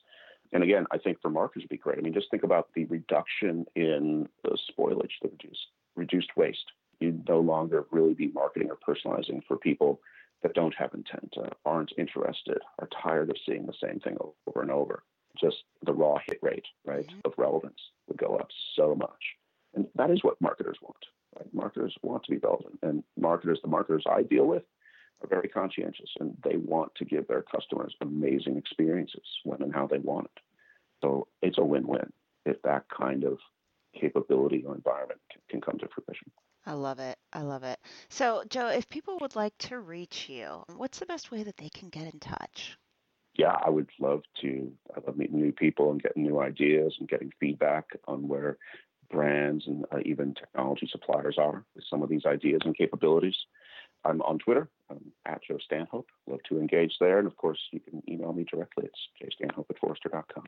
And 0.52 0.62
again, 0.62 0.86
I 0.92 0.98
think 0.98 1.20
for 1.20 1.30
marketers 1.30 1.64
would 1.64 1.70
be 1.70 1.76
great. 1.76 1.98
I 1.98 2.02
mean, 2.02 2.14
just 2.14 2.30
think 2.30 2.44
about 2.44 2.68
the 2.74 2.84
reduction 2.84 3.66
in 3.74 4.28
the 4.44 4.56
spoilage, 4.70 5.10
the 5.22 5.28
reduced 5.28 5.66
reduced 5.96 6.36
waste. 6.36 6.72
You'd 7.00 7.28
no 7.28 7.40
longer 7.40 7.86
really 7.90 8.14
be 8.14 8.28
marketing 8.28 8.70
or 8.70 8.76
personalizing 8.76 9.42
for 9.48 9.56
people 9.56 10.00
that 10.42 10.54
don't 10.54 10.74
have 10.74 10.94
intent, 10.94 11.34
uh, 11.36 11.48
aren't 11.64 11.92
interested, 11.98 12.58
are 12.78 12.88
tired 13.02 13.30
of 13.30 13.36
seeing 13.44 13.66
the 13.66 13.74
same 13.82 14.00
thing 14.00 14.16
over 14.46 14.62
and 14.62 14.70
over. 14.70 15.02
Just 15.40 15.64
the 15.84 15.92
raw 15.92 16.18
hit 16.26 16.38
rate, 16.42 16.66
right, 16.84 17.06
mm-hmm. 17.06 17.20
of 17.24 17.32
relevance 17.36 17.80
would 18.08 18.18
go 18.18 18.36
up 18.36 18.48
so 18.74 18.94
much. 18.94 19.36
And 19.74 19.86
that 19.94 20.10
is 20.10 20.24
what 20.24 20.40
marketers 20.40 20.78
want. 20.80 21.04
Right? 21.36 21.52
Marketers 21.52 21.94
want 22.02 22.24
to 22.24 22.30
be 22.30 22.38
relevant. 22.38 22.78
And 22.82 23.04
marketers, 23.18 23.60
the 23.62 23.68
marketers 23.68 24.04
I 24.10 24.22
deal 24.22 24.46
with, 24.46 24.62
are 25.22 25.28
very 25.28 25.48
conscientious 25.48 26.10
and 26.20 26.36
they 26.44 26.56
want 26.56 26.94
to 26.96 27.04
give 27.04 27.26
their 27.26 27.42
customers 27.42 27.94
amazing 28.00 28.56
experiences 28.56 29.22
when 29.44 29.62
and 29.62 29.74
how 29.74 29.86
they 29.86 29.98
want 29.98 30.26
it. 30.26 30.42
So 31.02 31.28
it's 31.42 31.58
a 31.58 31.64
win 31.64 31.86
win 31.86 32.12
if 32.44 32.60
that 32.62 32.84
kind 32.96 33.24
of 33.24 33.38
capability 33.98 34.64
or 34.66 34.74
environment 34.74 35.20
can, 35.30 35.40
can 35.48 35.60
come 35.60 35.78
to 35.78 35.88
fruition. 35.88 36.30
I 36.66 36.72
love 36.72 36.98
it. 36.98 37.16
I 37.32 37.42
love 37.42 37.62
it. 37.62 37.78
So, 38.08 38.42
Joe, 38.48 38.68
if 38.68 38.88
people 38.88 39.18
would 39.20 39.36
like 39.36 39.56
to 39.58 39.78
reach 39.78 40.28
you, 40.28 40.64
what's 40.76 40.98
the 40.98 41.06
best 41.06 41.30
way 41.30 41.44
that 41.44 41.56
they 41.56 41.68
can 41.68 41.88
get 41.88 42.12
in 42.12 42.18
touch? 42.18 42.76
Yeah, 43.36 43.56
I 43.64 43.68
would 43.70 43.90
love 44.00 44.22
to. 44.40 44.72
I 44.94 45.00
love 45.06 45.16
meeting 45.16 45.40
new 45.40 45.52
people 45.52 45.90
and 45.90 46.02
getting 46.02 46.22
new 46.22 46.40
ideas 46.40 46.94
and 46.98 47.08
getting 47.08 47.32
feedback 47.38 47.86
on 48.06 48.28
where 48.28 48.56
brands 49.10 49.64
and 49.66 49.84
uh, 49.92 49.98
even 50.04 50.34
technology 50.34 50.88
suppliers 50.90 51.36
are 51.38 51.64
with 51.74 51.84
some 51.88 52.02
of 52.02 52.08
these 52.08 52.26
ideas 52.26 52.62
and 52.64 52.76
capabilities. 52.76 53.36
I'm 54.04 54.22
on 54.22 54.38
Twitter 54.38 54.68
I'm 54.90 55.12
at 55.24 55.42
Joe 55.46 55.58
Stanhope. 55.64 56.08
Love 56.26 56.40
to 56.48 56.58
engage 56.58 56.94
there. 57.00 57.18
And 57.18 57.26
of 57.26 57.36
course, 57.36 57.58
you 57.72 57.80
can 57.80 58.02
email 58.08 58.32
me 58.32 58.44
directly. 58.50 58.86
It's 58.86 59.36
jstanhope 59.40 59.66
at 59.70 59.78
forrester.com. 59.78 60.44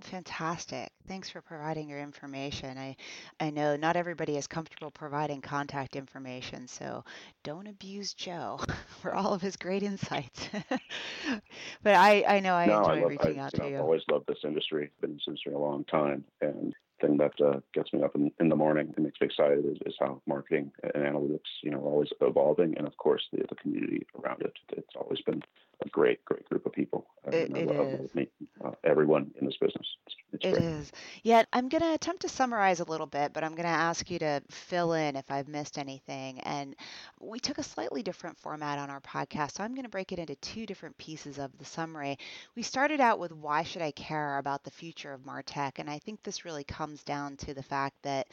Fantastic. 0.00 0.90
Thanks 1.06 1.28
for 1.28 1.40
providing 1.40 1.88
your 1.88 2.00
information. 2.00 2.78
I, 2.78 2.96
I 3.40 3.50
know 3.50 3.76
not 3.76 3.96
everybody 3.96 4.36
is 4.36 4.46
comfortable 4.46 4.90
providing 4.90 5.40
contact 5.40 5.96
information, 5.96 6.66
so 6.66 7.04
don't 7.42 7.66
abuse 7.66 8.14
Joe 8.14 8.60
for 9.00 9.14
all 9.14 9.34
of 9.34 9.42
his 9.42 9.56
great 9.56 9.82
insights. 9.82 10.48
but 11.82 11.94
I, 11.94 12.24
I 12.26 12.40
know 12.40 12.54
I 12.54 12.66
no, 12.66 12.78
enjoy 12.78 12.90
I 12.90 13.00
love, 13.00 13.10
reaching 13.10 13.38
I, 13.38 13.42
out 13.42 13.52
you 13.52 13.58
to 13.58 13.62
know, 13.64 13.68
you. 13.68 13.76
I've 13.76 13.82
always 13.82 14.02
loved 14.10 14.26
this 14.26 14.38
industry. 14.44 14.90
Been 15.00 15.10
in 15.10 15.16
this 15.16 15.24
industry 15.26 15.52
a 15.52 15.58
long 15.58 15.84
time 15.84 16.24
and 16.40 16.74
thing 17.02 17.18
that 17.18 17.38
uh, 17.40 17.60
gets 17.74 17.92
me 17.92 18.02
up 18.02 18.14
in, 18.14 18.32
in 18.40 18.48
the 18.48 18.56
morning 18.56 18.92
and 18.96 19.04
makes 19.04 19.20
me 19.20 19.26
excited 19.26 19.66
is, 19.66 19.78
is 19.84 19.94
how 20.00 20.22
marketing 20.26 20.72
and 20.82 21.04
analytics, 21.04 21.50
you 21.62 21.70
know, 21.70 21.78
are 21.78 21.92
always 21.92 22.08
evolving, 22.20 22.76
and 22.78 22.86
of 22.86 22.96
course 22.96 23.22
the 23.32 23.44
the 23.48 23.56
community 23.56 24.06
around 24.22 24.40
it. 24.40 24.54
It's 24.70 24.96
always 24.96 25.20
been 25.20 25.42
a 25.84 25.88
great, 25.88 26.24
great 26.24 26.48
group 26.48 26.64
of 26.66 26.72
people. 26.72 27.06
It, 27.26 27.56
it 27.56 27.70
is. 27.70 28.14
Meet, 28.14 28.30
uh, 28.64 28.70
everyone 28.84 29.32
in 29.40 29.46
this 29.46 29.56
business. 29.60 29.86
It's, 30.06 30.16
it's 30.32 30.58
it 30.58 30.62
is. 30.62 30.92
Yet 31.22 31.46
I'm 31.52 31.68
going 31.68 31.82
to 31.82 31.94
attempt 31.94 32.22
to 32.22 32.28
summarize 32.28 32.80
a 32.80 32.84
little 32.84 33.06
bit, 33.06 33.32
but 33.32 33.42
I'm 33.42 33.52
going 33.52 33.64
to 33.64 33.68
ask 33.68 34.10
you 34.10 34.18
to 34.20 34.42
fill 34.50 34.92
in 34.92 35.16
if 35.16 35.30
I've 35.30 35.48
missed 35.48 35.78
anything. 35.78 36.40
And 36.40 36.76
we 37.20 37.40
took 37.40 37.58
a 37.58 37.62
slightly 37.62 38.02
different 38.02 38.38
format 38.38 38.78
on 38.78 38.90
our 38.90 39.00
podcast, 39.00 39.52
so 39.56 39.64
I'm 39.64 39.74
going 39.74 39.84
to 39.84 39.90
break 39.90 40.12
it 40.12 40.18
into 40.18 40.34
two 40.36 40.66
different 40.66 40.96
pieces 40.98 41.38
of 41.38 41.56
the 41.58 41.64
summary. 41.64 42.18
We 42.54 42.62
started 42.62 43.00
out 43.00 43.18
with 43.18 43.32
why 43.32 43.62
should 43.62 43.82
I 43.82 43.90
care 43.92 44.38
about 44.38 44.64
the 44.64 44.70
future 44.70 45.12
of 45.12 45.22
Martech, 45.22 45.72
and 45.78 45.90
I 45.90 45.98
think 45.98 46.22
this 46.22 46.44
really 46.44 46.64
comes 46.64 46.91
down 47.02 47.36
to 47.38 47.54
the 47.54 47.62
fact 47.62 47.96
that 48.02 48.26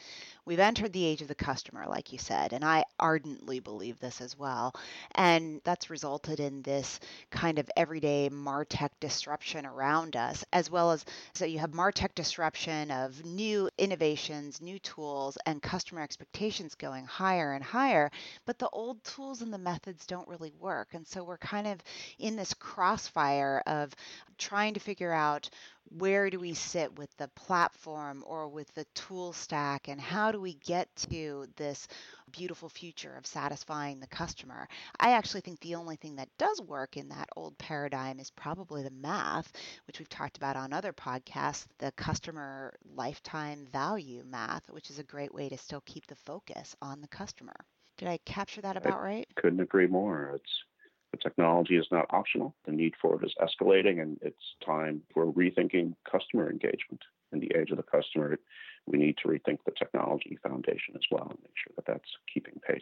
we've 0.45 0.59
entered 0.59 0.91
the 0.93 1.05
age 1.05 1.21
of 1.21 1.27
the 1.27 1.35
customer, 1.35 1.85
like 1.87 2.11
you 2.11 2.19
said, 2.19 2.53
and 2.53 2.63
I 2.63 2.83
ardently 2.99 3.59
believe 3.59 3.99
this 3.99 4.21
as 4.21 4.37
well. 4.37 4.73
And 5.15 5.61
that's 5.63 5.89
resulted 5.89 6.39
in 6.39 6.61
this 6.61 6.99
kind 7.31 7.59
of 7.59 7.69
everyday 7.75 8.29
martech 8.29 8.89
disruption 8.99 9.65
around 9.65 10.15
us 10.15 10.43
as 10.51 10.69
well 10.69 10.91
as 10.91 11.05
so 11.33 11.45
you 11.45 11.59
have 11.59 11.71
martech 11.71 12.13
disruption 12.15 12.91
of 12.91 13.23
new 13.25 13.69
innovations 13.77 14.61
new 14.61 14.79
tools 14.79 15.37
and 15.45 15.61
customer 15.61 16.01
expectations 16.01 16.75
going 16.75 17.05
higher 17.05 17.53
and 17.53 17.63
higher 17.63 18.09
but 18.45 18.57
the 18.59 18.69
old 18.69 19.03
tools 19.03 19.41
and 19.41 19.53
the 19.53 19.57
methods 19.57 20.05
don't 20.05 20.27
really 20.27 20.53
work 20.59 20.93
and 20.93 21.07
so 21.07 21.23
we're 21.23 21.37
kind 21.37 21.67
of 21.67 21.79
in 22.17 22.35
this 22.35 22.53
crossfire 22.53 23.61
of 23.67 23.93
trying 24.37 24.73
to 24.73 24.79
figure 24.79 25.11
out 25.11 25.49
where 25.91 26.29
do 26.29 26.39
we 26.39 26.53
sit 26.53 26.97
with 26.97 27.15
the 27.17 27.27
platform 27.29 28.23
or 28.27 28.47
with 28.47 28.73
the 28.73 28.85
tool 28.95 29.33
stack 29.33 29.87
and 29.87 29.99
how 29.99 30.31
do 30.31 30.39
we 30.39 30.53
get 30.55 30.87
to 31.09 31.47
this 31.55 31.87
beautiful 32.31 32.69
future 32.69 33.15
of 33.15 33.25
satisfying 33.25 33.99
the 33.99 34.07
customer? 34.07 34.67
I 34.99 35.11
actually 35.11 35.41
think 35.41 35.59
the 35.59 35.75
only 35.75 35.95
thing 35.95 36.15
that 36.15 36.29
does 36.37 36.61
work 36.61 36.97
in 36.97 37.09
that 37.09 37.29
old 37.35 37.57
paradigm 37.57 38.19
is 38.19 38.29
probably 38.31 38.83
the 38.83 38.91
math 38.91 39.51
which 39.87 39.99
we've 39.99 40.09
talked 40.09 40.37
about 40.37 40.55
on 40.55 40.73
other 40.73 40.93
podcasts 40.93 41.65
the 41.79 41.91
customer 41.93 42.73
lifetime 42.95 43.65
value 43.71 44.23
math 44.25 44.69
which 44.71 44.89
is 44.89 44.99
a 44.99 45.03
great 45.03 45.33
way 45.33 45.49
to 45.49 45.57
still 45.57 45.81
keep 45.85 46.05
the 46.07 46.15
focus 46.15 46.75
on 46.81 47.01
the 47.01 47.07
customer. 47.07 47.55
Did 47.97 48.07
i 48.09 48.17
capture 48.25 48.61
that 48.61 48.77
about 48.77 49.01
I 49.01 49.01
right? 49.01 49.27
couldn't 49.35 49.59
agree 49.61 49.87
more. 49.87 50.31
It's 50.35 50.63
the 51.11 51.17
technology 51.17 51.75
is 51.75 51.87
not 51.91 52.05
optional. 52.11 52.55
The 52.65 52.71
need 52.71 52.93
for 53.01 53.21
it 53.21 53.25
is 53.25 53.33
escalating, 53.41 54.01
and 54.01 54.17
it's 54.21 54.55
time 54.65 55.01
for 55.13 55.31
rethinking 55.31 55.95
customer 56.09 56.49
engagement. 56.49 57.01
In 57.31 57.39
the 57.39 57.51
age 57.55 57.71
of 57.71 57.77
the 57.77 57.83
customer, 57.83 58.37
we 58.85 58.97
need 58.97 59.17
to 59.21 59.27
rethink 59.27 59.59
the 59.65 59.71
technology 59.77 60.37
foundation 60.41 60.95
as 60.95 61.03
well 61.11 61.27
and 61.29 61.39
make 61.43 61.53
sure 61.55 61.73
that 61.75 61.85
that's 61.85 62.09
keeping 62.31 62.59
pace 62.67 62.81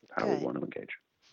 with 0.00 0.10
how 0.16 0.26
Good. 0.26 0.38
we 0.38 0.44
want 0.44 0.58
to 0.58 0.64
engage. 0.64 0.90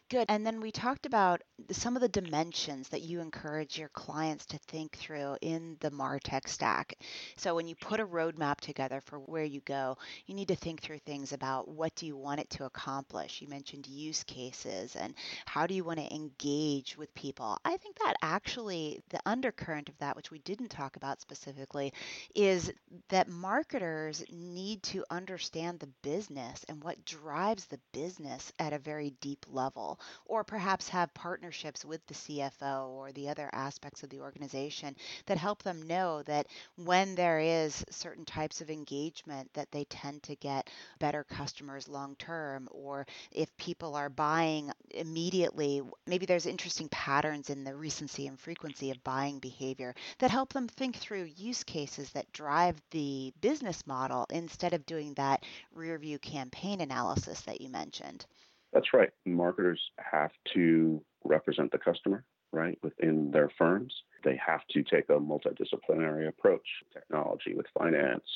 Good. 0.09 0.25
And 0.29 0.45
then 0.47 0.61
we 0.61 0.71
talked 0.71 1.05
about 1.05 1.41
some 1.71 1.97
of 1.97 2.01
the 2.01 2.07
dimensions 2.07 2.87
that 2.89 3.01
you 3.01 3.19
encourage 3.19 3.77
your 3.77 3.89
clients 3.89 4.45
to 4.45 4.57
think 4.59 4.95
through 4.95 5.35
in 5.41 5.75
the 5.81 5.91
MarTech 5.91 6.47
stack. 6.47 6.93
So 7.35 7.55
when 7.55 7.67
you 7.67 7.75
put 7.75 7.99
a 7.99 8.05
roadmap 8.05 8.61
together 8.61 9.01
for 9.01 9.19
where 9.19 9.43
you 9.43 9.59
go, 9.61 9.97
you 10.25 10.33
need 10.33 10.47
to 10.47 10.55
think 10.55 10.81
through 10.81 10.99
things 10.99 11.33
about 11.33 11.67
what 11.67 11.93
do 11.95 12.05
you 12.05 12.15
want 12.15 12.39
it 12.39 12.49
to 12.51 12.63
accomplish. 12.63 13.41
You 13.41 13.49
mentioned 13.49 13.85
use 13.85 14.23
cases 14.23 14.95
and 14.95 15.13
how 15.45 15.67
do 15.67 15.73
you 15.73 15.83
want 15.83 15.99
to 15.99 16.15
engage 16.15 16.97
with 16.97 17.13
people. 17.13 17.57
I 17.65 17.75
think 17.75 17.97
that 17.99 18.15
actually 18.21 19.01
the 19.09 19.19
undercurrent 19.25 19.89
of 19.89 19.97
that, 19.97 20.15
which 20.15 20.31
we 20.31 20.39
didn't 20.39 20.69
talk 20.69 20.95
about 20.95 21.19
specifically, 21.19 21.91
is 22.33 22.71
that 23.09 23.27
marketers 23.27 24.23
need 24.31 24.83
to 24.83 25.03
understand 25.09 25.79
the 25.79 25.89
business 26.01 26.63
and 26.69 26.81
what 26.81 27.03
drives 27.03 27.65
the 27.65 27.79
business 27.91 28.53
at 28.59 28.71
a 28.71 28.79
very 28.79 29.11
deep 29.19 29.45
level 29.49 29.96
or 30.25 30.43
perhaps 30.43 30.89
have 30.89 31.13
partnerships 31.13 31.83
with 31.85 32.05
the 32.07 32.13
CFO 32.13 32.89
or 32.89 33.11
the 33.11 33.29
other 33.29 33.49
aspects 33.53 34.03
of 34.03 34.09
the 34.09 34.19
organization 34.21 34.95
that 35.25 35.37
help 35.37 35.63
them 35.63 35.81
know 35.87 36.23
that 36.23 36.47
when 36.75 37.15
there 37.15 37.39
is 37.39 37.83
certain 37.89 38.25
types 38.25 38.61
of 38.61 38.69
engagement 38.69 39.49
that 39.53 39.71
they 39.71 39.83
tend 39.85 40.23
to 40.23 40.35
get 40.35 40.69
better 40.99 41.23
customers 41.23 41.87
long 41.87 42.15
term 42.17 42.67
or 42.71 43.05
if 43.31 43.55
people 43.57 43.95
are 43.95 44.09
buying 44.09 44.71
immediately 44.91 45.81
maybe 46.05 46.25
there's 46.25 46.45
interesting 46.45 46.87
patterns 46.89 47.49
in 47.49 47.63
the 47.63 47.75
recency 47.75 48.27
and 48.27 48.39
frequency 48.39 48.91
of 48.91 49.03
buying 49.03 49.39
behavior 49.39 49.93
that 50.19 50.31
help 50.31 50.53
them 50.53 50.67
think 50.67 50.95
through 50.95 51.23
use 51.35 51.63
cases 51.63 52.11
that 52.11 52.31
drive 52.33 52.75
the 52.91 53.33
business 53.41 53.85
model 53.87 54.25
instead 54.29 54.73
of 54.73 54.85
doing 54.85 55.13
that 55.15 55.43
rear 55.73 55.97
view 55.97 56.19
campaign 56.19 56.81
analysis 56.81 57.41
that 57.41 57.61
you 57.61 57.69
mentioned. 57.69 58.25
That's 58.73 58.93
right. 58.93 59.09
Marketers 59.25 59.81
have 59.97 60.31
to 60.53 61.01
represent 61.23 61.71
the 61.71 61.77
customer, 61.77 62.23
right, 62.51 62.77
within 62.83 63.31
their 63.31 63.49
firms. 63.57 63.93
They 64.23 64.39
have 64.45 64.61
to 64.71 64.83
take 64.83 65.09
a 65.09 65.13
multidisciplinary 65.13 66.27
approach, 66.27 66.67
technology 66.93 67.53
with 67.55 67.65
finance, 67.77 68.27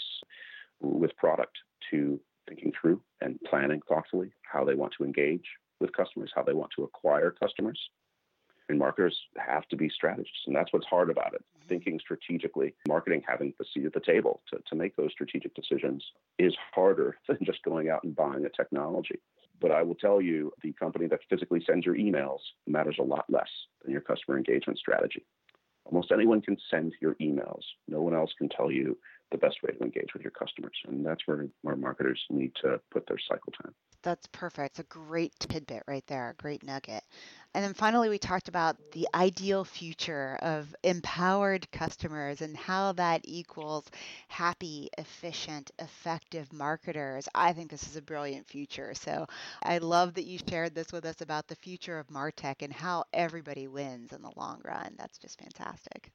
with 0.80 1.16
product, 1.18 1.58
to 1.92 2.20
thinking 2.48 2.72
through 2.80 3.02
and 3.22 3.40
planning 3.50 3.82
thoughtfully 3.88 4.32
how 4.44 4.64
they 4.64 4.76
want 4.76 4.94
to 4.98 5.04
engage 5.04 5.46
with 5.80 5.94
customers, 5.94 6.32
how 6.36 6.44
they 6.44 6.54
want 6.54 6.72
to 6.76 6.84
acquire 6.84 7.32
customers. 7.32 7.80
And 8.70 8.80
marketers 8.80 9.18
have 9.38 9.68
to 9.68 9.76
be 9.76 9.90
strategists. 9.90 10.44
And 10.48 10.56
that's 10.56 10.72
what's 10.72 10.86
hard 10.86 11.10
about 11.10 11.34
it. 11.34 11.42
Mm-hmm. 11.42 11.68
Thinking 11.68 12.00
strategically, 12.00 12.74
marketing 12.88 13.22
having 13.28 13.54
the 13.60 13.66
seat 13.74 13.86
at 13.86 13.94
the 13.94 14.00
table 14.00 14.42
to, 14.50 14.60
to 14.70 14.76
make 14.76 14.96
those 14.96 15.12
strategic 15.12 15.54
decisions 15.56 16.04
is 16.40 16.56
harder 16.74 17.18
than 17.28 17.40
just 17.44 17.64
going 17.64 17.90
out 17.90 18.04
and 18.04 18.16
buying 18.16 18.46
a 18.46 18.50
technology. 18.50 19.20
But 19.62 19.72
I 19.72 19.84
will 19.84 19.96
tell 19.96 20.20
you, 20.20 20.52
the 20.64 20.74
company 20.74 21.08
that 21.08 21.20
physically 21.30 21.64
sends 21.66 21.86
your 21.86 21.96
emails 21.96 22.40
matters 22.68 22.98
a 23.00 23.04
lot 23.04 23.26
less 23.30 23.50
than 23.84 23.92
your 23.92 24.02
customer 24.02 24.38
engagement 24.38 24.80
strategy. 24.80 25.24
Almost 25.86 26.12
anyone 26.12 26.42
can 26.42 26.58
send 26.70 26.94
your 27.00 27.16
emails. 27.16 27.62
No 27.88 28.02
one 28.02 28.16
else 28.16 28.32
can 28.38 28.50
tell 28.50 28.72
you 28.72 28.98
the 29.32 29.38
best 29.38 29.58
way 29.64 29.72
to 29.74 29.84
engage 29.84 30.14
with 30.14 30.24
your 30.24 30.32
customers. 30.32 30.76
And 30.88 31.06
that's 31.06 31.22
where 31.26 31.48
our 31.66 31.76
marketers 31.76 32.22
need 32.30 32.54
to 32.64 32.82
put 32.92 33.08
their 33.08 33.20
cycle 33.30 33.54
time. 33.62 33.74
That's 34.04 34.28
perfect. 34.28 34.74
It's 34.74 34.80
a 34.80 34.84
great 34.84 35.34
tidbit 35.40 35.84
right 35.88 36.06
there, 36.08 36.30
a 36.30 36.34
great 36.36 36.62
nugget. 36.64 37.04
And 37.54 37.64
then 37.64 37.74
finally, 37.74 38.10
we 38.10 38.18
talked 38.20 38.48
about 38.48 38.78
the 38.92 39.08
ideal 39.14 39.66
future 39.66 40.38
of 40.42 40.76
empowered 40.84 41.70
customers 41.72 42.42
and 42.42 42.56
how 42.56 42.92
that 42.94 43.22
equals 43.24 43.86
happy, 44.28 44.90
efficient, 45.00 45.72
effective 45.80 46.52
marketers. 46.54 47.28
I 47.34 47.54
think 47.54 47.70
this 47.72 47.88
is 47.88 47.96
a 47.96 48.02
brilliant 48.04 48.48
future. 48.48 48.94
So 48.94 49.26
I 49.64 49.80
love 49.80 50.14
that 50.16 50.26
you 50.26 50.40
shared 50.50 50.76
this 50.76 50.92
with 50.92 51.06
us 51.06 51.22
about 51.22 51.48
the 51.48 51.56
future 51.56 51.98
of 52.00 52.08
Martech 52.08 52.62
and 52.62 52.72
how 52.74 53.06
everybody 53.14 53.68
wins 53.68 54.14
in 54.14 54.22
the 54.22 54.32
long 54.36 54.62
run. 54.64 54.96
That's 54.98 55.18
just 55.18 55.40
fantastic 55.40 56.12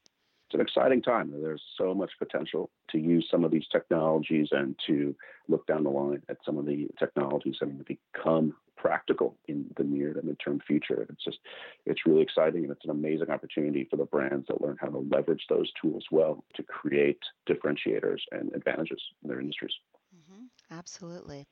it's 0.46 0.54
an 0.54 0.60
exciting 0.60 1.02
time. 1.02 1.32
There's 1.42 1.62
so 1.76 1.92
much 1.92 2.12
potential 2.18 2.70
to 2.90 2.98
use 2.98 3.26
some 3.30 3.42
of 3.44 3.50
these 3.50 3.66
technologies 3.70 4.48
and 4.52 4.76
to 4.86 5.14
look 5.48 5.66
down 5.66 5.82
the 5.82 5.90
line 5.90 6.22
at 6.28 6.38
some 6.44 6.56
of 6.56 6.66
the 6.66 6.86
technologies 6.98 7.56
that 7.58 7.66
are 7.66 7.72
going 7.72 7.84
to 7.84 7.96
become 8.14 8.54
practical 8.76 9.36
in 9.48 9.66
the 9.76 9.82
near 9.82 10.12
to 10.12 10.20
midterm 10.20 10.62
future. 10.62 11.06
It's 11.10 11.24
just, 11.24 11.38
it's 11.84 12.06
really 12.06 12.22
exciting 12.22 12.62
and 12.62 12.70
it's 12.70 12.84
an 12.84 12.90
amazing 12.90 13.30
opportunity 13.30 13.88
for 13.90 13.96
the 13.96 14.04
brands 14.04 14.46
that 14.46 14.60
learn 14.60 14.76
how 14.80 14.88
to 14.88 14.98
leverage 15.10 15.44
those 15.48 15.70
tools 15.80 16.04
well 16.12 16.44
to 16.54 16.62
create 16.62 17.18
differentiators 17.48 18.20
and 18.30 18.54
advantages 18.54 19.00
in 19.22 19.28
their 19.28 19.40
industries. 19.40 19.72
Mm-hmm. 20.14 20.44
Absolutely. 20.70 21.46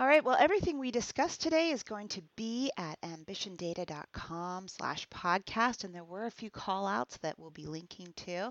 All 0.00 0.06
right, 0.06 0.24
well, 0.24 0.38
everything 0.40 0.78
we 0.78 0.90
discussed 0.90 1.42
today 1.42 1.72
is 1.72 1.82
going 1.82 2.08
to 2.08 2.22
be 2.34 2.70
at 2.78 2.98
ambitiondata.com 3.02 4.66
slash 4.66 5.06
podcast, 5.10 5.84
and 5.84 5.94
there 5.94 6.04
were 6.04 6.24
a 6.24 6.30
few 6.30 6.48
call 6.48 6.86
outs 6.86 7.18
that 7.18 7.38
we'll 7.38 7.50
be 7.50 7.66
linking 7.66 8.10
to. 8.24 8.50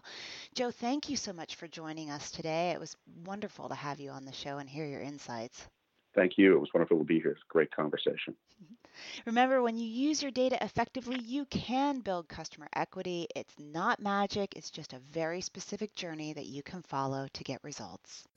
Joe, 0.53 0.69
thank 0.69 1.09
you 1.09 1.17
so 1.17 1.33
much 1.33 1.55
for 1.55 1.67
joining 1.67 2.11
us 2.11 2.29
today. 2.29 2.69
It 2.69 2.79
was 2.79 2.95
wonderful 3.25 3.67
to 3.67 3.73
have 3.73 3.99
you 3.99 4.11
on 4.11 4.25
the 4.25 4.31
show 4.31 4.59
and 4.59 4.69
hear 4.69 4.85
your 4.85 5.01
insights. 5.01 5.65
Thank 6.13 6.37
you. 6.37 6.55
It 6.55 6.59
was 6.59 6.69
wonderful 6.71 6.99
to 6.99 7.03
be 7.03 7.19
here. 7.19 7.31
It's 7.31 7.41
a 7.41 7.51
great 7.51 7.75
conversation. 7.75 8.35
Remember, 9.25 9.63
when 9.63 9.75
you 9.75 9.87
use 9.87 10.21
your 10.21 10.31
data 10.31 10.63
effectively, 10.63 11.17
you 11.17 11.45
can 11.45 12.01
build 12.01 12.29
customer 12.29 12.67
equity. 12.75 13.25
It's 13.35 13.55
not 13.57 13.99
magic, 13.99 14.55
it's 14.55 14.69
just 14.69 14.93
a 14.93 14.99
very 14.99 15.41
specific 15.41 15.95
journey 15.95 16.31
that 16.31 16.45
you 16.45 16.61
can 16.61 16.83
follow 16.83 17.27
to 17.33 17.43
get 17.43 17.63
results. 17.63 18.27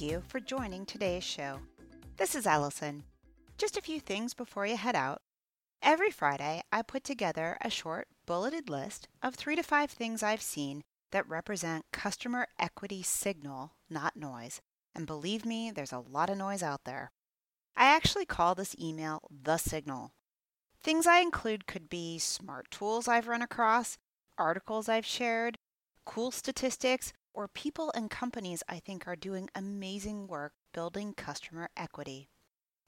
You 0.00 0.22
for 0.28 0.38
joining 0.38 0.86
today's 0.86 1.24
show. 1.24 1.58
This 2.18 2.36
is 2.36 2.46
Allison. 2.46 3.02
Just 3.56 3.76
a 3.76 3.82
few 3.82 3.98
things 3.98 4.32
before 4.32 4.64
you 4.64 4.76
head 4.76 4.94
out. 4.94 5.22
Every 5.82 6.10
Friday, 6.10 6.62
I 6.70 6.82
put 6.82 7.02
together 7.02 7.58
a 7.60 7.68
short, 7.68 8.06
bulleted 8.24 8.68
list 8.68 9.08
of 9.24 9.34
three 9.34 9.56
to 9.56 9.62
five 9.64 9.90
things 9.90 10.22
I've 10.22 10.42
seen 10.42 10.84
that 11.10 11.28
represent 11.28 11.84
customer 11.92 12.46
equity 12.60 13.02
signal, 13.02 13.72
not 13.90 14.14
noise, 14.14 14.60
And 14.94 15.06
believe 15.06 15.44
me, 15.44 15.70
there's 15.70 15.92
a 15.92 16.00
lot 16.00 16.28
of 16.28 16.36
noise 16.36 16.62
out 16.62 16.84
there. 16.84 17.12
I 17.76 17.84
actually 17.84 18.24
call 18.24 18.54
this 18.54 18.76
email 18.80 19.20
the 19.30 19.56
signal. 19.56 20.12
Things 20.82 21.06
I 21.06 21.20
include 21.20 21.66
could 21.66 21.88
be 21.88 22.18
smart 22.18 22.70
tools 22.70 23.06
I've 23.06 23.28
run 23.28 23.42
across, 23.42 23.96
articles 24.36 24.88
I've 24.88 25.06
shared, 25.06 25.56
cool 26.04 26.30
statistics, 26.30 27.12
or 27.34 27.48
people 27.48 27.92
and 27.94 28.10
companies 28.10 28.62
I 28.68 28.78
think 28.78 29.06
are 29.06 29.16
doing 29.16 29.48
amazing 29.54 30.26
work 30.26 30.52
building 30.72 31.14
customer 31.14 31.70
equity. 31.76 32.28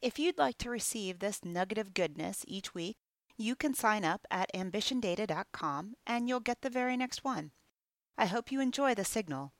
If 0.02 0.18
you'd 0.18 0.38
like 0.38 0.58
to 0.58 0.70
receive 0.70 1.18
this 1.18 1.44
nugget 1.44 1.78
of 1.78 1.94
goodness 1.94 2.44
each 2.48 2.74
week, 2.74 2.96
you 3.36 3.56
can 3.56 3.74
sign 3.74 4.04
up 4.04 4.26
at 4.30 4.52
ambitiondata.com 4.54 5.94
and 6.06 6.28
you'll 6.28 6.40
get 6.40 6.62
the 6.62 6.70
very 6.70 6.96
next 6.96 7.24
one. 7.24 7.52
I 8.16 8.26
hope 8.26 8.52
you 8.52 8.60
enjoy 8.60 8.94
the 8.94 9.04
signal. 9.04 9.52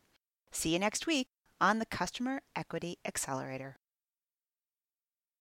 See 0.52 0.72
you 0.72 0.78
next 0.78 1.06
week 1.06 1.28
on 1.60 1.78
the 1.78 1.86
Customer 1.86 2.42
Equity 2.54 2.98
Accelerator. 3.06 3.79